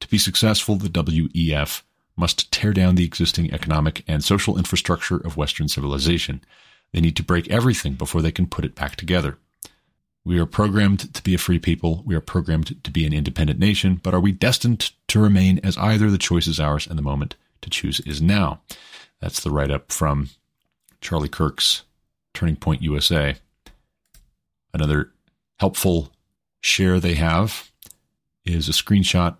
To 0.01 0.09
be 0.09 0.18
successful, 0.18 0.77
the 0.77 0.89
WEF 0.89 1.82
must 2.20 2.52
tear 2.52 2.72
down 2.72 2.94
the 2.94 3.05
existing 3.05 3.52
economic 3.52 4.05
and 4.06 4.22
social 4.22 4.59
infrastructure 4.59 5.16
of 5.16 5.36
Western 5.36 5.68
civilization. 5.68 6.42
They 6.92 7.01
need 7.01 7.16
to 7.16 7.24
break 7.24 7.48
everything 7.51 7.94
before 7.94 8.22
they 8.22 8.30
can 8.30 8.47
put 8.47 8.64
it 8.64 8.74
back 8.74 8.94
together. 8.94 9.38
We 10.24 10.38
are 10.38 10.47
programmed 10.47 11.14
to 11.14 11.22
be 11.22 11.34
a 11.34 11.38
free 11.38 11.59
people. 11.59 12.02
We 12.05 12.14
are 12.14 12.20
programmed 12.20 12.84
to 12.84 12.90
be 12.90 13.06
an 13.06 13.14
independent 13.14 13.59
nation, 13.59 14.01
but 14.02 14.12
are 14.12 14.20
we 14.20 14.32
destined 14.32 14.92
to 15.09 15.18
remain 15.18 15.60
as 15.64 15.78
either? 15.78 16.10
The 16.10 16.18
choice 16.18 16.47
is 16.47 16.60
ours, 16.60 16.86
and 16.86 16.98
the 16.98 17.02
moment 17.02 17.36
to 17.62 17.70
choose 17.70 18.01
is 18.01 18.20
now. 18.20 18.60
That's 19.20 19.40
the 19.40 19.51
write 19.51 19.70
up 19.70 19.90
from 19.90 20.28
Charlie 21.01 21.28
Kirk's 21.28 21.82
Turning 22.34 22.56
Point 22.56 22.82
USA. 22.82 23.36
Another 24.74 25.12
helpful 25.59 26.12
share 26.60 27.01
they 27.01 27.14
have 27.14 27.70
is 28.44 28.68
a 28.68 28.72
screenshot 28.72 29.38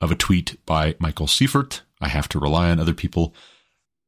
of 0.00 0.10
a 0.10 0.16
tweet 0.16 0.64
by 0.64 0.94
Michael 0.98 1.26
Seifert. 1.26 1.82
I 2.00 2.08
have 2.08 2.28
to 2.30 2.38
rely 2.38 2.70
on 2.70 2.80
other 2.80 2.94
people 2.94 3.34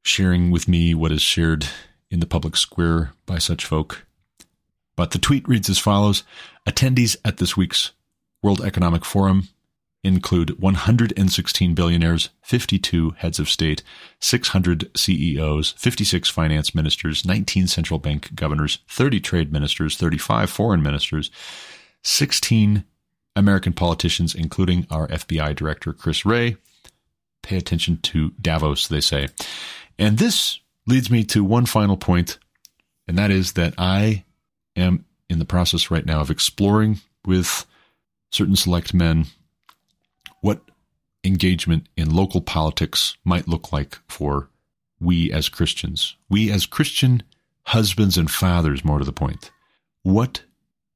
sharing 0.03 0.51
with 0.51 0.69
me 0.69 0.95
what 0.95 1.13
is 1.13 1.23
shared 1.23 1.67
in 2.11 2.21
the 2.21 2.27
public 2.27 2.57
square 2.57 3.13
by 3.27 3.39
such 3.39 3.65
folk. 3.65 4.07
But 4.97 5.13
the 5.13 5.19
tweet 5.19 5.49
reads 5.49 5.71
as 5.71 5.79
follows 5.79 6.25
Attendees 6.69 7.17
at 7.25 7.39
this 7.39 7.57
week's 7.57 7.93
World 8.43 8.61
Economic 8.61 9.05
Forum 9.05 9.49
include 10.05 10.61
116 10.61 11.75
billionaires, 11.75 12.31
52 12.43 13.11
heads 13.19 13.39
of 13.39 13.49
state, 13.49 13.83
600 14.19 14.91
CEOs, 14.97 15.73
56 15.79 16.29
finance 16.29 16.75
ministers, 16.75 17.25
19 17.25 17.69
central 17.69 18.01
bank 18.01 18.35
governors, 18.35 18.81
30 18.89 19.21
trade 19.21 19.53
ministers, 19.53 19.97
35 19.97 20.51
foreign 20.51 20.83
ministers, 20.83 21.31
16 22.03 22.85
American 23.37 23.73
politicians, 23.73 24.35
including 24.35 24.87
our 24.91 25.07
FBI 25.09 25.55
director, 25.55 25.93
Chris 25.93 26.27
Wray. 26.27 26.57
Pay 27.43 27.57
attention 27.57 27.99
to 27.99 28.31
Davos, 28.41 28.89
they 28.89 29.01
say. 29.01 29.29
And 29.99 30.19
this 30.19 30.61
leads 30.87 31.11
me 31.11 31.25
to 31.25 31.45
one 31.45 31.67
final 31.67 31.97
point, 31.97 32.39
and 33.07 33.19
that 33.19 33.31
is 33.31 33.53
that 33.53 33.75
I 33.79 34.25
am 34.77 35.05
in 35.29 35.39
the 35.39 35.45
process 35.45 35.91
right 35.91 36.07
now 36.07 36.21
of 36.21 36.31
exploring 36.31 37.01
with 37.25 37.67
certain 38.31 38.57
select 38.57 38.95
men 38.95 39.27
what 40.41 40.61
engagement 41.25 41.87
in 41.97 42.15
local 42.15 42.41
politics 42.41 43.17
might 43.25 43.49
look 43.49 43.73
like 43.73 43.99
for 44.09 44.49
we 45.01 45.33
as 45.33 45.49
Christians. 45.49 46.17
We 46.29 46.51
as 46.51 46.67
Christian 46.67 47.23
husbands 47.65 48.17
and 48.17 48.31
fathers, 48.31 48.85
more 48.85 48.99
to 48.99 49.05
the 49.05 49.13
point. 49.13 49.51
What 50.03 50.43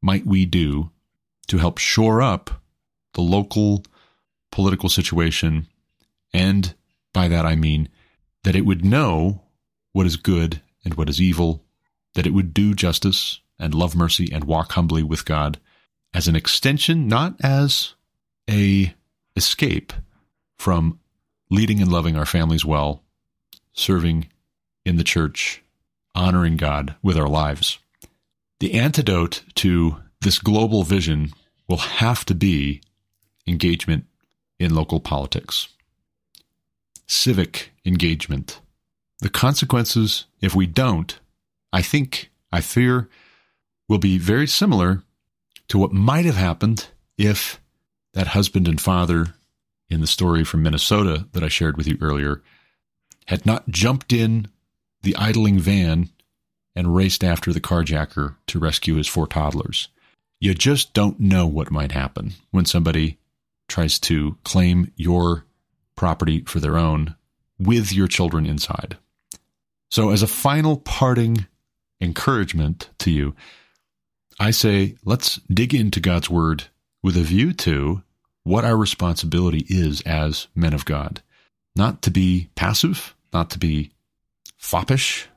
might 0.02 0.26
we 0.26 0.44
do 0.44 0.90
to 1.48 1.58
help 1.58 1.78
shore 1.78 2.22
up 2.22 2.62
the 3.14 3.20
local 3.20 3.84
political 4.50 4.88
situation? 4.88 5.66
And 6.36 6.74
by 7.14 7.28
that 7.28 7.46
I 7.46 7.56
mean 7.56 7.88
that 8.44 8.54
it 8.54 8.66
would 8.66 8.84
know 8.84 9.40
what 9.94 10.04
is 10.04 10.16
good 10.16 10.60
and 10.84 10.92
what 10.92 11.08
is 11.08 11.18
evil, 11.18 11.64
that 12.14 12.26
it 12.26 12.34
would 12.34 12.52
do 12.52 12.74
justice 12.74 13.40
and 13.58 13.74
love 13.74 13.96
mercy 13.96 14.28
and 14.30 14.44
walk 14.44 14.72
humbly 14.72 15.02
with 15.02 15.24
God 15.24 15.58
as 16.12 16.28
an 16.28 16.36
extension, 16.36 17.08
not 17.08 17.36
as 17.42 17.94
a 18.50 18.94
escape 19.34 19.94
from 20.58 21.00
leading 21.50 21.80
and 21.80 21.90
loving 21.90 22.16
our 22.16 22.26
families 22.26 22.66
well, 22.66 23.02
serving 23.72 24.28
in 24.84 24.96
the 24.96 25.04
church, 25.04 25.62
honoring 26.14 26.58
God 26.58 26.96
with 27.02 27.16
our 27.16 27.28
lives. 27.28 27.78
The 28.60 28.74
antidote 28.74 29.42
to 29.54 29.96
this 30.20 30.38
global 30.38 30.82
vision 30.82 31.32
will 31.66 31.78
have 31.78 32.26
to 32.26 32.34
be 32.34 32.82
engagement 33.46 34.04
in 34.58 34.74
local 34.74 35.00
politics, 35.00 35.68
civic 37.06 37.72
engagement. 37.84 38.60
The 39.20 39.28
consequences, 39.30 40.26
if 40.40 40.54
we 40.54 40.66
don't, 40.66 41.18
I 41.72 41.82
think, 41.82 42.30
I 42.52 42.60
fear, 42.60 43.08
will 43.88 43.98
be 43.98 44.18
very 44.18 44.46
similar 44.46 45.02
to 45.68 45.78
what 45.78 45.92
might 45.92 46.24
have 46.24 46.36
happened 46.36 46.88
if 47.16 47.60
that 48.14 48.28
husband 48.28 48.68
and 48.68 48.80
father 48.80 49.34
in 49.88 50.00
the 50.00 50.06
story 50.06 50.44
from 50.44 50.62
Minnesota 50.62 51.26
that 51.32 51.42
I 51.42 51.48
shared 51.48 51.76
with 51.76 51.86
you 51.86 51.98
earlier 52.00 52.42
had 53.26 53.46
not 53.46 53.68
jumped 53.68 54.12
in 54.12 54.48
the 55.02 55.16
idling 55.16 55.58
van 55.58 56.10
and 56.74 56.94
raced 56.94 57.24
after 57.24 57.52
the 57.52 57.60
carjacker 57.60 58.36
to 58.48 58.58
rescue 58.58 58.96
his 58.96 59.06
four 59.06 59.26
toddlers. 59.26 59.88
You 60.40 60.54
just 60.54 60.92
don't 60.92 61.18
know 61.18 61.46
what 61.46 61.70
might 61.70 61.92
happen 61.92 62.34
when 62.50 62.66
somebody 62.66 63.18
tries 63.68 63.98
to 64.00 64.36
claim 64.44 64.92
your 64.96 65.44
property 65.96 66.42
for 66.42 66.60
their 66.60 66.76
own 66.76 67.16
with 67.58 67.92
your 67.92 68.06
children 68.06 68.46
inside. 68.46 68.96
So, 69.90 70.10
as 70.10 70.22
a 70.22 70.26
final 70.26 70.76
parting 70.78 71.46
encouragement 72.00 72.90
to 72.98 73.10
you, 73.10 73.34
I 74.38 74.50
say 74.50 74.96
let's 75.04 75.36
dig 75.52 75.74
into 75.74 76.00
God's 76.00 76.28
Word 76.28 76.64
with 77.02 77.16
a 77.16 77.22
view 77.22 77.52
to 77.54 78.02
what 78.42 78.64
our 78.64 78.76
responsibility 78.76 79.66
is 79.68 80.02
as 80.02 80.46
men 80.54 80.72
of 80.72 80.84
God. 80.84 81.22
Not 81.74 82.02
to 82.02 82.10
be 82.10 82.48
passive, 82.54 83.14
not 83.32 83.50
to 83.50 83.58
be 83.58 83.90
foppish, 84.56 85.28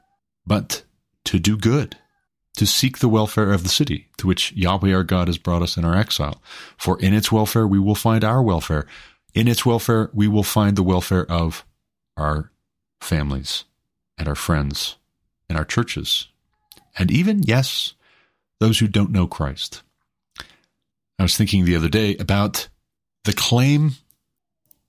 but 0.46 0.84
to 1.26 1.40
do 1.40 1.58
good, 1.58 1.98
to 2.58 2.66
seek 2.66 3.00
the 3.00 3.10
welfare 3.10 3.52
of 3.52 3.64
the 3.64 3.70
city 3.70 4.08
to 4.18 4.28
which 4.28 4.52
Yahweh 4.54 4.94
our 4.94 5.04
God 5.04 5.28
has 5.28 5.38
brought 5.38 5.62
us 5.62 5.78
in 5.78 5.86
our 5.86 5.96
exile. 5.96 6.42
For 6.78 7.00
in 7.00 7.14
its 7.14 7.32
welfare 7.32 7.68
we 7.68 7.80
will 7.80 7.96
find 7.96 8.24
our 8.24 8.42
welfare. 8.42 8.86
In 9.34 9.48
its 9.48 9.66
welfare 9.66 10.10
we 10.14 10.28
will 10.28 10.44
find 10.44 10.76
the 10.76 10.84
welfare 10.84 11.30
of 11.32 11.66
our 12.18 12.52
families 13.02 13.66
and 14.18 14.28
our 14.28 14.36
friends 14.36 14.98
and 15.48 15.58
our 15.58 15.66
churches. 15.66 16.28
And 16.98 17.10
even, 17.12 17.44
yes, 17.44 17.94
those 18.60 18.80
who 18.80 18.88
don't 18.88 19.12
know 19.12 19.28
Christ. 19.28 19.84
I 21.18 21.24
was 21.24 21.38
thinking 21.38 21.66
the 21.66 21.76
other 21.76 21.90
day 21.90 22.16
about 22.18 22.68
the 23.24 23.34
claim 23.34 23.94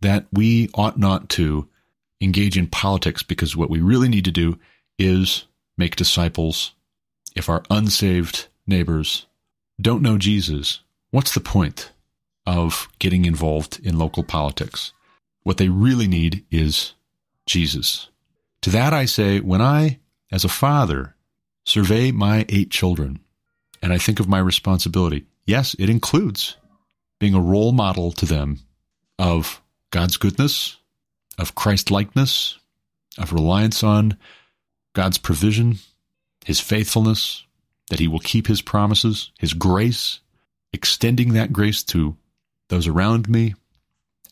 that 0.00 0.26
we 0.32 0.70
ought 0.74 0.98
not 0.98 1.28
to 1.30 1.68
engage 2.20 2.56
in 2.56 2.66
politics 2.66 3.22
because 3.22 3.56
what 3.56 3.70
we 3.70 3.80
really 3.80 4.08
need 4.08 4.24
to 4.24 4.30
do 4.30 4.58
is 4.98 5.44
make 5.76 5.96
disciples. 5.96 6.72
If 7.34 7.48
our 7.48 7.62
unsaved 7.70 8.48
neighbors 8.66 9.26
don't 9.80 10.02
know 10.02 10.18
Jesus, 10.18 10.80
what's 11.10 11.34
the 11.34 11.40
point 11.40 11.90
of 12.46 12.88
getting 12.98 13.24
involved 13.24 13.80
in 13.82 13.98
local 13.98 14.22
politics? 14.22 14.92
What 15.42 15.56
they 15.56 15.68
really 15.68 16.08
need 16.08 16.44
is 16.50 16.94
Jesus. 17.46 18.08
To 18.62 18.70
that 18.70 18.92
I 18.92 19.06
say, 19.06 19.40
when 19.40 19.62
I, 19.62 19.98
as 20.30 20.44
a 20.44 20.48
father, 20.48 21.16
survey 21.64 22.12
my 22.12 22.44
eight 22.48 22.70
children, 22.70 23.20
and 23.82 23.92
I 23.92 23.98
think 23.98 24.20
of 24.20 24.28
my 24.28 24.38
responsibility. 24.38 25.26
Yes, 25.46 25.74
it 25.78 25.88
includes 25.88 26.56
being 27.18 27.34
a 27.34 27.40
role 27.40 27.72
model 27.72 28.12
to 28.12 28.26
them 28.26 28.60
of 29.18 29.62
God's 29.90 30.16
goodness, 30.16 30.76
of 31.38 31.54
Christ 31.54 31.90
likeness, 31.90 32.58
of 33.18 33.32
reliance 33.32 33.82
on 33.82 34.16
God's 34.94 35.18
provision, 35.18 35.78
His 36.44 36.60
faithfulness, 36.60 37.44
that 37.88 38.00
He 38.00 38.08
will 38.08 38.20
keep 38.20 38.46
His 38.46 38.62
promises, 38.62 39.30
His 39.38 39.54
grace, 39.54 40.20
extending 40.72 41.32
that 41.32 41.52
grace 41.52 41.82
to 41.84 42.16
those 42.70 42.88
around 42.88 43.28
me, 43.28 43.54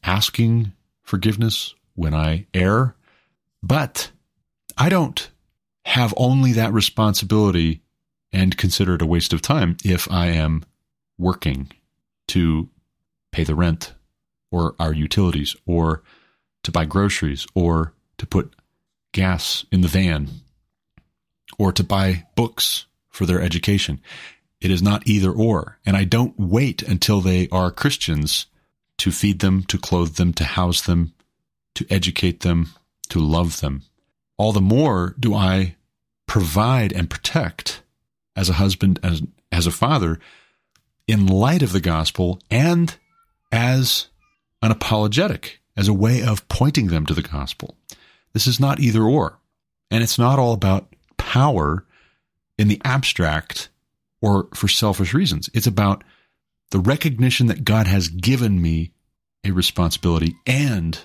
asking 0.02 0.72
forgiveness 1.02 1.74
when 1.94 2.14
I 2.14 2.46
err. 2.54 2.94
But 3.62 4.10
I 4.78 4.88
don't 4.88 5.30
have 5.84 6.14
only 6.16 6.52
that 6.52 6.72
responsibility 6.72 7.82
and 8.32 8.56
consider 8.56 8.94
it 8.94 9.02
a 9.02 9.06
waste 9.06 9.32
of 9.32 9.42
time 9.42 9.76
if 9.84 10.10
I 10.10 10.26
am 10.28 10.64
working 11.18 11.70
to 12.28 12.68
pay 13.32 13.44
the 13.44 13.54
rent 13.54 13.94
or 14.50 14.74
our 14.78 14.94
utilities 14.94 15.56
or 15.66 16.02
to 16.62 16.70
buy 16.70 16.84
groceries 16.84 17.46
or 17.54 17.92
to 18.18 18.26
put 18.26 18.54
gas 19.12 19.64
in 19.72 19.80
the 19.80 19.88
van 19.88 20.28
or 21.58 21.72
to 21.72 21.82
buy 21.82 22.26
books 22.36 22.86
for 23.08 23.26
their 23.26 23.40
education. 23.40 24.00
It 24.60 24.70
is 24.70 24.82
not 24.82 25.06
either 25.06 25.30
or. 25.30 25.78
And 25.86 25.96
I 25.96 26.04
don't 26.04 26.38
wait 26.38 26.82
until 26.82 27.20
they 27.20 27.48
are 27.50 27.70
Christians 27.70 28.46
to 28.98 29.12
feed 29.12 29.40
them, 29.40 29.62
to 29.64 29.78
clothe 29.78 30.16
them, 30.16 30.32
to 30.34 30.44
house 30.44 30.82
them, 30.82 31.14
to 31.74 31.86
educate 31.88 32.40
them, 32.40 32.70
to 33.10 33.20
love 33.20 33.60
them. 33.60 33.82
All 34.36 34.52
the 34.52 34.60
more 34.60 35.14
do 35.18 35.34
I 35.34 35.76
provide 36.26 36.92
and 36.92 37.08
protect 37.10 37.82
as 38.36 38.48
a 38.48 38.54
husband, 38.54 38.98
as, 39.02 39.22
as 39.50 39.66
a 39.66 39.72
father, 39.72 40.18
in 41.06 41.26
light 41.26 41.62
of 41.62 41.72
the 41.72 41.80
gospel 41.80 42.40
and 42.50 42.96
as 43.50 44.08
an 44.60 44.70
apologetic, 44.70 45.60
as 45.76 45.88
a 45.88 45.94
way 45.94 46.22
of 46.22 46.46
pointing 46.48 46.88
them 46.88 47.06
to 47.06 47.14
the 47.14 47.22
gospel. 47.22 47.76
This 48.32 48.46
is 48.46 48.60
not 48.60 48.80
either 48.80 49.02
or. 49.02 49.38
And 49.90 50.02
it's 50.02 50.18
not 50.18 50.38
all 50.38 50.52
about 50.52 50.92
power 51.16 51.84
in 52.58 52.68
the 52.68 52.80
abstract 52.84 53.70
or 54.20 54.48
for 54.54 54.68
selfish 54.68 55.14
reasons. 55.14 55.48
It's 55.54 55.66
about 55.66 56.04
the 56.70 56.80
recognition 56.80 57.46
that 57.46 57.64
God 57.64 57.86
has 57.86 58.08
given 58.08 58.60
me 58.60 58.92
a 59.44 59.50
responsibility 59.52 60.34
and 60.46 60.98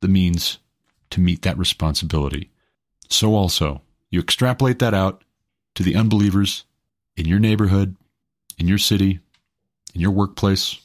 the 0.00 0.08
means 0.08 0.58
to 1.10 1.20
meet 1.20 1.42
that 1.42 1.58
responsibility. 1.58 2.50
So 3.08 3.34
also, 3.34 3.82
you 4.10 4.20
extrapolate 4.20 4.78
that 4.78 4.94
out 4.94 5.24
to 5.74 5.82
the 5.82 5.96
unbelievers 5.96 6.64
in 7.16 7.26
your 7.26 7.38
neighborhood, 7.38 7.96
in 8.58 8.68
your 8.68 8.78
city, 8.78 9.20
in 9.94 10.00
your 10.00 10.10
workplace, 10.10 10.80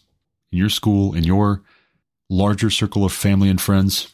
in 0.52 0.58
your 0.58 0.70
school, 0.70 1.14
in 1.14 1.24
your 1.24 1.62
larger 2.30 2.70
circle 2.70 3.06
of 3.06 3.14
family 3.14 3.50
and 3.50 3.62
friends. 3.62 4.14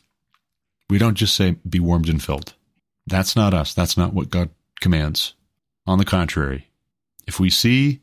We 0.90 0.98
don't 0.98 1.16
just 1.16 1.36
say, 1.36 1.56
be 1.68 1.80
warmed 1.80 2.10
and 2.10 2.22
filled. 2.22 2.54
That's 3.08 3.36
not 3.36 3.54
us. 3.54 3.74
That's 3.74 3.98
not 3.98 4.14
what 4.14 4.30
God 4.30 4.50
commands. 4.82 5.34
On 5.88 5.98
the 5.98 6.06
contrary, 6.06 6.68
if 7.32 7.40
we 7.40 7.50
see 7.50 8.02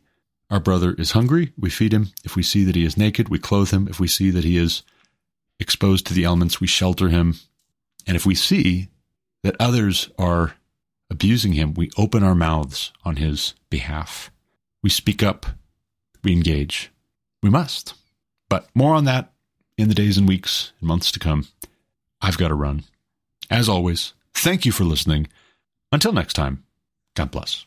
our 0.48 0.58
brother 0.58 0.94
is 0.94 1.10
hungry, 1.10 1.52
we 1.58 1.68
feed 1.68 1.92
him. 1.92 2.12
If 2.24 2.34
we 2.34 2.42
see 2.42 2.64
that 2.64 2.74
he 2.74 2.86
is 2.86 2.96
naked, 2.96 3.28
we 3.28 3.38
clothe 3.38 3.70
him. 3.70 3.86
If 3.86 4.00
we 4.00 4.08
see 4.08 4.30
that 4.30 4.42
he 4.42 4.56
is 4.56 4.82
exposed 5.60 6.06
to 6.06 6.14
the 6.14 6.24
elements, 6.24 6.62
we 6.62 6.66
shelter 6.66 7.10
him. 7.10 7.34
And 8.06 8.16
if 8.16 8.24
we 8.24 8.34
see 8.34 8.88
that 9.42 9.54
others 9.60 10.08
are 10.18 10.54
abusing 11.10 11.52
him, 11.52 11.74
we 11.74 11.90
open 11.98 12.22
our 12.22 12.34
mouths 12.34 12.90
on 13.04 13.16
his 13.16 13.52
behalf. 13.68 14.30
We 14.82 14.88
speak 14.88 15.22
up. 15.22 15.44
We 16.24 16.32
engage. 16.32 16.90
We 17.42 17.50
must. 17.50 17.92
But 18.48 18.66
more 18.74 18.94
on 18.94 19.04
that 19.04 19.30
in 19.76 19.88
the 19.88 19.94
days 19.94 20.16
and 20.16 20.26
weeks 20.26 20.72
and 20.80 20.88
months 20.88 21.12
to 21.12 21.18
come. 21.18 21.48
I've 22.22 22.38
got 22.38 22.48
to 22.48 22.54
run. 22.54 22.84
As 23.50 23.68
always, 23.68 24.14
thank 24.32 24.64
you 24.64 24.72
for 24.72 24.84
listening. 24.84 25.26
Until 25.92 26.14
next 26.14 26.32
time, 26.32 26.64
God 27.14 27.30
bless. 27.30 27.66